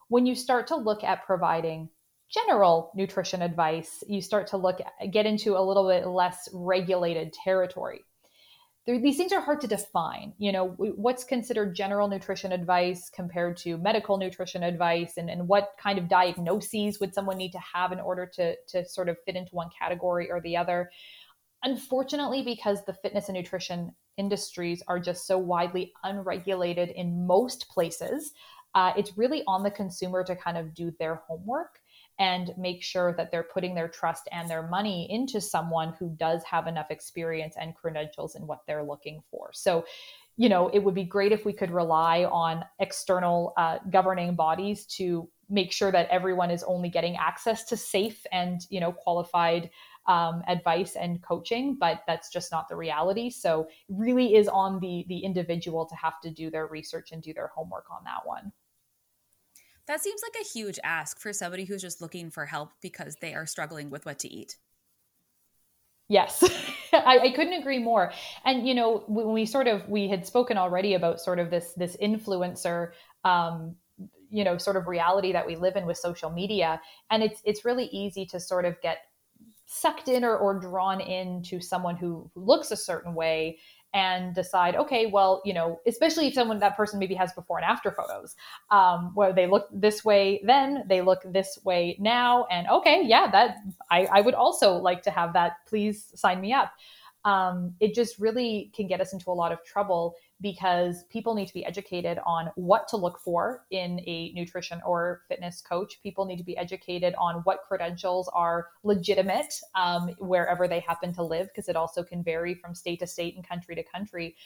When 0.08 0.26
you 0.26 0.34
start 0.34 0.66
to 0.66 0.76
look 0.76 1.04
at 1.04 1.24
providing 1.24 1.88
general 2.28 2.90
nutrition 2.96 3.40
advice, 3.40 4.02
you 4.08 4.20
start 4.20 4.48
to 4.48 4.56
look 4.56 4.80
get 5.12 5.26
into 5.26 5.56
a 5.56 5.62
little 5.62 5.86
bit 5.86 6.08
less 6.08 6.48
regulated 6.52 7.32
territory. 7.32 8.00
these 8.84 9.16
things 9.16 9.32
are 9.32 9.40
hard 9.40 9.60
to 9.60 9.68
define. 9.68 10.32
You 10.38 10.50
know, 10.50 10.70
what's 10.76 11.22
considered 11.22 11.76
general 11.76 12.08
nutrition 12.08 12.50
advice 12.50 13.10
compared 13.10 13.58
to 13.58 13.78
medical 13.78 14.16
nutrition 14.18 14.64
advice, 14.64 15.18
and, 15.18 15.30
and 15.30 15.46
what 15.46 15.74
kind 15.80 16.00
of 16.00 16.08
diagnoses 16.08 16.98
would 16.98 17.14
someone 17.14 17.38
need 17.38 17.52
to 17.52 17.60
have 17.60 17.92
in 17.92 18.00
order 18.00 18.26
to, 18.34 18.56
to 18.70 18.84
sort 18.88 19.08
of 19.08 19.18
fit 19.24 19.36
into 19.36 19.54
one 19.54 19.70
category 19.80 20.32
or 20.32 20.40
the 20.40 20.56
other. 20.56 20.90
Unfortunately, 21.64 22.42
because 22.42 22.84
the 22.84 22.94
fitness 22.94 23.28
and 23.28 23.36
nutrition 23.36 23.94
industries 24.16 24.82
are 24.88 24.98
just 24.98 25.26
so 25.26 25.38
widely 25.38 25.92
unregulated 26.02 26.90
in 26.90 27.26
most 27.26 27.68
places, 27.68 28.32
uh, 28.74 28.92
it's 28.96 29.16
really 29.16 29.42
on 29.46 29.62
the 29.62 29.70
consumer 29.70 30.24
to 30.24 30.34
kind 30.34 30.56
of 30.56 30.74
do 30.74 30.92
their 30.98 31.16
homework 31.26 31.78
and 32.18 32.52
make 32.58 32.82
sure 32.82 33.14
that 33.16 33.30
they're 33.30 33.42
putting 33.54 33.74
their 33.74 33.88
trust 33.88 34.28
and 34.32 34.48
their 34.48 34.66
money 34.68 35.10
into 35.10 35.40
someone 35.40 35.94
who 35.98 36.14
does 36.18 36.42
have 36.44 36.66
enough 36.66 36.90
experience 36.90 37.54
and 37.58 37.74
credentials 37.74 38.34
in 38.34 38.46
what 38.46 38.60
they're 38.66 38.84
looking 38.84 39.22
for. 39.30 39.50
So, 39.52 39.84
you 40.36 40.48
know, 40.48 40.68
it 40.68 40.78
would 40.80 40.94
be 40.94 41.04
great 41.04 41.32
if 41.32 41.44
we 41.44 41.52
could 41.52 41.70
rely 41.70 42.24
on 42.24 42.64
external 42.78 43.52
uh, 43.56 43.78
governing 43.90 44.34
bodies 44.34 44.86
to 44.86 45.28
make 45.48 45.72
sure 45.72 45.92
that 45.92 46.08
everyone 46.08 46.50
is 46.50 46.62
only 46.62 46.88
getting 46.88 47.16
access 47.16 47.64
to 47.64 47.76
safe 47.76 48.24
and, 48.32 48.62
you 48.70 48.80
know, 48.80 48.92
qualified 48.92 49.70
um, 50.06 50.42
advice 50.48 50.96
and 50.96 51.22
coaching, 51.22 51.76
but 51.78 52.02
that's 52.06 52.30
just 52.30 52.50
not 52.50 52.68
the 52.68 52.76
reality. 52.76 53.30
So, 53.30 53.68
really 53.88 54.34
is 54.34 54.48
on 54.48 54.80
the 54.80 55.04
the 55.08 55.18
individual 55.18 55.86
to 55.86 55.94
have 55.94 56.20
to 56.22 56.30
do 56.30 56.50
their 56.50 56.66
research 56.66 57.12
and 57.12 57.22
do 57.22 57.32
their 57.32 57.48
homework 57.48 57.86
on 57.90 58.04
that 58.04 58.26
one. 58.26 58.52
That 59.86 60.00
seems 60.00 60.22
like 60.22 60.40
a 60.40 60.48
huge 60.48 60.78
ask 60.84 61.20
for 61.20 61.32
somebody 61.32 61.64
who's 61.64 61.82
just 61.82 62.00
looking 62.00 62.30
for 62.30 62.46
help 62.46 62.70
because 62.80 63.16
they 63.20 63.34
are 63.34 63.46
struggling 63.46 63.90
with 63.90 64.06
what 64.06 64.20
to 64.20 64.32
eat. 64.32 64.56
Yes, 66.08 66.42
I, 66.92 67.18
I, 67.18 67.30
couldn't 67.30 67.54
agree 67.54 67.78
more. 67.78 68.12
And 68.44 68.66
you 68.66 68.74
know, 68.74 69.04
when 69.06 69.32
we 69.32 69.46
sort 69.46 69.66
of 69.66 69.88
we 69.88 70.08
had 70.08 70.26
spoken 70.26 70.58
already 70.58 70.94
about 70.94 71.20
sort 71.20 71.38
of 71.38 71.50
this 71.50 71.72
this 71.74 71.96
influencer, 72.02 72.90
um, 73.24 73.76
you 74.30 74.44
know, 74.44 74.58
sort 74.58 74.76
of 74.76 74.88
reality 74.88 75.32
that 75.32 75.46
we 75.46 75.56
live 75.56 75.76
in 75.76 75.86
with 75.86 75.96
social 75.96 76.30
media, 76.30 76.80
and 77.10 77.22
it's 77.22 77.40
it's 77.44 77.64
really 77.64 77.86
easy 77.86 78.26
to 78.26 78.40
sort 78.40 78.64
of 78.64 78.80
get 78.82 78.98
sucked 79.72 80.08
in 80.08 80.22
or, 80.22 80.36
or 80.36 80.58
drawn 80.58 81.00
into 81.00 81.60
someone 81.60 81.96
who, 81.96 82.30
who 82.34 82.44
looks 82.44 82.70
a 82.70 82.76
certain 82.76 83.14
way 83.14 83.58
and 83.94 84.34
decide, 84.34 84.76
okay, 84.76 85.06
well, 85.06 85.42
you 85.44 85.52
know, 85.52 85.80
especially 85.86 86.26
if 86.26 86.34
someone 86.34 86.58
that 86.58 86.76
person 86.76 86.98
maybe 86.98 87.14
has 87.14 87.32
before 87.32 87.58
and 87.58 87.64
after 87.64 87.90
photos, 87.90 88.36
um, 88.70 89.12
where 89.14 89.32
they 89.32 89.46
look 89.46 89.68
this 89.72 90.04
way 90.04 90.40
then, 90.44 90.84
they 90.88 91.00
look 91.00 91.20
this 91.24 91.58
way 91.64 91.96
now, 91.98 92.46
and 92.50 92.66
okay, 92.68 93.02
yeah, 93.04 93.30
that 93.30 93.56
I, 93.90 94.06
I 94.06 94.20
would 94.20 94.34
also 94.34 94.74
like 94.74 95.02
to 95.02 95.10
have 95.10 95.32
that. 95.34 95.56
Please 95.66 96.12
sign 96.14 96.40
me 96.40 96.52
up. 96.52 96.72
Um, 97.24 97.74
it 97.80 97.94
just 97.94 98.18
really 98.18 98.70
can 98.74 98.86
get 98.86 99.00
us 99.00 99.12
into 99.12 99.30
a 99.30 99.32
lot 99.32 99.52
of 99.52 99.62
trouble 99.64 100.14
because 100.42 101.04
people 101.04 101.34
need 101.34 101.46
to 101.46 101.54
be 101.54 101.64
educated 101.64 102.18
on 102.26 102.50
what 102.56 102.88
to 102.88 102.96
look 102.96 103.18
for 103.20 103.64
in 103.70 104.00
a 104.00 104.32
nutrition 104.34 104.80
or 104.84 105.22
fitness 105.28 105.62
coach. 105.62 106.00
People 106.02 106.26
need 106.26 106.38
to 106.38 106.44
be 106.44 106.56
educated 106.56 107.14
on 107.16 107.36
what 107.44 107.60
credentials 107.66 108.28
are 108.34 108.68
legitimate 108.82 109.54
um, 109.74 110.10
wherever 110.18 110.68
they 110.68 110.80
happen 110.80 111.14
to 111.14 111.22
live, 111.22 111.46
because 111.48 111.68
it 111.68 111.76
also 111.76 112.02
can 112.02 112.22
vary 112.22 112.54
from 112.54 112.74
state 112.74 112.98
to 112.98 113.06
state 113.06 113.36
and 113.36 113.48
country 113.48 113.74
to 113.76 113.84
country. 113.84 114.36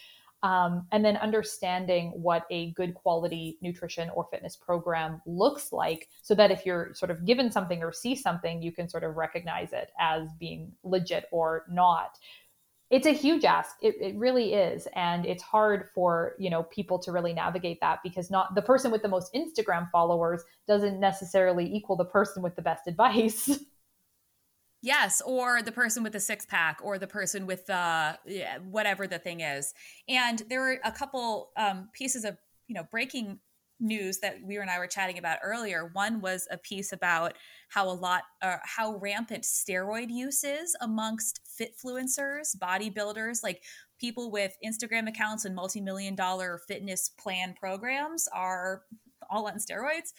Um, 0.42 0.86
and 0.92 1.02
then 1.02 1.16
understanding 1.16 2.12
what 2.14 2.44
a 2.50 2.72
good 2.72 2.94
quality 2.94 3.58
nutrition 3.62 4.10
or 4.10 4.28
fitness 4.30 4.54
program 4.54 5.22
looks 5.26 5.72
like 5.72 6.08
so 6.20 6.34
that 6.34 6.50
if 6.50 6.66
you're 6.66 6.92
sort 6.94 7.10
of 7.10 7.24
given 7.24 7.50
something 7.50 7.82
or 7.82 7.90
see 7.90 8.14
something, 8.14 8.60
you 8.60 8.70
can 8.70 8.88
sort 8.88 9.02
of 9.02 9.16
recognize 9.16 9.72
it 9.72 9.90
as 9.98 10.28
being 10.38 10.72
legit 10.84 11.24
or 11.32 11.64
not 11.70 12.18
it's 12.90 13.06
a 13.06 13.12
huge 13.12 13.44
ask. 13.44 13.76
It, 13.82 13.96
it 14.00 14.16
really 14.16 14.54
is. 14.54 14.86
And 14.94 15.26
it's 15.26 15.42
hard 15.42 15.88
for 15.94 16.34
you 16.38 16.50
know 16.50 16.64
people 16.64 16.98
to 17.00 17.12
really 17.12 17.32
navigate 17.32 17.80
that 17.80 18.00
because 18.02 18.30
not 18.30 18.54
the 18.54 18.62
person 18.62 18.90
with 18.90 19.02
the 19.02 19.08
most 19.08 19.32
instagram 19.34 19.90
followers 19.90 20.42
doesn't 20.68 21.00
necessarily 21.00 21.64
equal 21.74 21.96
the 21.96 22.04
person 22.04 22.42
with 22.42 22.56
the 22.56 22.62
best 22.62 22.86
advice. 22.86 23.58
Yes 24.82 25.20
or 25.24 25.62
the 25.62 25.72
person 25.72 26.04
with 26.04 26.12
the 26.12 26.20
six 26.20 26.46
pack 26.46 26.78
or 26.82 26.98
the 26.98 27.06
person 27.08 27.46
with 27.46 27.66
the 27.66 28.18
yeah, 28.26 28.58
whatever 28.58 29.06
the 29.06 29.18
thing 29.18 29.40
is. 29.40 29.74
And 30.08 30.42
there 30.48 30.60
were 30.60 30.78
a 30.84 30.92
couple 30.92 31.50
um, 31.56 31.88
pieces 31.92 32.24
of 32.24 32.36
you 32.68 32.74
know 32.74 32.86
breaking 32.90 33.40
news 33.78 34.18
that 34.18 34.36
we 34.42 34.56
were 34.56 34.62
and 34.62 34.70
I 34.70 34.78
were 34.78 34.86
chatting 34.86 35.18
about 35.18 35.38
earlier. 35.42 35.90
One 35.92 36.20
was 36.20 36.48
a 36.50 36.58
piece 36.58 36.92
about 36.92 37.34
how 37.68 37.88
a 37.88 37.92
lot, 37.92 38.22
uh, 38.42 38.56
how 38.62 38.96
rampant 38.96 39.44
steroid 39.44 40.08
use 40.08 40.44
is 40.44 40.76
amongst 40.80 41.40
fitfluencers, 41.60 42.56
bodybuilders, 42.56 43.42
like 43.42 43.62
people 44.00 44.30
with 44.30 44.56
Instagram 44.64 45.08
accounts 45.08 45.44
and 45.44 45.54
multi-million 45.54 46.14
dollar 46.14 46.60
fitness 46.68 47.10
plan 47.18 47.54
programs 47.58 48.28
are 48.32 48.82
all 49.30 49.46
on 49.46 49.54
steroids. 49.54 50.12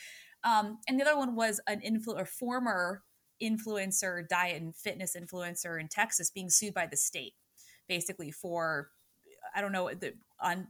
Um, 0.44 0.80
and 0.88 1.00
the 1.00 1.06
other 1.06 1.18
one 1.18 1.36
was 1.36 1.60
an 1.68 1.82
influ- 1.82 2.20
or 2.20 2.26
former 2.26 3.04
influencer, 3.42 4.28
diet 4.28 4.62
and 4.62 4.76
fitness 4.76 5.16
influencer 5.16 5.80
in 5.80 5.88
Texas 5.88 6.32
being 6.32 6.50
sued 6.50 6.74
by 6.74 6.88
the 6.88 6.98
state, 6.98 7.34
basically 7.88 8.32
for 8.32 8.90
I 9.56 9.62
don't 9.62 9.72
know 9.72 9.90
the, 9.90 10.14
on 10.40 10.68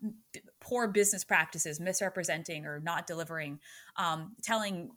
poor 0.60 0.88
business 0.88 1.24
practices, 1.24 1.80
misrepresenting 1.80 2.66
or 2.66 2.80
not 2.80 3.08
delivering, 3.08 3.60
um, 3.98 4.36
telling 4.44 4.92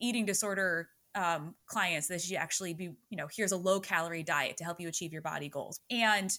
eating 0.00 0.26
disorder 0.26 0.88
um, 1.14 1.54
clients 1.66 2.08
that 2.08 2.20
should 2.20 2.36
actually 2.36 2.74
be, 2.74 2.84
you 3.08 3.16
know, 3.16 3.26
here's 3.34 3.52
a 3.52 3.56
low 3.56 3.80
calorie 3.80 4.22
diet 4.22 4.58
to 4.58 4.64
help 4.64 4.80
you 4.80 4.88
achieve 4.88 5.12
your 5.12 5.22
body 5.22 5.48
goals. 5.48 5.80
And 5.90 6.30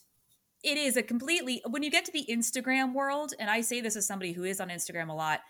it 0.63 0.77
is 0.77 0.97
a 0.97 1.03
completely 1.03 1.61
when 1.67 1.83
you 1.83 1.91
get 1.91 2.05
to 2.05 2.11
the 2.11 2.25
Instagram 2.29 2.93
world, 2.93 3.33
and 3.39 3.49
I 3.49 3.61
say 3.61 3.81
this 3.81 3.95
as 3.95 4.07
somebody 4.07 4.33
who 4.33 4.43
is 4.43 4.59
on 4.59 4.69
Instagram 4.69 5.09
a 5.09 5.13
lot, 5.13 5.41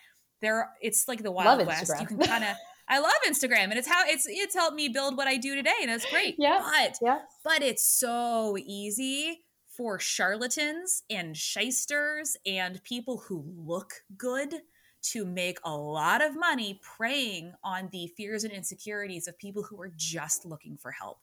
there 0.41 0.69
it's 0.82 1.08
like 1.08 1.23
the 1.23 1.32
wild 1.32 1.65
west. 1.65 1.91
You 2.00 2.08
can 2.08 2.19
kind 2.19 2.43
of 2.43 2.56
I 2.89 3.00
love 3.00 3.13
Instagram 3.28 3.65
and 3.65 3.73
it's 3.73 3.88
how 3.88 4.04
it's 4.06 4.26
it's 4.28 4.56
helped 4.56 4.76
me 4.76 4.88
build 4.89 5.17
what 5.17 5.28
I 5.28 5.38
do 5.38 5.56
today 5.56 5.76
and 5.82 5.89
that's 5.89 6.10
great. 6.10 6.36
Yeah. 6.38 6.60
But 6.60 6.97
yeah. 7.02 7.19
but 7.43 7.62
it's 7.62 7.86
so 7.86 8.58
easy 8.58 9.43
for 9.77 9.99
charlatans 9.99 11.03
and 11.09 11.37
shysters 11.37 12.35
and 12.45 12.83
people 12.83 13.19
who 13.19 13.43
look 13.55 13.93
good 14.17 14.55
to 15.03 15.25
make 15.25 15.59
a 15.63 15.77
lot 15.77 16.21
of 16.21 16.35
money 16.35 16.79
preying 16.83 17.53
on 17.63 17.89
the 17.91 18.07
fears 18.07 18.43
and 18.43 18.51
insecurities 18.53 19.27
of 19.27 19.37
people 19.37 19.63
who 19.63 19.79
are 19.79 19.93
just 19.95 20.45
looking 20.45 20.77
for 20.77 20.91
help. 20.91 21.19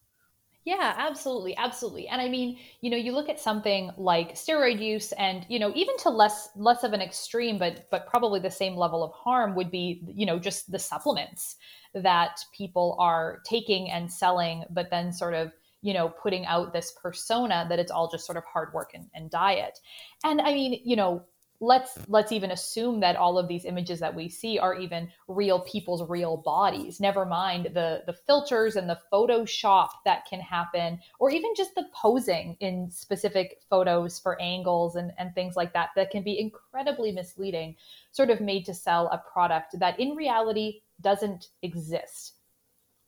Yeah, 0.64 0.94
absolutely, 0.96 1.54
absolutely. 1.58 2.08
And 2.08 2.22
I 2.22 2.28
mean, 2.30 2.58
you 2.80 2.88
know, 2.88 2.96
you 2.96 3.12
look 3.12 3.28
at 3.28 3.38
something 3.38 3.90
like 3.98 4.32
steroid 4.32 4.80
use 4.82 5.12
and, 5.12 5.44
you 5.50 5.58
know, 5.58 5.70
even 5.74 5.94
to 5.98 6.08
less 6.08 6.48
less 6.56 6.82
of 6.84 6.94
an 6.94 7.02
extreme 7.02 7.58
but 7.58 7.86
but 7.90 8.06
probably 8.06 8.40
the 8.40 8.50
same 8.50 8.74
level 8.74 9.04
of 9.04 9.12
harm 9.12 9.54
would 9.56 9.70
be, 9.70 10.02
you 10.08 10.24
know, 10.24 10.38
just 10.38 10.72
the 10.72 10.78
supplements 10.78 11.56
that 11.92 12.40
people 12.54 12.96
are 12.98 13.42
taking 13.44 13.90
and 13.90 14.10
selling 14.10 14.64
but 14.70 14.88
then 14.88 15.12
sort 15.12 15.34
of 15.34 15.52
you 15.84 15.92
know 15.92 16.08
putting 16.08 16.46
out 16.46 16.72
this 16.72 16.92
persona 17.00 17.66
that 17.68 17.78
it's 17.78 17.92
all 17.92 18.10
just 18.10 18.24
sort 18.24 18.38
of 18.38 18.44
hard 18.44 18.72
work 18.72 18.92
and, 18.94 19.08
and 19.14 19.30
diet. 19.30 19.78
And 20.24 20.40
i 20.40 20.52
mean 20.52 20.80
you 20.84 20.96
know 20.96 21.24
let's 21.60 21.98
let's 22.08 22.32
even 22.32 22.50
assume 22.50 23.00
that 23.00 23.16
all 23.16 23.38
of 23.38 23.48
these 23.48 23.64
images 23.64 24.00
that 24.00 24.14
we 24.14 24.28
see 24.28 24.58
are 24.58 24.74
even 24.74 25.08
real 25.28 25.60
people's 25.60 26.08
real 26.08 26.36
bodies 26.36 27.00
never 27.00 27.24
mind 27.24 27.66
the 27.74 28.02
the 28.06 28.12
filters 28.12 28.76
and 28.76 28.88
the 28.88 28.98
photoshop 29.12 29.88
that 30.04 30.24
can 30.28 30.40
happen 30.40 30.98
or 31.20 31.30
even 31.30 31.52
just 31.56 31.74
the 31.74 31.84
posing 31.94 32.56
in 32.60 32.90
specific 32.90 33.60
photos 33.70 34.18
for 34.18 34.40
angles 34.42 34.96
and 34.96 35.12
and 35.18 35.34
things 35.34 35.54
like 35.54 35.72
that 35.72 35.90
that 35.94 36.10
can 36.10 36.24
be 36.24 36.38
incredibly 36.40 37.12
misleading 37.12 37.74
sort 38.10 38.30
of 38.30 38.40
made 38.40 38.64
to 38.64 38.74
sell 38.74 39.06
a 39.08 39.22
product 39.32 39.78
that 39.78 39.98
in 40.00 40.10
reality 40.10 40.80
doesn't 41.00 41.48
exist 41.62 42.33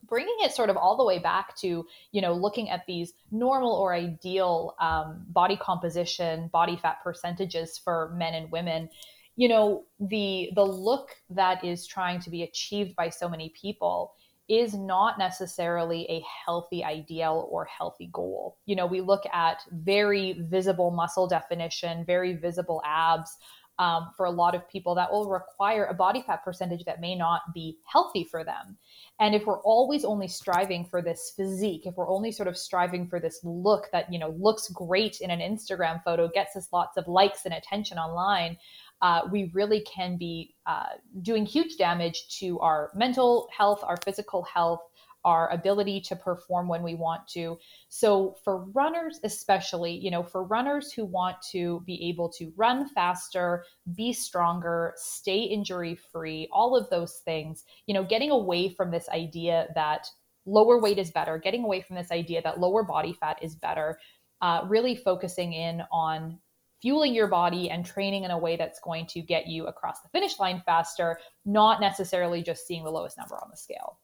bringing 0.07 0.35
it 0.39 0.51
sort 0.51 0.69
of 0.69 0.77
all 0.77 0.97
the 0.97 1.03
way 1.03 1.19
back 1.19 1.55
to 1.57 1.85
you 2.11 2.21
know 2.21 2.33
looking 2.33 2.69
at 2.69 2.85
these 2.87 3.13
normal 3.31 3.73
or 3.73 3.93
ideal 3.93 4.75
um, 4.79 5.23
body 5.29 5.57
composition 5.57 6.47
body 6.47 6.77
fat 6.77 6.97
percentages 7.03 7.77
for 7.77 8.13
men 8.15 8.33
and 8.33 8.51
women 8.51 8.89
you 9.35 9.47
know 9.47 9.85
the 9.99 10.49
the 10.55 10.63
look 10.63 11.15
that 11.29 11.63
is 11.63 11.85
trying 11.85 12.19
to 12.19 12.29
be 12.29 12.43
achieved 12.43 12.95
by 12.95 13.09
so 13.09 13.29
many 13.29 13.53
people 13.59 14.13
is 14.49 14.73
not 14.73 15.19
necessarily 15.19 16.05
a 16.09 16.23
healthy 16.45 16.81
ideal 16.81 17.49
or 17.51 17.65
healthy 17.65 18.09
goal. 18.13 18.57
You 18.65 18.75
know 18.75 18.85
we 18.85 19.01
look 19.01 19.23
at 19.31 19.61
very 19.71 20.39
visible 20.49 20.91
muscle 20.91 21.27
definition 21.27 22.05
very 22.05 22.35
visible 22.35 22.81
abs 22.85 23.37
um, 23.79 24.09
for 24.15 24.25
a 24.25 24.31
lot 24.31 24.55
of 24.55 24.67
people 24.69 24.95
that 24.95 25.11
will 25.11 25.29
require 25.29 25.85
a 25.85 25.93
body 25.93 26.23
fat 26.25 26.43
percentage 26.43 26.83
that 26.85 27.01
may 27.01 27.15
not 27.15 27.41
be 27.53 27.77
healthy 27.83 28.23
for 28.23 28.43
them. 28.43 28.77
And 29.19 29.35
if 29.35 29.45
we're 29.45 29.61
always 29.61 30.03
only 30.03 30.27
striving 30.27 30.85
for 30.85 31.01
this 31.01 31.33
physique, 31.35 31.85
if 31.85 31.95
we're 31.95 32.09
only 32.09 32.31
sort 32.31 32.47
of 32.47 32.57
striving 32.57 33.07
for 33.07 33.19
this 33.19 33.39
look 33.43 33.85
that, 33.91 34.11
you 34.11 34.19
know, 34.19 34.35
looks 34.39 34.69
great 34.69 35.21
in 35.21 35.29
an 35.29 35.39
Instagram 35.39 36.03
photo, 36.03 36.27
gets 36.27 36.55
us 36.55 36.67
lots 36.71 36.97
of 36.97 37.07
likes 37.07 37.45
and 37.45 37.53
attention 37.53 37.97
online, 37.97 38.57
uh, 39.01 39.21
we 39.31 39.51
really 39.53 39.81
can 39.81 40.17
be 40.17 40.55
uh, 40.65 40.87
doing 41.21 41.45
huge 41.45 41.77
damage 41.77 42.27
to 42.39 42.59
our 42.59 42.91
mental 42.95 43.47
health, 43.55 43.83
our 43.83 43.97
physical 44.03 44.43
health, 44.43 44.81
our 45.27 45.51
ability 45.51 45.99
to 45.99 46.15
perform 46.15 46.69
when 46.69 46.81
we 46.81 46.95
want 46.95 47.27
to. 47.27 47.59
So, 47.89 48.37
for 48.45 48.63
runners, 48.71 49.19
especially, 49.25 49.91
you 49.91 50.09
know, 50.09 50.23
for 50.23 50.45
runners 50.45 50.93
who 50.93 51.03
want 51.03 51.35
to 51.51 51.83
be 51.85 52.07
able 52.07 52.29
to 52.37 52.53
run 52.55 52.87
faster, 52.87 53.65
be 53.93 54.13
stronger, 54.13 54.93
stay 54.95 55.39
injury 55.39 55.95
free, 55.95 56.47
all 56.49 56.77
of 56.77 56.89
those 56.89 57.17
things, 57.25 57.65
you 57.87 57.93
know, 57.93 58.05
getting 58.05 58.31
away 58.31 58.69
from 58.69 58.89
this 58.89 59.09
idea 59.09 59.67
that 59.75 60.07
lower 60.45 60.79
weight 60.79 60.97
is 60.97 61.11
better, 61.11 61.37
getting 61.37 61.65
away 61.65 61.81
from 61.81 61.97
this 61.97 62.09
idea 62.09 62.41
that 62.41 62.61
lower 62.61 62.83
body 62.83 63.11
fat 63.11 63.37
is 63.41 63.53
better, 63.53 63.99
uh, 64.41 64.61
really 64.69 64.95
focusing 64.95 65.51
in 65.51 65.83
on 65.91 66.39
fueling 66.81 67.13
your 67.13 67.27
body 67.27 67.69
and 67.69 67.85
training 67.85 68.23
in 68.23 68.31
a 68.31 68.37
way 68.37 68.55
that's 68.55 68.79
going 68.79 69.05
to 69.07 69.19
get 69.19 69.47
you 69.47 69.67
across 69.67 69.99
the 69.99 70.09
finish 70.09 70.39
line 70.39 70.61
faster, 70.65 71.19
not 71.43 71.81
necessarily 71.81 72.41
just 72.41 72.65
seeing 72.65 72.85
the 72.85 72.89
lowest 72.89 73.17
number 73.17 73.35
on 73.35 73.49
the 73.51 73.57
scale. 73.57 73.99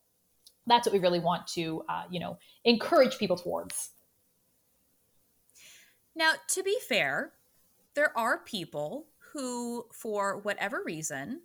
That's 0.67 0.87
what 0.87 0.93
we 0.93 0.99
really 0.99 1.19
want 1.19 1.47
to, 1.47 1.83
uh, 1.89 2.03
you 2.09 2.19
know, 2.19 2.37
encourage 2.63 3.17
people 3.17 3.37
towards. 3.37 3.91
Now, 6.15 6.33
to 6.49 6.63
be 6.63 6.77
fair, 6.87 7.33
there 7.95 8.17
are 8.17 8.39
people 8.39 9.07
who, 9.33 9.85
for 9.91 10.39
whatever 10.39 10.81
reason, 10.85 11.41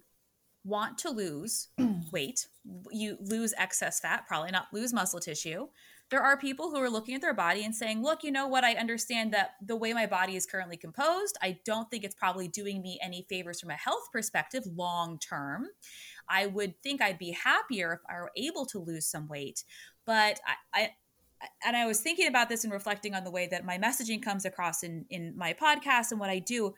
want 0.64 0.98
to 0.98 1.10
lose 1.10 1.68
weight, 2.12 2.46
you 2.90 3.16
lose 3.20 3.54
excess 3.56 4.00
fat, 4.00 4.26
probably 4.26 4.50
not 4.50 4.66
lose 4.72 4.92
muscle 4.92 5.20
tissue, 5.20 5.68
there 6.10 6.22
are 6.22 6.38
people 6.38 6.70
who 6.70 6.76
are 6.76 6.88
looking 6.88 7.14
at 7.14 7.20
their 7.20 7.34
body 7.34 7.64
and 7.64 7.74
saying, 7.74 8.02
look, 8.02 8.24
you 8.24 8.30
know 8.30 8.46
what? 8.46 8.64
I 8.64 8.74
understand 8.74 9.32
that 9.34 9.52
the 9.64 9.76
way 9.76 9.92
my 9.92 10.06
body 10.06 10.36
is 10.36 10.46
currently 10.46 10.76
composed, 10.76 11.36
I 11.42 11.58
don't 11.64 11.90
think 11.90 12.04
it's 12.04 12.14
probably 12.14 12.48
doing 12.48 12.80
me 12.80 12.98
any 13.02 13.26
favors 13.28 13.60
from 13.60 13.70
a 13.70 13.74
health 13.74 14.08
perspective 14.10 14.64
long 14.74 15.18
term. 15.18 15.66
I 16.28 16.46
would 16.46 16.80
think 16.82 17.02
I'd 17.02 17.18
be 17.18 17.32
happier 17.32 17.92
if 17.92 18.00
I 18.08 18.20
were 18.20 18.32
able 18.36 18.64
to 18.66 18.78
lose 18.78 19.06
some 19.06 19.28
weight. 19.28 19.64
But 20.06 20.40
I, 20.46 20.80
I 20.80 20.90
and 21.64 21.76
I 21.76 21.86
was 21.86 22.00
thinking 22.00 22.26
about 22.26 22.48
this 22.48 22.64
and 22.64 22.72
reflecting 22.72 23.14
on 23.14 23.24
the 23.24 23.30
way 23.30 23.46
that 23.46 23.64
my 23.64 23.78
messaging 23.78 24.22
comes 24.22 24.44
across 24.44 24.82
in, 24.82 25.04
in 25.10 25.36
my 25.36 25.52
podcast 25.52 26.10
and 26.10 26.18
what 26.18 26.30
I 26.30 26.38
do. 26.40 26.74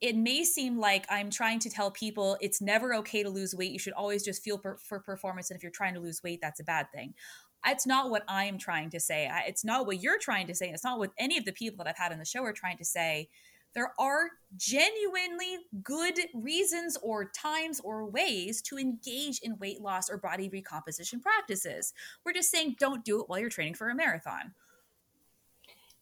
It 0.00 0.16
may 0.16 0.44
seem 0.44 0.78
like 0.78 1.04
I'm 1.10 1.28
trying 1.28 1.58
to 1.58 1.68
tell 1.68 1.90
people 1.90 2.38
it's 2.40 2.62
never 2.62 2.94
okay 2.94 3.22
to 3.22 3.28
lose 3.28 3.54
weight. 3.54 3.72
You 3.72 3.78
should 3.78 3.92
always 3.92 4.24
just 4.24 4.42
feel 4.42 4.56
per, 4.56 4.78
for 4.78 5.00
performance. 5.00 5.50
And 5.50 5.58
if 5.58 5.62
you're 5.62 5.70
trying 5.70 5.92
to 5.92 6.00
lose 6.00 6.22
weight, 6.22 6.38
that's 6.40 6.60
a 6.60 6.64
bad 6.64 6.86
thing. 6.94 7.12
It's 7.66 7.86
not 7.86 8.10
what 8.10 8.22
I 8.26 8.44
am 8.44 8.58
trying 8.58 8.90
to 8.90 9.00
say. 9.00 9.30
It's 9.46 9.64
not 9.64 9.86
what 9.86 10.02
you're 10.02 10.18
trying 10.18 10.46
to 10.46 10.54
say. 10.54 10.70
It's 10.70 10.84
not 10.84 10.98
what 10.98 11.10
any 11.18 11.36
of 11.38 11.44
the 11.44 11.52
people 11.52 11.76
that 11.78 11.90
I've 11.90 11.98
had 11.98 12.12
on 12.12 12.18
the 12.18 12.24
show 12.24 12.42
are 12.44 12.52
trying 12.52 12.78
to 12.78 12.84
say. 12.84 13.28
There 13.74 13.92
are 13.98 14.30
genuinely 14.56 15.58
good 15.82 16.18
reasons 16.34 16.96
or 17.02 17.30
times 17.30 17.80
or 17.80 18.06
ways 18.06 18.62
to 18.62 18.78
engage 18.78 19.40
in 19.40 19.58
weight 19.58 19.80
loss 19.80 20.10
or 20.10 20.16
body 20.16 20.48
recomposition 20.48 21.20
practices. 21.20 21.92
We're 22.24 22.32
just 22.32 22.50
saying 22.50 22.76
don't 22.80 23.04
do 23.04 23.20
it 23.20 23.28
while 23.28 23.38
you're 23.38 23.48
training 23.48 23.74
for 23.74 23.90
a 23.90 23.94
marathon. 23.94 24.54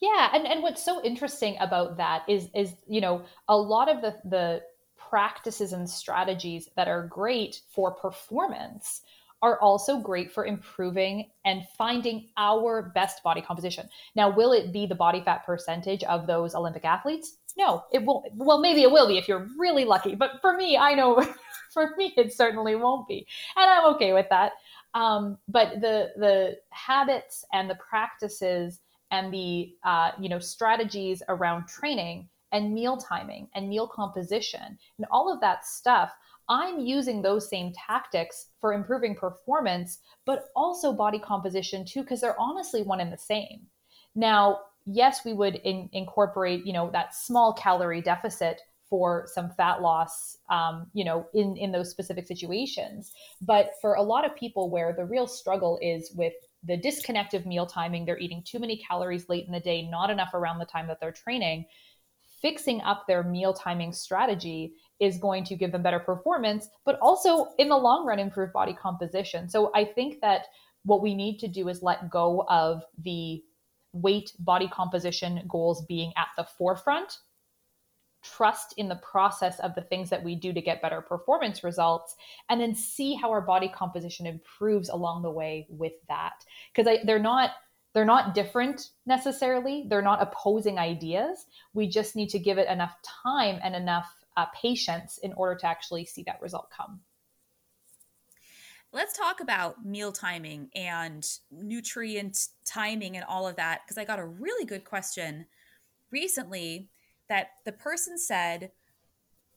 Yeah, 0.00 0.30
and, 0.32 0.46
and 0.46 0.62
what's 0.62 0.84
so 0.84 1.02
interesting 1.04 1.56
about 1.60 1.96
that 1.96 2.22
is 2.28 2.48
is 2.54 2.72
you 2.86 3.00
know 3.00 3.24
a 3.48 3.56
lot 3.56 3.90
of 3.90 4.00
the 4.00 4.16
the 4.24 4.62
practices 4.96 5.72
and 5.72 5.88
strategies 5.88 6.68
that 6.76 6.88
are 6.88 7.06
great 7.06 7.60
for 7.70 7.90
performance 7.90 9.02
are 9.42 9.60
also 9.60 9.98
great 9.98 10.32
for 10.32 10.46
improving 10.46 11.30
and 11.44 11.62
finding 11.76 12.28
our 12.36 12.90
best 12.94 13.22
body 13.22 13.40
composition. 13.40 13.88
Now, 14.16 14.30
will 14.30 14.52
it 14.52 14.72
be 14.72 14.86
the 14.86 14.94
body 14.94 15.20
fat 15.20 15.46
percentage 15.46 16.02
of 16.04 16.26
those 16.26 16.54
Olympic 16.54 16.84
athletes? 16.84 17.36
No, 17.56 17.84
it 17.92 18.02
won't. 18.02 18.26
Well, 18.34 18.60
maybe 18.60 18.82
it 18.82 18.90
will 18.90 19.08
be 19.08 19.18
if 19.18 19.28
you're 19.28 19.48
really 19.58 19.84
lucky. 19.84 20.14
But 20.14 20.40
for 20.40 20.56
me, 20.56 20.76
I 20.76 20.94
know 20.94 21.24
for 21.72 21.94
me, 21.96 22.12
it 22.16 22.32
certainly 22.32 22.74
won't 22.74 23.06
be. 23.06 23.26
And 23.56 23.70
I'm 23.70 23.94
okay 23.94 24.12
with 24.12 24.26
that. 24.30 24.52
Um, 24.94 25.38
but 25.48 25.80
the 25.80 26.12
the 26.16 26.56
habits 26.70 27.44
and 27.52 27.68
the 27.68 27.76
practices 27.76 28.80
and 29.10 29.32
the 29.32 29.74
uh, 29.84 30.12
you 30.18 30.28
know 30.28 30.38
strategies 30.38 31.22
around 31.28 31.66
training 31.68 32.28
and 32.52 32.72
meal 32.72 32.96
timing 32.96 33.48
and 33.54 33.68
meal 33.68 33.86
composition 33.86 34.78
and 34.96 35.06
all 35.10 35.32
of 35.32 35.40
that 35.40 35.66
stuff 35.66 36.12
I'm 36.48 36.80
using 36.80 37.20
those 37.20 37.48
same 37.48 37.72
tactics 37.72 38.46
for 38.60 38.72
improving 38.72 39.14
performance, 39.14 39.98
but 40.24 40.46
also 40.56 40.92
body 40.92 41.18
composition 41.18 41.84
too, 41.84 42.02
because 42.02 42.20
they're 42.20 42.40
honestly 42.40 42.82
one 42.82 43.00
and 43.00 43.12
the 43.12 43.18
same. 43.18 43.66
Now, 44.14 44.60
yes, 44.86 45.24
we 45.24 45.34
would 45.34 45.56
in, 45.56 45.88
incorporate, 45.92 46.64
you 46.66 46.72
know, 46.72 46.90
that 46.92 47.14
small 47.14 47.52
calorie 47.52 48.00
deficit 48.00 48.60
for 48.88 49.28
some 49.34 49.50
fat 49.50 49.82
loss, 49.82 50.38
um, 50.48 50.86
you 50.94 51.04
know, 51.04 51.26
in 51.34 51.56
in 51.58 51.72
those 51.72 51.90
specific 51.90 52.26
situations. 52.26 53.12
But 53.42 53.72
for 53.82 53.94
a 53.94 54.02
lot 54.02 54.24
of 54.24 54.34
people, 54.34 54.70
where 54.70 54.94
the 54.94 55.04
real 55.04 55.26
struggle 55.26 55.78
is 55.82 56.10
with 56.16 56.32
the 56.64 56.76
disconnect 56.78 57.34
of 57.34 57.44
meal 57.44 57.66
timing, 57.66 58.06
they're 58.06 58.18
eating 58.18 58.42
too 58.42 58.58
many 58.58 58.78
calories 58.78 59.28
late 59.28 59.46
in 59.46 59.52
the 59.52 59.60
day, 59.60 59.82
not 59.82 60.08
enough 60.08 60.32
around 60.32 60.58
the 60.58 60.64
time 60.64 60.86
that 60.88 61.00
they're 61.00 61.12
training. 61.12 61.66
Fixing 62.40 62.80
up 62.82 63.04
their 63.06 63.22
meal 63.22 63.52
timing 63.52 63.92
strategy 63.92 64.72
is 65.00 65.18
going 65.18 65.44
to 65.44 65.56
give 65.56 65.72
them 65.72 65.82
better 65.82 66.00
performance, 66.00 66.68
but 66.84 66.98
also 67.00 67.48
in 67.58 67.68
the 67.68 67.76
long 67.76 68.04
run, 68.06 68.18
improve 68.18 68.52
body 68.52 68.74
composition. 68.74 69.48
So 69.48 69.70
I 69.74 69.84
think 69.84 70.20
that 70.20 70.46
what 70.84 71.02
we 71.02 71.14
need 71.14 71.38
to 71.38 71.48
do 71.48 71.68
is 71.68 71.82
let 71.82 72.10
go 72.10 72.44
of 72.48 72.82
the 73.02 73.42
weight 73.92 74.32
body 74.38 74.68
composition 74.68 75.42
goals 75.48 75.84
being 75.86 76.12
at 76.16 76.28
the 76.36 76.44
forefront. 76.44 77.18
Trust 78.24 78.74
in 78.76 78.88
the 78.88 78.96
process 78.96 79.60
of 79.60 79.74
the 79.74 79.82
things 79.82 80.10
that 80.10 80.24
we 80.24 80.34
do 80.34 80.52
to 80.52 80.60
get 80.60 80.82
better 80.82 81.00
performance 81.00 81.62
results 81.62 82.16
and 82.50 82.60
then 82.60 82.74
see 82.74 83.14
how 83.14 83.30
our 83.30 83.40
body 83.40 83.68
composition 83.68 84.26
improves 84.26 84.88
along 84.88 85.22
the 85.22 85.30
way 85.30 85.66
with 85.70 85.92
that. 86.08 86.44
Because 86.74 86.98
they're 87.04 87.18
not 87.20 87.52
they're 87.94 88.04
not 88.04 88.34
different 88.34 88.90
necessarily. 89.06 89.86
They're 89.88 90.02
not 90.02 90.22
opposing 90.22 90.78
ideas. 90.78 91.46
We 91.72 91.88
just 91.88 92.16
need 92.16 92.28
to 92.30 92.38
give 92.38 92.58
it 92.58 92.68
enough 92.68 92.94
time 93.02 93.58
and 93.62 93.74
enough 93.74 94.14
uh, 94.38 94.46
patience 94.54 95.18
in 95.18 95.32
order 95.32 95.56
to 95.56 95.66
actually 95.66 96.04
see 96.04 96.22
that 96.22 96.40
result 96.40 96.70
come. 96.70 97.00
Let's 98.92 99.18
talk 99.18 99.40
about 99.40 99.84
meal 99.84 100.12
timing 100.12 100.70
and 100.76 101.28
nutrient 101.50 102.46
timing 102.64 103.16
and 103.16 103.24
all 103.28 103.48
of 103.48 103.56
that 103.56 103.80
because 103.84 103.98
I 103.98 104.04
got 104.04 104.20
a 104.20 104.24
really 104.24 104.64
good 104.64 104.84
question 104.84 105.44
recently 106.12 106.88
that 107.28 107.48
the 107.64 107.72
person 107.72 108.16
said, 108.16 108.70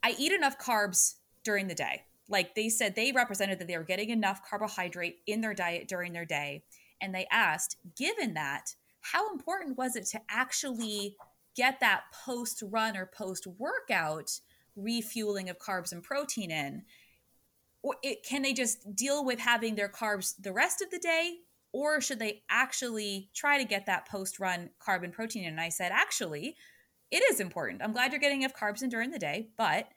I 0.02 0.16
eat 0.18 0.34
enough 0.34 0.58
carbs 0.58 1.14
during 1.44 1.68
the 1.68 1.76
day. 1.76 2.02
Like 2.28 2.56
they 2.56 2.68
said, 2.68 2.96
they 2.96 3.12
represented 3.12 3.60
that 3.60 3.68
they 3.68 3.78
were 3.78 3.84
getting 3.84 4.10
enough 4.10 4.42
carbohydrate 4.50 5.18
in 5.28 5.42
their 5.42 5.54
diet 5.54 5.88
during 5.88 6.12
their 6.12 6.26
day. 6.26 6.64
And 7.02 7.14
they 7.14 7.28
asked, 7.32 7.78
given 7.96 8.34
that, 8.34 8.74
how 9.02 9.32
important 9.32 9.78
was 9.78 9.96
it 9.96 10.08
to 10.08 10.22
actually 10.30 11.16
get 11.56 11.80
that 11.82 12.02
post 12.26 12.64
run 12.66 12.98
or 12.98 13.06
post 13.06 13.46
workout 13.46 14.32
refueling 14.76 15.50
of 15.50 15.60
carbs 15.60 15.92
and 15.92 16.04
protein 16.04 16.52
in 16.52 16.84
or 17.84 17.96
it, 18.04 18.24
can 18.24 18.44
they 18.44 18.54
just 18.54 18.96
deal 18.96 19.26
with 19.26 19.40
having 19.40 19.76
their 19.76 19.90
carbs 19.90 20.34
the 20.40 20.54
rest 20.54 20.82
of 20.82 20.92
the 20.92 21.00
day 21.00 21.38
or 21.74 22.02
should 22.02 22.20
they 22.20 22.44
actually 22.50 23.30
try 23.34 23.58
to 23.58 23.64
get 23.64 23.86
that 23.86 24.08
post 24.08 24.40
run 24.40 24.70
carb 24.86 25.04
and 25.04 25.14
protein 25.14 25.44
in? 25.44 25.52
And 25.52 25.62
i 25.62 25.70
said 25.70 25.92
actually 25.92 26.56
it 27.10 27.24
is 27.30 27.42
important. 27.42 27.82
I'm 27.84 27.92
glad 27.92 28.14
you're 28.14 28.22
getting 28.22 28.44
enough 28.44 28.56
carbs 28.56 28.82
in 28.84 28.90
during 28.90 29.12
the 29.12 29.20
day 29.20 29.50
but 29.58 29.88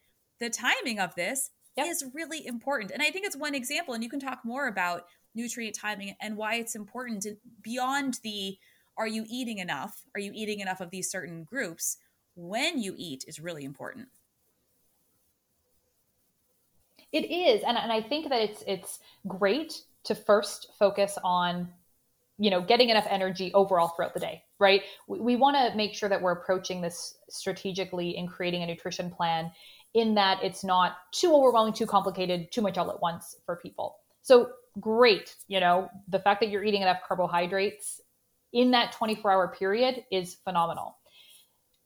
the 0.41 0.51
timing 0.51 0.99
of 0.99 1.15
this 1.15 1.51
yep. 1.77 1.87
is 1.87 2.05
really 2.13 2.47
important. 2.47 2.91
And 2.91 3.03
i 3.03 3.11
think 3.11 3.27
it's 3.27 3.37
one 3.37 3.55
example 3.55 3.95
and 3.95 4.03
you 4.03 4.11
can 4.11 4.21
talk 4.21 4.41
more 4.45 4.67
about 4.67 5.05
nutrient 5.35 5.77
timing 5.77 6.15
and 6.21 6.37
why 6.37 6.55
it's 6.57 6.75
important 6.75 7.27
beyond 7.63 8.19
the 8.23 8.59
are 8.97 9.09
you 9.09 9.25
eating 9.29 9.59
enough? 9.59 10.03
Are 10.15 10.21
you 10.21 10.31
eating 10.35 10.61
enough 10.61 10.81
of 10.81 10.91
these 10.91 11.11
certain 11.11 11.43
groups? 11.43 11.97
When 12.37 12.79
you 12.79 12.95
eat 12.97 13.25
is 13.27 13.41
really 13.41 13.65
important 13.65 14.09
it 17.15 17.31
is, 17.33 17.63
and 17.63 17.79
and 17.79 17.91
I 17.91 18.03
think 18.03 18.29
that 18.29 18.43
it's 18.43 18.63
it's 18.67 18.99
great 19.27 19.81
to 20.05 20.15
first 20.15 20.73
focus 20.79 21.17
on 21.25 21.69
you 22.39 22.51
know 22.51 22.61
getting 22.61 22.91
enough 22.91 23.07
energy 23.09 23.53
overall 23.55 23.89
throughout 23.89 24.13
the 24.13 24.21
day 24.21 24.43
right? 24.59 24.83
We, 25.07 25.21
we 25.21 25.37
want 25.37 25.57
to 25.57 25.77
make 25.77 25.95
sure 25.95 26.09
that 26.09 26.21
we're 26.21 26.33
approaching 26.33 26.81
this 26.81 27.17
strategically 27.29 28.17
in 28.17 28.27
creating 28.27 28.63
a 28.63 28.67
nutrition 28.67 29.11
plan 29.11 29.51
in 29.95 30.15
that 30.15 30.43
it's 30.43 30.65
not 30.65 30.97
too 31.13 31.35
overwhelming 31.35 31.75
too 31.75 31.87
complicated 31.87 32.51
too 32.51 32.63
much 32.63 32.79
all 32.79 32.91
at 32.91 33.01
once 33.01 33.37
for 33.47 33.57
people. 33.57 33.97
So 34.23 34.51
great 34.81 35.37
you 35.47 35.61
know 35.61 35.89
the 36.09 36.19
fact 36.19 36.41
that 36.41 36.51
you're 36.51 36.65
eating 36.65 36.83
enough 36.83 36.99
carbohydrates 37.07 38.01
in 38.53 38.73
that 38.73 38.93
24 38.93 39.31
hour 39.31 39.55
period 39.57 40.05
is 40.11 40.35
phenomenal. 40.45 40.97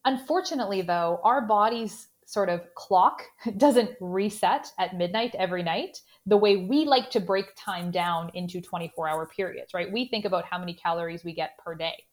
Unfortunately 0.05 0.83
though 0.83 1.21
our 1.23 1.43
bodies 1.43 2.08
sort 2.29 2.51
of 2.51 2.61
clock 2.75 3.23
doesn't 3.57 3.91
reset 4.03 4.71
at 4.79 4.95
midnight 4.95 5.35
every 5.39 5.63
night 5.63 6.03
the 6.27 6.37
way 6.37 6.59
we 6.59 6.85
like 6.85 7.11
to 7.11 7.21
break 7.21 7.47
time 7.57 7.91
down 7.91 8.31
into 8.35 8.61
24 8.61 9.09
hour 9.09 9.27
periods, 9.27 9.73
right? 9.73 9.91
We 9.91 10.09
think 10.09 10.27
about 10.27 10.45
how 10.45 10.59
many 10.59 10.75
calories 10.75 11.25
we 11.25 11.33
get 11.33 11.57
per 11.57 11.75
day. 11.75 12.05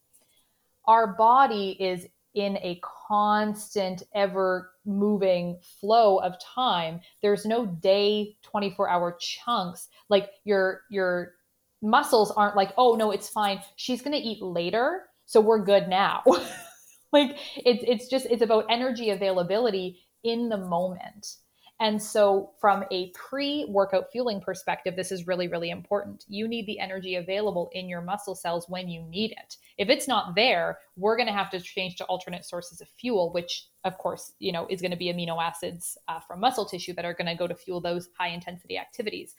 Our 0.86 1.16
body 1.18 1.76
is 1.82 2.08
in 2.34 2.58
a 2.58 2.80
constant, 3.08 4.04
ever 4.14 4.72
moving 4.86 5.58
flow 5.82 6.20
of 6.20 6.40
time. 6.40 7.02
There's 7.22 7.46
no 7.46 7.66
day 7.66 8.38
24 8.44 8.90
hour 8.90 9.18
chunks 9.20 9.90
like 10.08 10.30
your 10.46 10.84
your 10.90 11.34
muscles 11.82 12.32
aren't 12.32 12.56
like, 12.56 12.72
oh 12.78 12.96
no, 12.96 13.12
it's 13.12 13.28
fine. 13.28 13.60
She's 13.76 14.02
gonna 14.02 14.22
eat 14.22 14.42
later, 14.42 15.08
so 15.26 15.42
we're 15.42 15.64
good 15.64 15.90
now. 15.90 16.24
like 17.12 17.38
it's 17.58 17.84
it's 17.88 18.08
just 18.08 18.28
it's 18.30 18.42
about 18.42 18.66
energy 18.70 19.10
availability 19.10 20.05
in 20.26 20.50
the 20.50 20.58
moment. 20.58 21.38
And 21.82 22.02
so, 22.02 22.52
from 22.62 22.86
a 22.90 23.12
pre 23.12 23.66
workout 23.68 24.06
fueling 24.10 24.40
perspective, 24.40 24.96
this 24.96 25.12
is 25.12 25.28
really, 25.28 25.50
really 25.50 25.72
important. 25.72 26.24
You 26.30 26.48
need 26.48 26.68
the 26.68 26.80
energy 26.80 27.16
available 27.16 27.70
in 27.74 27.90
your 27.90 28.02
muscle 28.02 28.34
cells 28.34 28.70
when 28.70 28.88
you 28.88 29.02
need 29.02 29.32
it. 29.32 29.58
If 29.78 29.90
it's 29.90 30.08
not 30.08 30.36
there, 30.36 30.80
we're 30.96 31.18
going 31.18 31.28
to 31.28 31.34
have 31.34 31.50
to 31.52 31.60
change 31.60 31.98
to 31.98 32.06
alternate 32.06 32.46
sources 32.46 32.80
of 32.80 32.88
fuel, 32.98 33.34
which, 33.34 33.68
of 33.84 33.98
course, 33.98 34.32
you 34.40 34.54
know, 34.54 34.66
is 34.70 34.80
going 34.80 34.92
to 34.92 34.98
be 34.98 35.12
amino 35.12 35.42
acids 35.44 35.98
uh, 36.08 36.22
from 36.22 36.40
muscle 36.40 36.66
tissue 36.66 36.94
that 36.94 37.04
are 37.04 37.14
going 37.14 37.28
to 37.28 37.36
go 37.36 37.46
to 37.48 37.56
fuel 37.56 37.82
those 37.82 38.08
high 38.18 38.30
intensity 38.30 38.78
activities. 38.78 39.36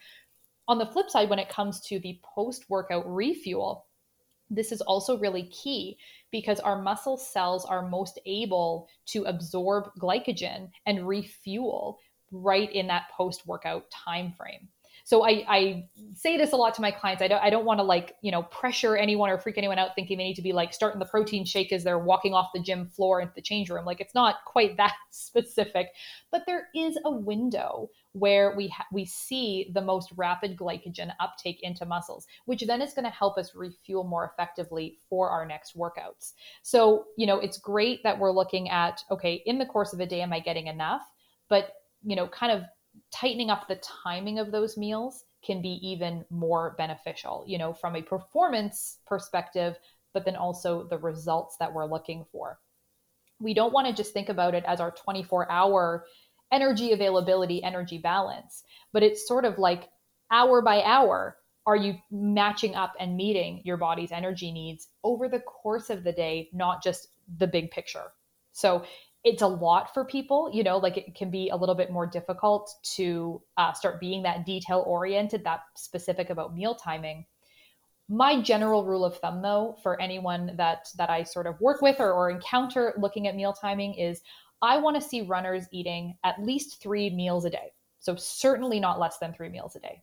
On 0.68 0.76
the 0.76 0.86
flip 0.86 1.08
side, 1.08 1.30
when 1.30 1.38
it 1.38 1.48
comes 1.48 1.80
to 1.82 1.98
the 2.00 2.20
post 2.22 2.66
workout 2.68 3.10
refuel, 3.10 3.86
this 4.50 4.72
is 4.72 4.80
also 4.82 5.18
really 5.18 5.44
key 5.44 5.98
because 6.30 6.60
our 6.60 6.80
muscle 6.80 7.16
cells 7.16 7.64
are 7.64 7.88
most 7.88 8.18
able 8.26 8.88
to 9.06 9.24
absorb 9.24 9.90
glycogen 10.00 10.70
and 10.86 11.06
refuel 11.06 11.98
right 12.30 12.70
in 12.72 12.86
that 12.86 13.10
post 13.16 13.46
workout 13.46 13.84
time 13.90 14.32
frame. 14.36 14.68
So 15.06 15.24
I, 15.24 15.44
I 15.48 15.84
say 16.14 16.36
this 16.36 16.50
a 16.50 16.56
lot 16.56 16.74
to 16.74 16.80
my 16.82 16.90
clients. 16.90 17.22
I 17.22 17.28
don't 17.28 17.40
I 17.40 17.48
don't 17.48 17.64
want 17.64 17.78
to 17.78 17.84
like, 17.84 18.16
you 18.22 18.32
know, 18.32 18.42
pressure 18.42 18.96
anyone 18.96 19.30
or 19.30 19.38
freak 19.38 19.56
anyone 19.56 19.78
out 19.78 19.94
thinking 19.94 20.18
they 20.18 20.24
need 20.24 20.34
to 20.34 20.42
be 20.42 20.52
like 20.52 20.74
starting 20.74 20.98
the 20.98 21.04
protein 21.06 21.44
shake 21.44 21.72
as 21.72 21.84
they're 21.84 21.96
walking 21.96 22.34
off 22.34 22.48
the 22.52 22.60
gym 22.60 22.88
floor 22.88 23.20
into 23.20 23.32
the 23.36 23.40
change 23.40 23.70
room. 23.70 23.84
Like 23.84 24.00
it's 24.00 24.16
not 24.16 24.38
quite 24.46 24.76
that 24.78 24.94
specific, 25.12 25.90
but 26.32 26.42
there 26.48 26.66
is 26.74 26.98
a 27.04 27.10
window 27.12 27.88
where 28.14 28.56
we 28.56 28.66
ha- 28.66 28.86
we 28.92 29.04
see 29.04 29.70
the 29.74 29.80
most 29.80 30.10
rapid 30.16 30.56
glycogen 30.56 31.12
uptake 31.20 31.60
into 31.62 31.86
muscles, 31.86 32.26
which 32.46 32.66
then 32.66 32.82
is 32.82 32.92
going 32.92 33.04
to 33.04 33.10
help 33.10 33.38
us 33.38 33.54
refuel 33.54 34.02
more 34.02 34.24
effectively 34.24 34.98
for 35.08 35.30
our 35.30 35.46
next 35.46 35.76
workouts. 35.76 36.32
So, 36.62 37.04
you 37.16 37.28
know, 37.28 37.38
it's 37.38 37.58
great 37.58 38.02
that 38.02 38.18
we're 38.18 38.32
looking 38.32 38.70
at 38.70 39.04
okay, 39.12 39.40
in 39.46 39.60
the 39.60 39.66
course 39.66 39.92
of 39.92 40.00
a 40.00 40.06
day 40.06 40.20
am 40.22 40.32
I 40.32 40.40
getting 40.40 40.66
enough? 40.66 41.02
But 41.48 41.74
you 42.04 42.16
know, 42.16 42.26
kind 42.26 42.50
of 42.50 42.62
tightening 43.12 43.50
up 43.50 43.68
the 43.68 43.80
timing 44.04 44.38
of 44.38 44.50
those 44.50 44.76
meals 44.76 45.24
can 45.44 45.62
be 45.62 45.78
even 45.82 46.24
more 46.30 46.74
beneficial, 46.76 47.44
you 47.46 47.58
know, 47.58 47.72
from 47.72 47.96
a 47.96 48.02
performance 48.02 48.98
perspective, 49.06 49.76
but 50.12 50.24
then 50.24 50.36
also 50.36 50.84
the 50.88 50.98
results 50.98 51.56
that 51.58 51.72
we're 51.72 51.86
looking 51.86 52.24
for. 52.32 52.58
We 53.40 53.54
don't 53.54 53.72
want 53.72 53.86
to 53.86 53.92
just 53.92 54.12
think 54.12 54.28
about 54.28 54.54
it 54.54 54.64
as 54.66 54.80
our 54.80 54.90
24 54.90 55.50
hour 55.50 56.04
energy 56.52 56.92
availability, 56.92 57.62
energy 57.62 57.98
balance, 57.98 58.64
but 58.92 59.02
it's 59.02 59.26
sort 59.26 59.44
of 59.44 59.58
like 59.58 59.88
hour 60.30 60.62
by 60.62 60.82
hour. 60.82 61.36
Are 61.66 61.76
you 61.76 61.96
matching 62.10 62.74
up 62.74 62.94
and 63.00 63.16
meeting 63.16 63.60
your 63.64 63.76
body's 63.76 64.12
energy 64.12 64.52
needs 64.52 64.88
over 65.02 65.28
the 65.28 65.40
course 65.40 65.90
of 65.90 66.04
the 66.04 66.12
day, 66.12 66.48
not 66.52 66.82
just 66.82 67.08
the 67.38 67.46
big 67.46 67.70
picture? 67.70 68.12
So 68.52 68.84
it's 69.26 69.42
a 69.42 69.46
lot 69.46 69.92
for 69.92 70.04
people 70.04 70.48
you 70.52 70.62
know 70.62 70.78
like 70.78 70.96
it 70.96 71.16
can 71.16 71.30
be 71.30 71.48
a 71.48 71.56
little 71.56 71.74
bit 71.74 71.90
more 71.90 72.06
difficult 72.06 72.72
to 72.84 73.42
uh, 73.56 73.72
start 73.72 74.00
being 74.00 74.22
that 74.22 74.46
detail 74.46 74.84
oriented 74.86 75.42
that 75.42 75.62
specific 75.74 76.30
about 76.30 76.54
meal 76.54 76.76
timing. 76.76 77.26
My 78.08 78.40
general 78.40 78.84
rule 78.84 79.04
of 79.04 79.18
thumb 79.18 79.42
though 79.42 79.76
for 79.82 80.00
anyone 80.00 80.52
that 80.56 80.88
that 80.96 81.10
i 81.10 81.24
sort 81.24 81.48
of 81.48 81.60
work 81.60 81.82
with 81.82 81.98
or, 81.98 82.12
or 82.12 82.30
encounter 82.30 82.94
looking 82.98 83.26
at 83.26 83.34
meal 83.34 83.52
timing 83.52 83.94
is 83.94 84.22
i 84.62 84.78
want 84.78 84.94
to 84.94 85.06
see 85.06 85.22
runners 85.22 85.66
eating 85.72 86.16
at 86.22 86.40
least 86.40 86.80
three 86.80 87.10
meals 87.10 87.44
a 87.44 87.50
day. 87.50 87.72
So 87.98 88.14
certainly 88.14 88.78
not 88.78 89.00
less 89.00 89.18
than 89.18 89.34
three 89.34 89.48
meals 89.48 89.74
a 89.74 89.80
day 89.80 90.02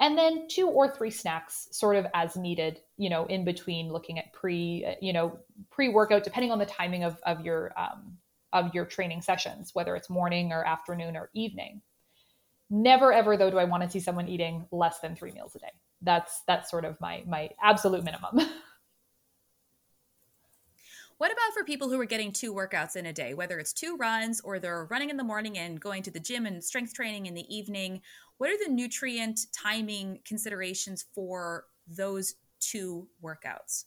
and 0.00 0.16
then 0.16 0.48
two 0.48 0.66
or 0.66 0.90
three 0.90 1.10
snacks 1.10 1.68
sort 1.70 1.94
of 1.94 2.06
as 2.14 2.36
needed 2.36 2.80
you 2.96 3.08
know 3.08 3.26
in 3.26 3.44
between 3.44 3.92
looking 3.92 4.18
at 4.18 4.32
pre 4.32 4.96
you 5.00 5.12
know 5.12 5.38
pre 5.70 5.88
workout 5.88 6.24
depending 6.24 6.50
on 6.50 6.58
the 6.58 6.66
timing 6.66 7.04
of, 7.04 7.18
of 7.24 7.44
your 7.44 7.72
um, 7.78 8.16
of 8.52 8.74
your 8.74 8.84
training 8.84 9.22
sessions 9.22 9.74
whether 9.74 9.94
it's 9.94 10.10
morning 10.10 10.52
or 10.52 10.64
afternoon 10.64 11.16
or 11.16 11.30
evening 11.34 11.80
never 12.70 13.12
ever 13.12 13.36
though 13.36 13.50
do 13.50 13.58
i 13.58 13.64
want 13.64 13.82
to 13.82 13.90
see 13.90 14.00
someone 14.00 14.28
eating 14.28 14.66
less 14.72 14.98
than 15.00 15.14
three 15.14 15.30
meals 15.30 15.54
a 15.54 15.58
day 15.60 15.72
that's 16.02 16.42
that's 16.48 16.70
sort 16.70 16.84
of 16.84 17.00
my 17.00 17.22
my 17.26 17.50
absolute 17.62 18.02
minimum 18.02 18.40
What 21.20 21.30
about 21.30 21.52
for 21.52 21.64
people 21.64 21.90
who 21.90 22.00
are 22.00 22.06
getting 22.06 22.32
two 22.32 22.54
workouts 22.54 22.96
in 22.96 23.04
a 23.04 23.12
day, 23.12 23.34
whether 23.34 23.58
it's 23.58 23.74
two 23.74 23.94
runs 23.98 24.40
or 24.40 24.58
they're 24.58 24.86
running 24.86 25.10
in 25.10 25.18
the 25.18 25.22
morning 25.22 25.58
and 25.58 25.78
going 25.78 26.02
to 26.04 26.10
the 26.10 26.18
gym 26.18 26.46
and 26.46 26.64
strength 26.64 26.94
training 26.94 27.26
in 27.26 27.34
the 27.34 27.44
evening? 27.54 28.00
What 28.40 28.48
are 28.48 28.56
the 28.56 28.72
nutrient 28.72 29.38
timing 29.52 30.20
considerations 30.24 31.04
for 31.14 31.66
those 31.86 32.36
two 32.58 33.06
workouts? 33.22 33.84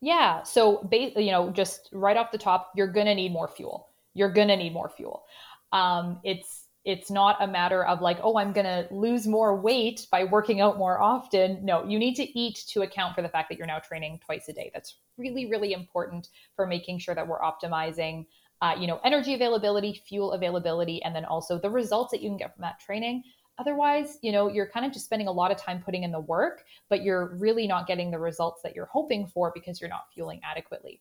Yeah, 0.00 0.42
so 0.44 0.88
you 0.90 1.30
know, 1.30 1.50
just 1.50 1.90
right 1.92 2.16
off 2.16 2.32
the 2.32 2.38
top, 2.38 2.72
you're 2.74 2.90
gonna 2.90 3.14
need 3.14 3.32
more 3.32 3.48
fuel. 3.48 3.90
You're 4.14 4.32
gonna 4.32 4.56
need 4.56 4.72
more 4.72 4.88
fuel. 4.88 5.24
Um, 5.72 6.20
it's 6.24 6.68
it's 6.86 7.10
not 7.10 7.36
a 7.42 7.46
matter 7.46 7.84
of 7.84 8.00
like, 8.00 8.18
oh, 8.22 8.38
I'm 8.38 8.54
gonna 8.54 8.86
lose 8.90 9.26
more 9.26 9.54
weight 9.60 10.06
by 10.10 10.24
working 10.24 10.62
out 10.62 10.78
more 10.78 11.02
often. 11.02 11.62
No, 11.62 11.84
you 11.84 11.98
need 11.98 12.14
to 12.14 12.38
eat 12.38 12.64
to 12.68 12.80
account 12.80 13.14
for 13.14 13.20
the 13.20 13.28
fact 13.28 13.50
that 13.50 13.58
you're 13.58 13.66
now 13.66 13.80
training 13.80 14.20
twice 14.24 14.48
a 14.48 14.54
day. 14.54 14.70
That's 14.72 14.96
really, 15.18 15.50
really 15.50 15.74
important 15.74 16.30
for 16.56 16.66
making 16.66 17.00
sure 17.00 17.14
that 17.14 17.28
we're 17.28 17.42
optimizing 17.42 18.24
uh, 18.62 18.74
you 18.78 18.86
know, 18.86 19.00
energy 19.04 19.34
availability, 19.34 20.02
fuel 20.06 20.32
availability, 20.32 21.02
and 21.02 21.14
then 21.14 21.24
also 21.24 21.58
the 21.58 21.70
results 21.70 22.10
that 22.10 22.22
you 22.22 22.28
can 22.28 22.36
get 22.36 22.54
from 22.54 22.62
that 22.62 22.78
training. 22.80 23.22
Otherwise, 23.58 24.18
you 24.22 24.32
know, 24.32 24.48
you're 24.48 24.68
kind 24.68 24.86
of 24.86 24.92
just 24.92 25.04
spending 25.04 25.28
a 25.28 25.32
lot 25.32 25.50
of 25.50 25.58
time 25.58 25.82
putting 25.82 26.02
in 26.02 26.10
the 26.10 26.20
work, 26.20 26.64
but 26.88 27.02
you're 27.02 27.36
really 27.36 27.66
not 27.66 27.86
getting 27.86 28.10
the 28.10 28.18
results 28.18 28.62
that 28.62 28.74
you're 28.74 28.86
hoping 28.86 29.26
for 29.26 29.52
because 29.54 29.80
you're 29.80 29.90
not 29.90 30.06
fueling 30.14 30.40
adequately. 30.42 31.00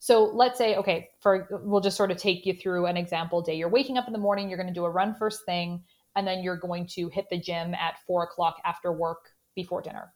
So 0.00 0.24
let's 0.24 0.58
say, 0.58 0.74
okay, 0.76 1.10
for 1.20 1.46
we'll 1.62 1.80
just 1.80 1.96
sort 1.96 2.10
of 2.10 2.16
take 2.16 2.44
you 2.44 2.54
through 2.54 2.86
an 2.86 2.96
example 2.96 3.40
day. 3.40 3.54
You're 3.54 3.68
waking 3.68 3.98
up 3.98 4.08
in 4.08 4.12
the 4.12 4.18
morning, 4.18 4.48
you're 4.48 4.58
going 4.58 4.66
to 4.66 4.74
do 4.74 4.84
a 4.84 4.90
run 4.90 5.14
first 5.14 5.44
thing, 5.46 5.84
and 6.16 6.26
then 6.26 6.42
you're 6.42 6.56
going 6.56 6.88
to 6.88 7.08
hit 7.08 7.26
the 7.30 7.38
gym 7.38 7.72
at 7.74 8.00
four 8.04 8.24
o'clock 8.24 8.56
after 8.64 8.92
work 8.92 9.30
before 9.54 9.80
dinner. 9.80 10.12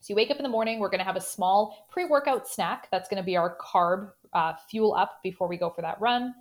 So 0.00 0.12
you 0.12 0.16
wake 0.16 0.30
up 0.30 0.36
in 0.36 0.44
the 0.44 0.48
morning, 0.48 0.78
we're 0.78 0.90
going 0.90 1.00
to 1.00 1.04
have 1.04 1.16
a 1.16 1.20
small 1.20 1.86
pre 1.90 2.04
workout 2.04 2.48
snack. 2.48 2.88
That's 2.90 3.08
going 3.08 3.22
to 3.22 3.26
be 3.26 3.36
our 3.36 3.56
carb 3.58 4.10
uh, 4.32 4.52
fuel 4.70 4.94
up 4.94 5.18
before 5.22 5.48
we 5.48 5.56
go 5.56 5.70
for 5.70 5.82
that 5.82 6.00
run. 6.00 6.34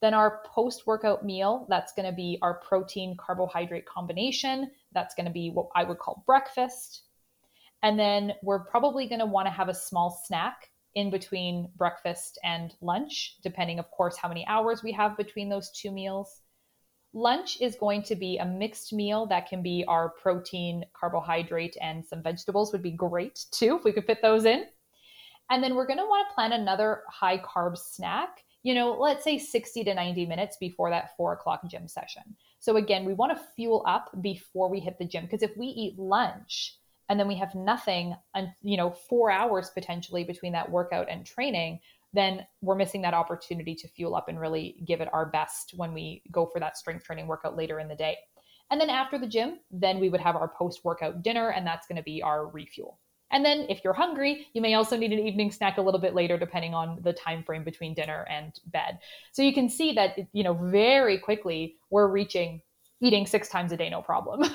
Then 0.00 0.14
our 0.14 0.42
post 0.46 0.86
workout 0.86 1.24
meal, 1.24 1.66
that's 1.68 1.92
going 1.92 2.06
to 2.06 2.14
be 2.14 2.38
our 2.42 2.54
protein 2.54 3.16
carbohydrate 3.18 3.86
combination. 3.86 4.70
That's 4.92 5.14
going 5.14 5.26
to 5.26 5.32
be 5.32 5.50
what 5.50 5.68
I 5.74 5.84
would 5.84 5.98
call 5.98 6.22
breakfast. 6.26 7.02
And 7.82 7.98
then 7.98 8.32
we're 8.42 8.64
probably 8.64 9.08
going 9.08 9.20
to 9.20 9.26
want 9.26 9.46
to 9.46 9.52
have 9.52 9.68
a 9.68 9.74
small 9.74 10.22
snack 10.24 10.70
in 10.94 11.10
between 11.10 11.68
breakfast 11.76 12.38
and 12.42 12.74
lunch, 12.80 13.36
depending, 13.42 13.78
of 13.78 13.90
course, 13.90 14.16
how 14.16 14.28
many 14.28 14.44
hours 14.46 14.82
we 14.82 14.92
have 14.92 15.16
between 15.16 15.48
those 15.48 15.70
two 15.70 15.92
meals. 15.92 16.40
Lunch 17.14 17.60
is 17.60 17.74
going 17.76 18.02
to 18.02 18.14
be 18.14 18.36
a 18.38 18.44
mixed 18.44 18.92
meal 18.92 19.26
that 19.26 19.48
can 19.48 19.62
be 19.62 19.84
our 19.88 20.10
protein, 20.10 20.84
carbohydrate, 20.92 21.76
and 21.80 22.04
some 22.04 22.22
vegetables 22.22 22.70
would 22.72 22.82
be 22.82 22.90
great 22.90 23.46
too 23.50 23.76
if 23.76 23.84
we 23.84 23.92
could 23.92 24.04
fit 24.04 24.20
those 24.22 24.44
in. 24.44 24.66
And 25.50 25.62
then 25.62 25.74
we're 25.74 25.86
going 25.86 25.98
to 25.98 26.04
want 26.04 26.28
to 26.28 26.34
plan 26.34 26.52
another 26.52 27.02
high 27.08 27.38
carb 27.38 27.78
snack, 27.78 28.44
you 28.62 28.74
know, 28.74 28.92
let's 28.98 29.24
say 29.24 29.38
60 29.38 29.84
to 29.84 29.94
90 29.94 30.26
minutes 30.26 30.58
before 30.60 30.90
that 30.90 31.16
four 31.16 31.32
o'clock 31.32 31.62
gym 31.70 31.88
session. 31.88 32.22
So 32.58 32.76
again, 32.76 33.04
we 33.04 33.14
want 33.14 33.36
to 33.36 33.44
fuel 33.56 33.82
up 33.86 34.10
before 34.20 34.68
we 34.68 34.80
hit 34.80 34.98
the 34.98 35.06
gym 35.06 35.24
because 35.24 35.42
if 35.42 35.56
we 35.56 35.66
eat 35.66 35.98
lunch 35.98 36.76
and 37.08 37.18
then 37.18 37.28
we 37.28 37.36
have 37.36 37.54
nothing, 37.54 38.14
and 38.34 38.48
you 38.62 38.76
know, 38.76 38.90
four 38.90 39.30
hours 39.30 39.70
potentially 39.70 40.24
between 40.24 40.52
that 40.52 40.70
workout 40.70 41.08
and 41.08 41.24
training, 41.24 41.80
then 42.18 42.46
we're 42.60 42.74
missing 42.74 43.02
that 43.02 43.14
opportunity 43.14 43.74
to 43.76 43.88
fuel 43.88 44.16
up 44.16 44.28
and 44.28 44.40
really 44.40 44.82
give 44.84 45.00
it 45.00 45.08
our 45.12 45.26
best 45.26 45.74
when 45.76 45.94
we 45.94 46.22
go 46.32 46.46
for 46.46 46.58
that 46.60 46.76
strength 46.76 47.04
training 47.04 47.26
workout 47.26 47.56
later 47.56 47.78
in 47.78 47.88
the 47.88 47.94
day. 47.94 48.16
And 48.70 48.80
then 48.80 48.90
after 48.90 49.18
the 49.18 49.26
gym, 49.26 49.60
then 49.70 49.98
we 49.98 50.08
would 50.08 50.20
have 50.20 50.36
our 50.36 50.48
post 50.48 50.84
workout 50.84 51.22
dinner, 51.22 51.50
and 51.50 51.66
that's 51.66 51.86
going 51.86 51.96
to 51.96 52.02
be 52.02 52.22
our 52.22 52.48
refuel. 52.48 52.98
And 53.30 53.44
then 53.44 53.66
if 53.68 53.84
you're 53.84 53.92
hungry, 53.92 54.46
you 54.54 54.62
may 54.62 54.74
also 54.74 54.96
need 54.96 55.12
an 55.12 55.18
evening 55.18 55.50
snack 55.50 55.76
a 55.78 55.82
little 55.82 56.00
bit 56.00 56.14
later 56.14 56.38
depending 56.38 56.74
on 56.74 56.98
the 57.02 57.12
time 57.12 57.42
frame 57.42 57.62
between 57.62 57.94
dinner 57.94 58.26
and 58.30 58.58
bed. 58.66 58.98
So 59.32 59.42
you 59.42 59.52
can 59.52 59.68
see 59.68 59.92
that 59.92 60.18
you 60.32 60.42
know 60.42 60.54
very 60.54 61.18
quickly 61.18 61.76
we're 61.90 62.08
reaching 62.08 62.62
eating 63.00 63.26
6 63.26 63.48
times 63.48 63.72
a 63.72 63.76
day 63.76 63.90
no 63.90 64.00
problem. 64.02 64.44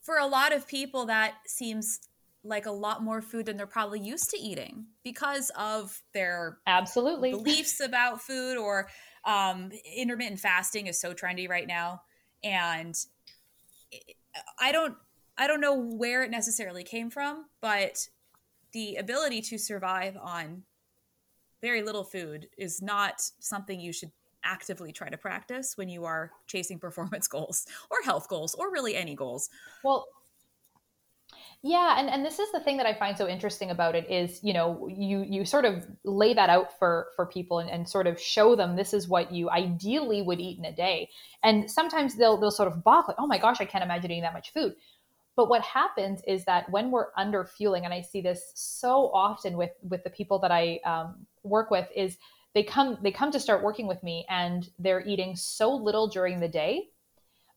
For 0.00 0.16
a 0.16 0.26
lot 0.26 0.52
of 0.52 0.66
people 0.66 1.06
that 1.06 1.34
seems 1.46 2.00
like 2.42 2.66
a 2.66 2.70
lot 2.70 3.02
more 3.02 3.20
food 3.20 3.46
than 3.46 3.56
they're 3.56 3.66
probably 3.66 4.00
used 4.00 4.30
to 4.30 4.38
eating 4.38 4.86
because 5.04 5.50
of 5.58 6.00
their 6.14 6.58
absolutely 6.66 7.30
beliefs 7.32 7.80
about 7.80 8.22
food 8.22 8.56
or 8.56 8.88
um, 9.24 9.70
intermittent 9.96 10.40
fasting 10.40 10.86
is 10.86 11.00
so 11.00 11.12
trendy 11.12 11.48
right 11.48 11.66
now 11.66 12.00
and 12.42 12.94
i 14.58 14.72
don't 14.72 14.94
i 15.36 15.46
don't 15.46 15.60
know 15.60 15.74
where 15.74 16.22
it 16.22 16.30
necessarily 16.30 16.82
came 16.82 17.10
from 17.10 17.44
but 17.60 18.08
the 18.72 18.96
ability 18.96 19.42
to 19.42 19.58
survive 19.58 20.16
on 20.16 20.62
very 21.60 21.82
little 21.82 22.04
food 22.04 22.48
is 22.56 22.80
not 22.80 23.20
something 23.40 23.78
you 23.78 23.92
should 23.92 24.10
actively 24.44 24.92
try 24.92 25.08
to 25.08 25.18
practice 25.18 25.76
when 25.76 25.88
you 25.88 26.04
are 26.04 26.30
chasing 26.46 26.78
performance 26.78 27.28
goals 27.28 27.66
or 27.90 27.98
health 28.04 28.28
goals 28.28 28.54
or 28.54 28.72
really 28.72 28.96
any 28.96 29.14
goals? 29.14 29.50
Well, 29.84 30.06
yeah, 31.62 31.96
and, 31.98 32.08
and 32.08 32.24
this 32.24 32.38
is 32.38 32.50
the 32.52 32.60
thing 32.60 32.78
that 32.78 32.86
I 32.86 32.94
find 32.94 33.18
so 33.18 33.28
interesting 33.28 33.70
about 33.70 33.94
it 33.94 34.10
is, 34.10 34.42
you 34.42 34.54
know, 34.54 34.88
you 34.88 35.22
you 35.28 35.44
sort 35.44 35.66
of 35.66 35.86
lay 36.04 36.32
that 36.32 36.48
out 36.48 36.78
for 36.78 37.08
for 37.16 37.26
people 37.26 37.58
and, 37.58 37.68
and 37.68 37.86
sort 37.86 38.06
of 38.06 38.18
show 38.18 38.56
them 38.56 38.76
this 38.76 38.94
is 38.94 39.08
what 39.08 39.30
you 39.30 39.50
ideally 39.50 40.22
would 40.22 40.40
eat 40.40 40.58
in 40.58 40.64
a 40.64 40.72
day. 40.72 41.10
And 41.42 41.70
sometimes 41.70 42.16
they'll 42.16 42.38
they'll 42.38 42.50
sort 42.50 42.72
of 42.72 42.82
balk 42.82 43.08
like, 43.08 43.18
oh 43.18 43.26
my 43.26 43.36
gosh, 43.36 43.60
I 43.60 43.66
can't 43.66 43.84
imagine 43.84 44.10
eating 44.10 44.22
that 44.22 44.32
much 44.32 44.54
food. 44.54 44.74
But 45.36 45.50
what 45.50 45.60
happens 45.60 46.22
is 46.26 46.46
that 46.46 46.70
when 46.70 46.90
we're 46.90 47.08
under 47.14 47.44
fueling, 47.44 47.84
and 47.84 47.92
I 47.92 48.00
see 48.00 48.22
this 48.22 48.52
so 48.54 49.10
often 49.12 49.58
with 49.58 49.72
with 49.82 50.02
the 50.02 50.10
people 50.10 50.38
that 50.38 50.50
I 50.50 50.80
um, 50.86 51.26
work 51.42 51.70
with, 51.70 51.88
is 51.94 52.16
they 52.54 52.62
come 52.62 52.96
they 53.02 53.12
come 53.12 53.30
to 53.32 53.40
start 53.40 53.62
working 53.62 53.86
with 53.86 54.02
me 54.02 54.24
and 54.30 54.66
they're 54.78 55.06
eating 55.06 55.36
so 55.36 55.74
little 55.74 56.08
during 56.08 56.40
the 56.40 56.48
day 56.48 56.88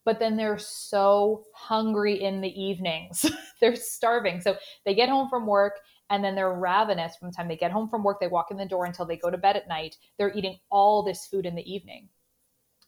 but 0.05 0.19
then 0.19 0.35
they're 0.35 0.57
so 0.57 1.43
hungry 1.53 2.21
in 2.21 2.41
the 2.41 2.61
evenings. 2.61 3.25
they're 3.61 3.75
starving. 3.75 4.41
So 4.41 4.57
they 4.85 4.93
get 4.93 5.09
home 5.09 5.29
from 5.29 5.45
work 5.45 5.79
and 6.09 6.23
then 6.23 6.35
they're 6.35 6.53
ravenous 6.53 7.15
from 7.15 7.29
the 7.29 7.35
time 7.35 7.47
they 7.47 7.55
get 7.55 7.71
home 7.71 7.89
from 7.89 8.03
work. 8.03 8.19
They 8.19 8.27
walk 8.27 8.51
in 8.51 8.57
the 8.57 8.65
door 8.65 8.85
until 8.85 9.05
they 9.05 9.17
go 9.17 9.31
to 9.31 9.37
bed 9.37 9.55
at 9.55 9.67
night. 9.67 9.97
They're 10.17 10.33
eating 10.33 10.59
all 10.69 11.03
this 11.03 11.25
food 11.27 11.45
in 11.45 11.55
the 11.55 11.71
evening. 11.73 12.09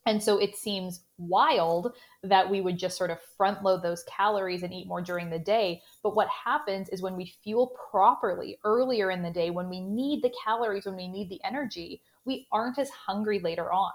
And 0.07 0.21
so 0.21 0.37
it 0.37 0.55
seems 0.55 1.01
wild 1.17 1.95
that 2.21 2.47
we 2.47 2.61
would 2.61 2.77
just 2.77 2.95
sort 2.95 3.09
of 3.09 3.17
front 3.37 3.63
load 3.63 3.81
those 3.81 4.03
calories 4.03 4.61
and 4.61 4.71
eat 4.71 4.87
more 4.87 5.01
during 5.01 5.31
the 5.31 5.39
day. 5.39 5.81
But 6.03 6.15
what 6.15 6.27
happens 6.27 6.89
is 6.89 7.01
when 7.01 7.15
we 7.15 7.33
fuel 7.43 7.75
properly 7.89 8.59
earlier 8.63 9.09
in 9.09 9.23
the 9.23 9.31
day, 9.31 9.49
when 9.49 9.67
we 9.67 9.81
need 9.81 10.21
the 10.21 10.33
calories, 10.43 10.85
when 10.85 10.95
we 10.95 11.07
need 11.07 11.29
the 11.29 11.43
energy, 11.43 12.03
we 12.23 12.47
aren't 12.51 12.77
as 12.77 12.91
hungry 12.91 13.39
later 13.39 13.71
on. 13.71 13.93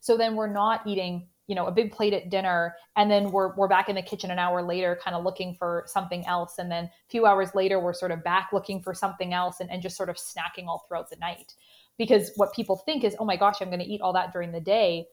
So 0.00 0.16
then 0.16 0.34
we're 0.34 0.52
not 0.52 0.84
eating 0.84 1.28
you 1.46 1.54
know 1.54 1.66
a 1.66 1.72
big 1.72 1.92
plate 1.92 2.12
at 2.12 2.30
dinner 2.30 2.74
and 2.96 3.10
then 3.10 3.30
we're 3.30 3.54
we're 3.56 3.68
back 3.68 3.88
in 3.88 3.96
the 3.96 4.02
kitchen 4.02 4.30
an 4.30 4.38
hour 4.38 4.62
later 4.62 4.98
kind 5.02 5.16
of 5.16 5.24
looking 5.24 5.54
for 5.54 5.84
something 5.86 6.26
else 6.26 6.58
and 6.58 6.70
then 6.70 6.84
a 6.84 6.90
few 7.08 7.26
hours 7.26 7.54
later 7.54 7.80
we're 7.80 7.92
sort 7.92 8.10
of 8.10 8.22
back 8.22 8.50
looking 8.52 8.80
for 8.80 8.94
something 8.94 9.32
else 9.32 9.60
and, 9.60 9.70
and 9.70 9.82
just 9.82 9.96
sort 9.96 10.08
of 10.08 10.16
snacking 10.16 10.66
all 10.66 10.84
throughout 10.86 11.10
the 11.10 11.16
night. 11.16 11.54
Because 11.98 12.32
what 12.36 12.54
people 12.54 12.76
think 12.76 13.04
is 13.04 13.16
oh 13.18 13.24
my 13.24 13.36
gosh 13.36 13.56
i'm 13.60 13.68
going 13.68 13.80
to 13.80 13.86
eat 13.86 14.00
all 14.00 14.12
that 14.12 14.32
during 14.32 14.52
the 14.52 14.60
day 14.60 15.06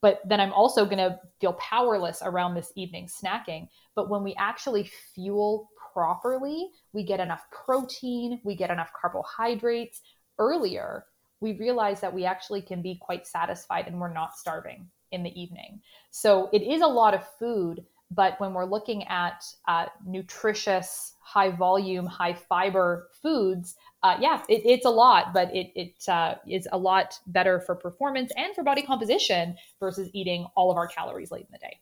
but 0.00 0.20
then 0.26 0.40
i'm 0.40 0.52
also 0.52 0.84
going 0.84 0.98
to 0.98 1.18
feel 1.40 1.54
powerless 1.54 2.22
around 2.24 2.54
this 2.54 2.72
evening 2.76 3.08
snacking. 3.08 3.68
But 3.94 4.08
when 4.08 4.22
we 4.22 4.34
actually 4.38 4.90
fuel 5.14 5.68
properly 5.92 6.70
we 6.92 7.04
get 7.04 7.20
enough 7.20 7.44
protein 7.50 8.40
we 8.44 8.56
get 8.56 8.70
enough 8.70 8.90
carbohydrates 9.00 10.00
earlier 10.38 11.04
we 11.40 11.58
realize 11.58 12.00
that 12.00 12.14
we 12.14 12.24
actually 12.24 12.62
can 12.62 12.80
be 12.80 12.96
quite 13.00 13.26
satisfied 13.26 13.86
and 13.86 14.00
we're 14.00 14.12
not 14.12 14.34
starving 14.34 14.88
in 15.14 15.22
the 15.22 15.40
evening. 15.40 15.80
So 16.10 16.50
it 16.52 16.62
is 16.62 16.82
a 16.82 16.86
lot 16.86 17.14
of 17.14 17.26
food, 17.38 17.84
but 18.10 18.38
when 18.40 18.52
we're 18.52 18.66
looking 18.66 19.04
at 19.04 19.44
uh, 19.66 19.86
nutritious, 20.06 21.14
high 21.22 21.50
volume, 21.50 22.06
high 22.06 22.34
fiber 22.34 23.08
foods, 23.22 23.76
uh, 24.02 24.16
yeah, 24.20 24.42
it, 24.48 24.62
it's 24.64 24.84
a 24.84 24.90
lot, 24.90 25.32
but 25.32 25.54
it, 25.54 25.72
it 25.74 26.08
uh, 26.08 26.34
is 26.46 26.68
a 26.72 26.78
lot 26.78 27.18
better 27.26 27.60
for 27.60 27.74
performance 27.74 28.30
and 28.36 28.54
for 28.54 28.62
body 28.62 28.82
composition 28.82 29.56
versus 29.80 30.10
eating 30.12 30.46
all 30.56 30.70
of 30.70 30.76
our 30.76 30.86
calories 30.86 31.30
late 31.30 31.46
in 31.46 31.52
the 31.52 31.58
day. 31.58 31.80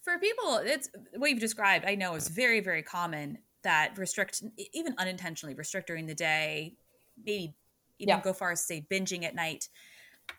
For 0.00 0.18
people, 0.18 0.62
it's 0.64 0.88
what 1.16 1.30
you've 1.30 1.40
described. 1.40 1.84
I 1.84 1.94
know 1.94 2.14
is 2.14 2.28
very, 2.28 2.60
very 2.60 2.82
common 2.82 3.38
that 3.62 3.98
restrict, 3.98 4.42
even 4.72 4.94
unintentionally 4.96 5.54
restrict 5.54 5.86
during 5.86 6.06
the 6.06 6.14
day, 6.14 6.76
maybe 7.22 7.54
even 7.98 8.08
yeah. 8.08 8.20
go 8.20 8.32
far 8.32 8.52
as 8.52 8.64
say 8.64 8.86
binging 8.90 9.24
at 9.24 9.34
night. 9.34 9.68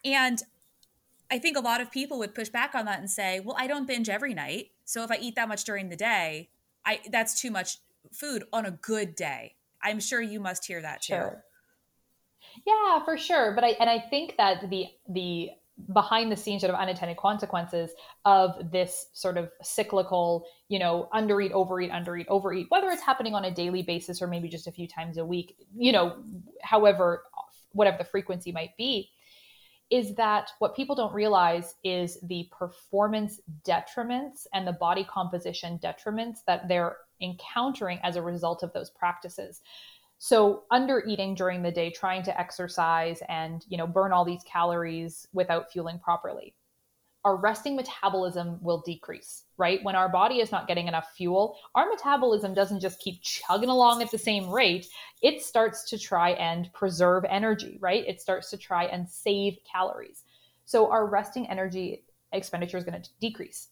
And 0.04 0.42
I 1.32 1.40
think 1.40 1.58
a 1.58 1.62
lot 1.62 1.82
of 1.82 1.92
people 1.92 2.18
would 2.20 2.34
push 2.34 2.50
back 2.50 2.74
on 2.76 2.86
that 2.86 3.00
and 3.00 3.10
say, 3.10 3.40
"Well, 3.40 3.56
I 3.58 3.68
don't 3.68 3.86
binge 3.88 4.10
every 4.10 4.34
night, 4.34 4.72
so 4.86 5.04
if 5.04 5.12
I 5.12 5.18
eat 5.18 5.36
that 5.36 5.48
much 5.48 5.64
during 5.64 5.90
the 5.90 5.96
day, 5.96 6.50
I 6.86 7.02
that's 7.10 7.40
too 7.40 7.52
much 7.52 7.78
food 8.12 8.46
on 8.52 8.66
a 8.66 8.72
good 8.72 9.16
day." 9.16 9.56
I'm 9.82 10.00
sure 10.00 10.22
you 10.22 10.40
must 10.40 10.66
hear 10.66 10.82
that 10.82 11.02
too. 11.02 11.14
Sure. 11.14 11.44
Yeah, 12.66 13.04
for 13.06 13.18
sure. 13.18 13.54
But 13.54 13.64
I 13.64 13.70
and 13.80 13.90
I 13.90 14.00
think 14.00 14.38
that 14.38 14.70
the 14.70 14.88
the 15.08 15.52
behind 15.94 16.32
the 16.32 16.36
scenes 16.36 16.62
sort 16.62 16.74
of 16.74 16.80
unintended 16.80 17.18
consequences 17.18 17.92
of 18.26 18.72
this 18.72 19.08
sort 19.14 19.38
of 19.38 19.50
cyclical, 19.62 20.46
you 20.68 20.78
know, 20.78 21.08
undereat, 21.14 21.52
overeat, 21.52 21.90
undereat, 21.90 22.26
overeat, 22.28 22.68
whether 22.70 22.90
it's 22.90 23.02
happening 23.02 23.34
on 23.34 23.46
a 23.46 23.52
daily 23.52 23.82
basis 23.82 24.22
or 24.22 24.28
maybe 24.28 24.50
just 24.50 24.68
a 24.68 24.72
few 24.72 24.88
times 24.88 25.18
a 25.18 25.26
week, 25.26 25.56
you 25.78 25.94
know, 25.94 26.18
however, 26.62 27.24
whatever 27.72 27.98
the 27.98 28.04
frequency 28.04 28.52
might 28.52 28.76
be, 28.78 29.10
is 29.90 30.16
that 30.16 30.52
what 30.60 30.76
people 30.76 30.96
don't 30.96 31.14
realize 31.14 31.76
is 31.84 32.20
the 32.24 32.50
performance 32.58 33.40
detriments 33.68 34.46
and 34.54 34.68
the 34.68 34.74
body 34.74 35.04
composition 35.04 35.80
detriments 35.80 36.40
that 36.46 36.68
they're 36.68 36.98
encountering 37.22 38.00
as 38.04 38.16
a 38.16 38.22
result 38.22 38.64
of 38.64 38.72
those 38.74 38.90
practices. 38.92 39.62
So 40.20 40.64
under 40.70 41.04
eating 41.08 41.34
during 41.34 41.64
the 41.64 41.72
day, 41.72 41.90
trying 41.90 42.24
to 42.24 42.40
exercise 42.40 43.22
and, 43.30 43.66
you 43.70 43.78
know, 43.78 43.88
burn 43.88 44.12
all 44.12 44.26
these 44.26 44.44
calories 44.44 45.28
without 45.34 45.72
fueling 45.72 46.00
properly 46.00 46.54
our 47.26 47.36
resting 47.36 47.76
metabolism 47.76 48.58
will 48.62 48.82
decrease, 48.86 49.44
right? 49.58 49.84
When 49.84 49.96
our 49.96 50.08
body 50.08 50.36
is 50.36 50.52
not 50.52 50.68
getting 50.68 50.88
enough 50.88 51.12
fuel, 51.18 51.58
our 51.76 51.90
metabolism 51.90 52.54
doesn't 52.54 52.80
just 52.80 53.00
keep 53.00 53.22
chugging 53.22 53.70
along 53.70 54.02
at 54.02 54.10
the 54.10 54.18
same 54.18 54.50
rate. 54.50 54.88
It 55.22 55.42
starts 55.42 55.90
to 55.90 56.00
try 56.00 56.32
and 56.32 56.72
preserve 56.74 57.26
energy, 57.30 57.78
right? 57.82 58.06
It 58.08 58.22
starts 58.22 58.50
to 58.52 58.58
try 58.58 58.86
and 58.86 59.08
save 59.08 59.58
calories. 59.70 60.24
So 60.64 60.90
our 60.90 61.08
resting 61.08 61.50
energy 61.50 62.06
expenditure 62.32 62.78
is 62.78 62.86
going 62.86 63.02
to 63.02 63.10
decrease. 63.20 63.70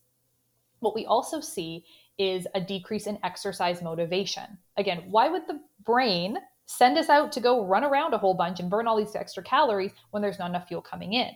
What 0.80 0.96
we 0.96 1.06
also 1.06 1.40
see 1.40 1.86
is 2.18 2.48
a 2.54 2.62
decrease 2.62 3.08
in 3.08 3.20
exercise 3.24 3.82
motivation. 3.82 4.58
Again, 4.76 5.04
why 5.10 5.30
would 5.30 5.48
the 5.48 5.62
brain 5.86 6.38
send 6.66 6.98
us 6.98 7.08
out 7.08 7.32
to 7.32 7.40
go 7.40 7.66
run 7.66 7.86
around 7.86 8.14
a 8.14 8.18
whole 8.18 8.34
bunch 8.34 8.60
and 8.60 8.70
burn 8.70 8.88
all 8.88 8.98
these 8.98 9.16
extra 9.16 9.44
calories 9.44 9.92
when 10.12 10.22
there's 10.22 10.40
not 10.40 10.50
enough 10.50 10.68
fuel 10.68 10.82
coming 10.82 11.14
in? 11.14 11.30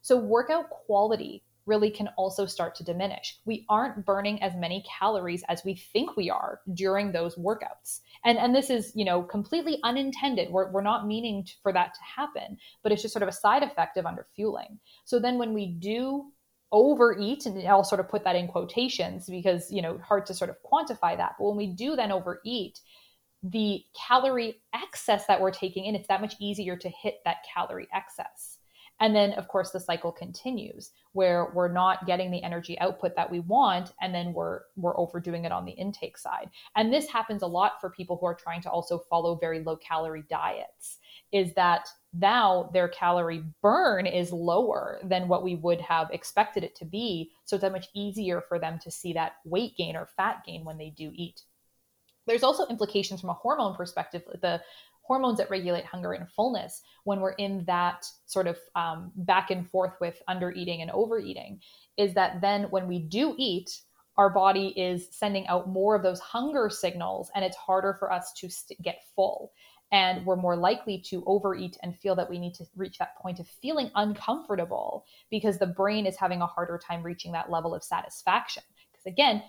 So, 0.00 0.16
workout 0.16 0.70
quality 0.70 1.42
really 1.68 1.90
can 1.90 2.08
also 2.16 2.46
start 2.46 2.74
to 2.76 2.84
diminish. 2.84 3.38
We 3.44 3.66
aren't 3.68 4.04
burning 4.04 4.42
as 4.42 4.54
many 4.56 4.84
calories 4.98 5.44
as 5.48 5.62
we 5.64 5.74
think 5.74 6.16
we 6.16 6.30
are 6.30 6.60
during 6.74 7.12
those 7.12 7.36
workouts. 7.36 8.00
And, 8.24 8.38
and 8.38 8.54
this 8.54 8.70
is, 8.70 8.92
you 8.94 9.04
know, 9.04 9.22
completely 9.22 9.78
unintended. 9.84 10.50
We're, 10.50 10.70
we're 10.72 10.82
not 10.82 11.06
meaning 11.06 11.44
to, 11.44 11.52
for 11.62 11.72
that 11.72 11.94
to 11.94 12.00
happen, 12.02 12.58
but 12.82 12.90
it's 12.90 13.02
just 13.02 13.12
sort 13.12 13.22
of 13.22 13.28
a 13.28 13.32
side 13.32 13.62
effect 13.62 13.96
of 13.96 14.06
underfueling. 14.06 14.78
So 15.04 15.20
then 15.20 15.38
when 15.38 15.54
we 15.54 15.66
do 15.66 16.32
overeat, 16.72 17.46
and 17.46 17.66
I'll 17.66 17.84
sort 17.84 18.00
of 18.00 18.08
put 18.08 18.24
that 18.24 18.36
in 18.36 18.48
quotations 18.48 19.26
because, 19.26 19.70
you 19.70 19.82
know, 19.82 19.98
hard 19.98 20.26
to 20.26 20.34
sort 20.34 20.50
of 20.50 20.56
quantify 20.62 21.16
that. 21.16 21.34
But 21.38 21.46
when 21.46 21.56
we 21.56 21.68
do 21.68 21.96
then 21.96 22.12
overeat, 22.12 22.80
the 23.42 23.84
calorie 24.08 24.60
excess 24.74 25.26
that 25.26 25.40
we're 25.40 25.52
taking 25.52 25.84
in, 25.84 25.94
it's 25.94 26.08
that 26.08 26.20
much 26.20 26.34
easier 26.40 26.76
to 26.76 26.88
hit 26.88 27.20
that 27.24 27.36
calorie 27.54 27.88
excess. 27.94 28.57
And 29.00 29.14
then, 29.14 29.32
of 29.34 29.48
course, 29.48 29.70
the 29.70 29.80
cycle 29.80 30.10
continues 30.10 30.90
where 31.12 31.50
we're 31.54 31.72
not 31.72 32.06
getting 32.06 32.30
the 32.30 32.42
energy 32.42 32.78
output 32.80 33.14
that 33.16 33.30
we 33.30 33.40
want, 33.40 33.92
and 34.00 34.14
then 34.14 34.32
we're 34.32 34.62
we're 34.76 34.98
overdoing 34.98 35.44
it 35.44 35.52
on 35.52 35.64
the 35.64 35.72
intake 35.72 36.18
side. 36.18 36.50
And 36.76 36.92
this 36.92 37.08
happens 37.08 37.42
a 37.42 37.46
lot 37.46 37.80
for 37.80 37.90
people 37.90 38.16
who 38.16 38.26
are 38.26 38.34
trying 38.34 38.62
to 38.62 38.70
also 38.70 38.98
follow 38.98 39.36
very 39.36 39.60
low 39.62 39.76
calorie 39.76 40.24
diets. 40.28 40.98
Is 41.30 41.52
that 41.54 41.88
now 42.14 42.70
their 42.72 42.88
calorie 42.88 43.44
burn 43.62 44.06
is 44.06 44.32
lower 44.32 44.98
than 45.04 45.28
what 45.28 45.44
we 45.44 45.56
would 45.56 45.80
have 45.80 46.10
expected 46.10 46.64
it 46.64 46.74
to 46.76 46.84
be. 46.84 47.30
So 47.44 47.56
it's 47.56 47.62
that 47.62 47.72
much 47.72 47.88
easier 47.94 48.42
for 48.48 48.58
them 48.58 48.78
to 48.82 48.90
see 48.90 49.12
that 49.12 49.34
weight 49.44 49.76
gain 49.76 49.94
or 49.94 50.08
fat 50.16 50.42
gain 50.46 50.64
when 50.64 50.78
they 50.78 50.90
do 50.90 51.12
eat. 51.14 51.42
There's 52.26 52.42
also 52.42 52.66
implications 52.66 53.20
from 53.20 53.30
a 53.30 53.34
hormone 53.34 53.74
perspective. 53.74 54.22
The 54.42 54.60
hormones 55.08 55.38
that 55.38 55.50
regulate 55.50 55.86
hunger 55.86 56.12
and 56.12 56.30
fullness 56.30 56.82
when 57.04 57.18
we're 57.18 57.32
in 57.32 57.64
that 57.64 58.06
sort 58.26 58.46
of 58.46 58.58
um, 58.76 59.10
back 59.16 59.50
and 59.50 59.68
forth 59.68 59.94
with 60.00 60.22
under 60.28 60.52
eating 60.52 60.82
and 60.82 60.90
overeating 60.90 61.58
is 61.96 62.12
that 62.12 62.40
then 62.42 62.64
when 62.64 62.86
we 62.86 62.98
do 62.98 63.34
eat 63.38 63.70
our 64.18 64.28
body 64.28 64.68
is 64.78 65.08
sending 65.10 65.46
out 65.46 65.68
more 65.68 65.96
of 65.96 66.02
those 66.02 66.20
hunger 66.20 66.68
signals 66.68 67.30
and 67.34 67.44
it's 67.44 67.56
harder 67.56 67.96
for 67.98 68.12
us 68.12 68.32
to 68.34 68.50
st- 68.50 68.80
get 68.82 69.02
full. 69.16 69.52
And 69.90 70.26
we're 70.26 70.36
more 70.36 70.56
likely 70.56 71.02
to 71.06 71.24
overeat 71.26 71.78
and 71.82 71.96
feel 71.96 72.14
that 72.16 72.28
we 72.28 72.38
need 72.38 72.54
to 72.56 72.66
reach 72.76 72.98
that 72.98 73.16
point 73.16 73.40
of 73.40 73.48
feeling 73.48 73.90
uncomfortable 73.94 75.06
because 75.30 75.58
the 75.58 75.68
brain 75.68 76.04
is 76.04 76.16
having 76.16 76.42
a 76.42 76.46
harder 76.46 76.78
time 76.78 77.02
reaching 77.02 77.32
that 77.32 77.50
level 77.50 77.74
of 77.74 77.82
satisfaction. 77.82 78.64
Because 78.92 79.06
again 79.10 79.42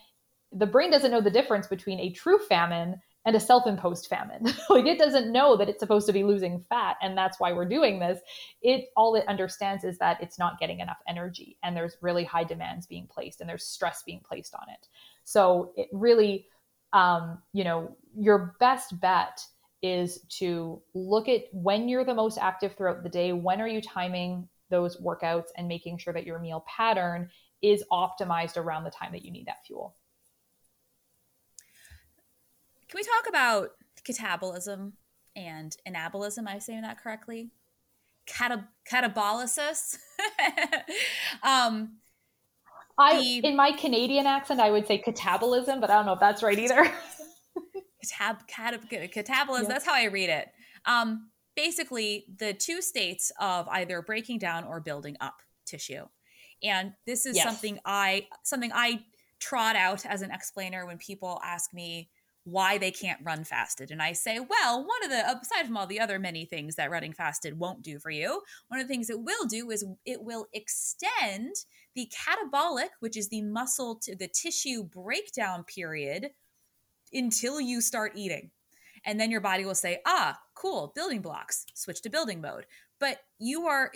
the 0.52 0.66
brain 0.66 0.90
doesn't 0.90 1.12
know 1.12 1.22
the 1.22 1.30
difference 1.30 1.68
between 1.68 2.00
a 2.00 2.12
true 2.12 2.40
famine 2.40 3.00
and 3.30 3.36
a 3.36 3.40
self-imposed 3.40 4.08
famine. 4.08 4.44
like 4.72 4.88
it 4.88 4.98
doesn't 4.98 5.32
know 5.32 5.56
that 5.56 5.70
it's 5.70 5.80
supposed 5.80 6.08
to 6.08 6.14
be 6.14 6.24
losing 6.24 6.66
fat 6.68 6.96
and 7.00 7.16
that's 7.16 7.40
why 7.40 7.54
we're 7.54 7.70
doing 7.70 8.00
this. 8.00 8.20
It 8.64 8.86
all 8.98 9.14
it 9.14 9.24
understands 9.28 9.84
is 9.84 10.00
that 10.00 10.18
it's 10.20 10.40
not 10.40 10.60
getting 10.60 10.80
enough 10.80 10.98
energy 11.08 11.56
and 11.62 11.78
there's 11.78 11.96
really 12.02 12.24
high 12.24 12.44
demands 12.44 12.88
being 12.88 13.06
placed 13.06 13.40
and 13.40 13.48
there's 13.48 13.68
stress 13.68 14.02
being 14.02 14.20
placed 14.28 14.56
on 14.56 14.64
it. 14.68 14.88
So 15.26 15.74
it 15.78 15.90
really 15.94 16.48
um, 16.92 17.38
you 17.54 17.64
know, 17.64 17.96
your 18.18 18.56
best 18.60 19.00
bet 19.00 19.46
is 19.84 20.22
to 20.40 20.82
look 20.96 21.30
at 21.30 21.44
when 21.52 21.88
you're 21.88 22.04
the 22.04 22.16
most 22.16 22.40
active 22.40 22.74
throughout 22.76 23.04
the 23.04 23.10
day, 23.10 23.32
when 23.32 23.62
are 23.62 23.68
you 23.68 23.80
timing 23.80 24.50
those 24.72 24.98
workouts 24.98 25.50
and 25.56 25.68
making 25.68 26.00
sure 26.00 26.14
that 26.14 26.26
your 26.26 26.40
meal 26.40 26.66
pattern 26.68 27.30
is 27.62 27.84
optimized 27.92 28.58
around 28.58 28.86
the 28.86 28.90
time 28.90 29.12
that 29.12 29.24
you 29.24 29.32
need 29.32 29.46
that 29.46 29.64
fuel. 29.68 29.96
Can 32.90 32.98
we 32.98 33.04
talk 33.04 33.30
about 33.30 33.72
catabolism 34.04 34.94
and 35.36 35.76
anabolism? 35.88 36.40
Am 36.40 36.48
I 36.48 36.60
saying 36.60 36.82
that 36.82 37.02
correctly? 37.02 37.52
Cata- 38.28 38.68
catabolysis. 38.92 39.98
um, 41.44 41.98
I, 42.98 43.20
the, 43.42 43.48
in 43.48 43.56
my 43.56 43.72
Canadian 43.74 44.26
accent, 44.26 44.60
I 44.60 44.72
would 44.72 44.88
say 44.88 45.02
catabolism, 45.02 45.80
but 45.80 45.90
I 45.92 45.96
don't 45.96 46.08
know 46.08 46.14
if 46.14 46.20
that's 46.20 46.42
right 46.42 46.58
either. 46.58 46.84
catab, 48.06 48.48
catab, 48.50 48.90
catabolism. 49.14 49.64
Yeah. 49.64 49.68
That's 49.68 49.86
how 49.86 49.94
I 49.94 50.06
read 50.06 50.30
it. 50.30 50.50
Um, 50.86 51.30
basically, 51.56 52.26
the 52.38 52.54
two 52.54 52.82
states 52.82 53.32
of 53.40 53.68
either 53.70 54.02
breaking 54.02 54.40
down 54.40 54.64
or 54.64 54.80
building 54.80 55.16
up 55.22 55.42
tissue, 55.66 56.06
and 56.64 56.94
this 57.06 57.26
is 57.26 57.36
yes. 57.36 57.46
something 57.46 57.80
I 57.86 58.28
something 58.44 58.72
I 58.74 59.02
trot 59.40 59.76
out 59.76 60.06
as 60.06 60.22
an 60.22 60.32
explainer 60.32 60.86
when 60.86 60.98
people 60.98 61.40
ask 61.44 61.74
me 61.74 62.10
why 62.44 62.78
they 62.78 62.92
can't 62.92 63.20
run 63.24 63.44
fasted. 63.44 63.92
And 63.92 64.02
I 64.02 64.14
say, 64.14 64.40
well, 64.40 64.80
one 64.80 65.04
of 65.04 65.10
the, 65.10 65.20
aside 65.20 65.66
from 65.66 65.78
all 65.78 65.86
the 65.86 66.00
other 66.00 66.20
many 66.20 66.46
things 66.46 66.76
that 66.76 66.90
running 66.90 67.14
fasted 67.14 67.60
won't 67.60 67.82
do 67.82 68.00
for 68.00 68.10
you, 68.10 68.42
one 68.70 68.80
of 68.80 68.88
the 68.88 68.92
things 68.92 69.10
it 69.10 69.22
will 69.22 69.46
do 69.46 69.70
is 69.70 69.86
it 70.06 70.22
will 70.22 70.48
extend 70.54 71.56
the 71.96 72.12
catabolic, 72.12 72.90
which 73.02 73.18
is 73.18 73.30
the 73.30 73.42
muscle 73.42 73.96
to 74.04 74.16
the 74.16 74.28
tissue 74.28 74.84
breakdown 74.84 75.64
period 75.64 76.32
until 77.14 77.60
you 77.60 77.82
start 77.82 78.14
eating. 78.16 78.52
And 79.06 79.20
then 79.20 79.32
your 79.32 79.42
body 79.42 79.66
will 79.66 79.76
say, 79.76 80.02
ah, 80.06 80.40
cool, 80.56 80.92
building 80.96 81.22
blocks, 81.22 81.66
switch 81.74 82.02
to 82.02 82.10
building 82.10 82.42
mode. 82.42 82.66
But 83.00 83.20
you 83.38 83.66
are, 83.66 83.92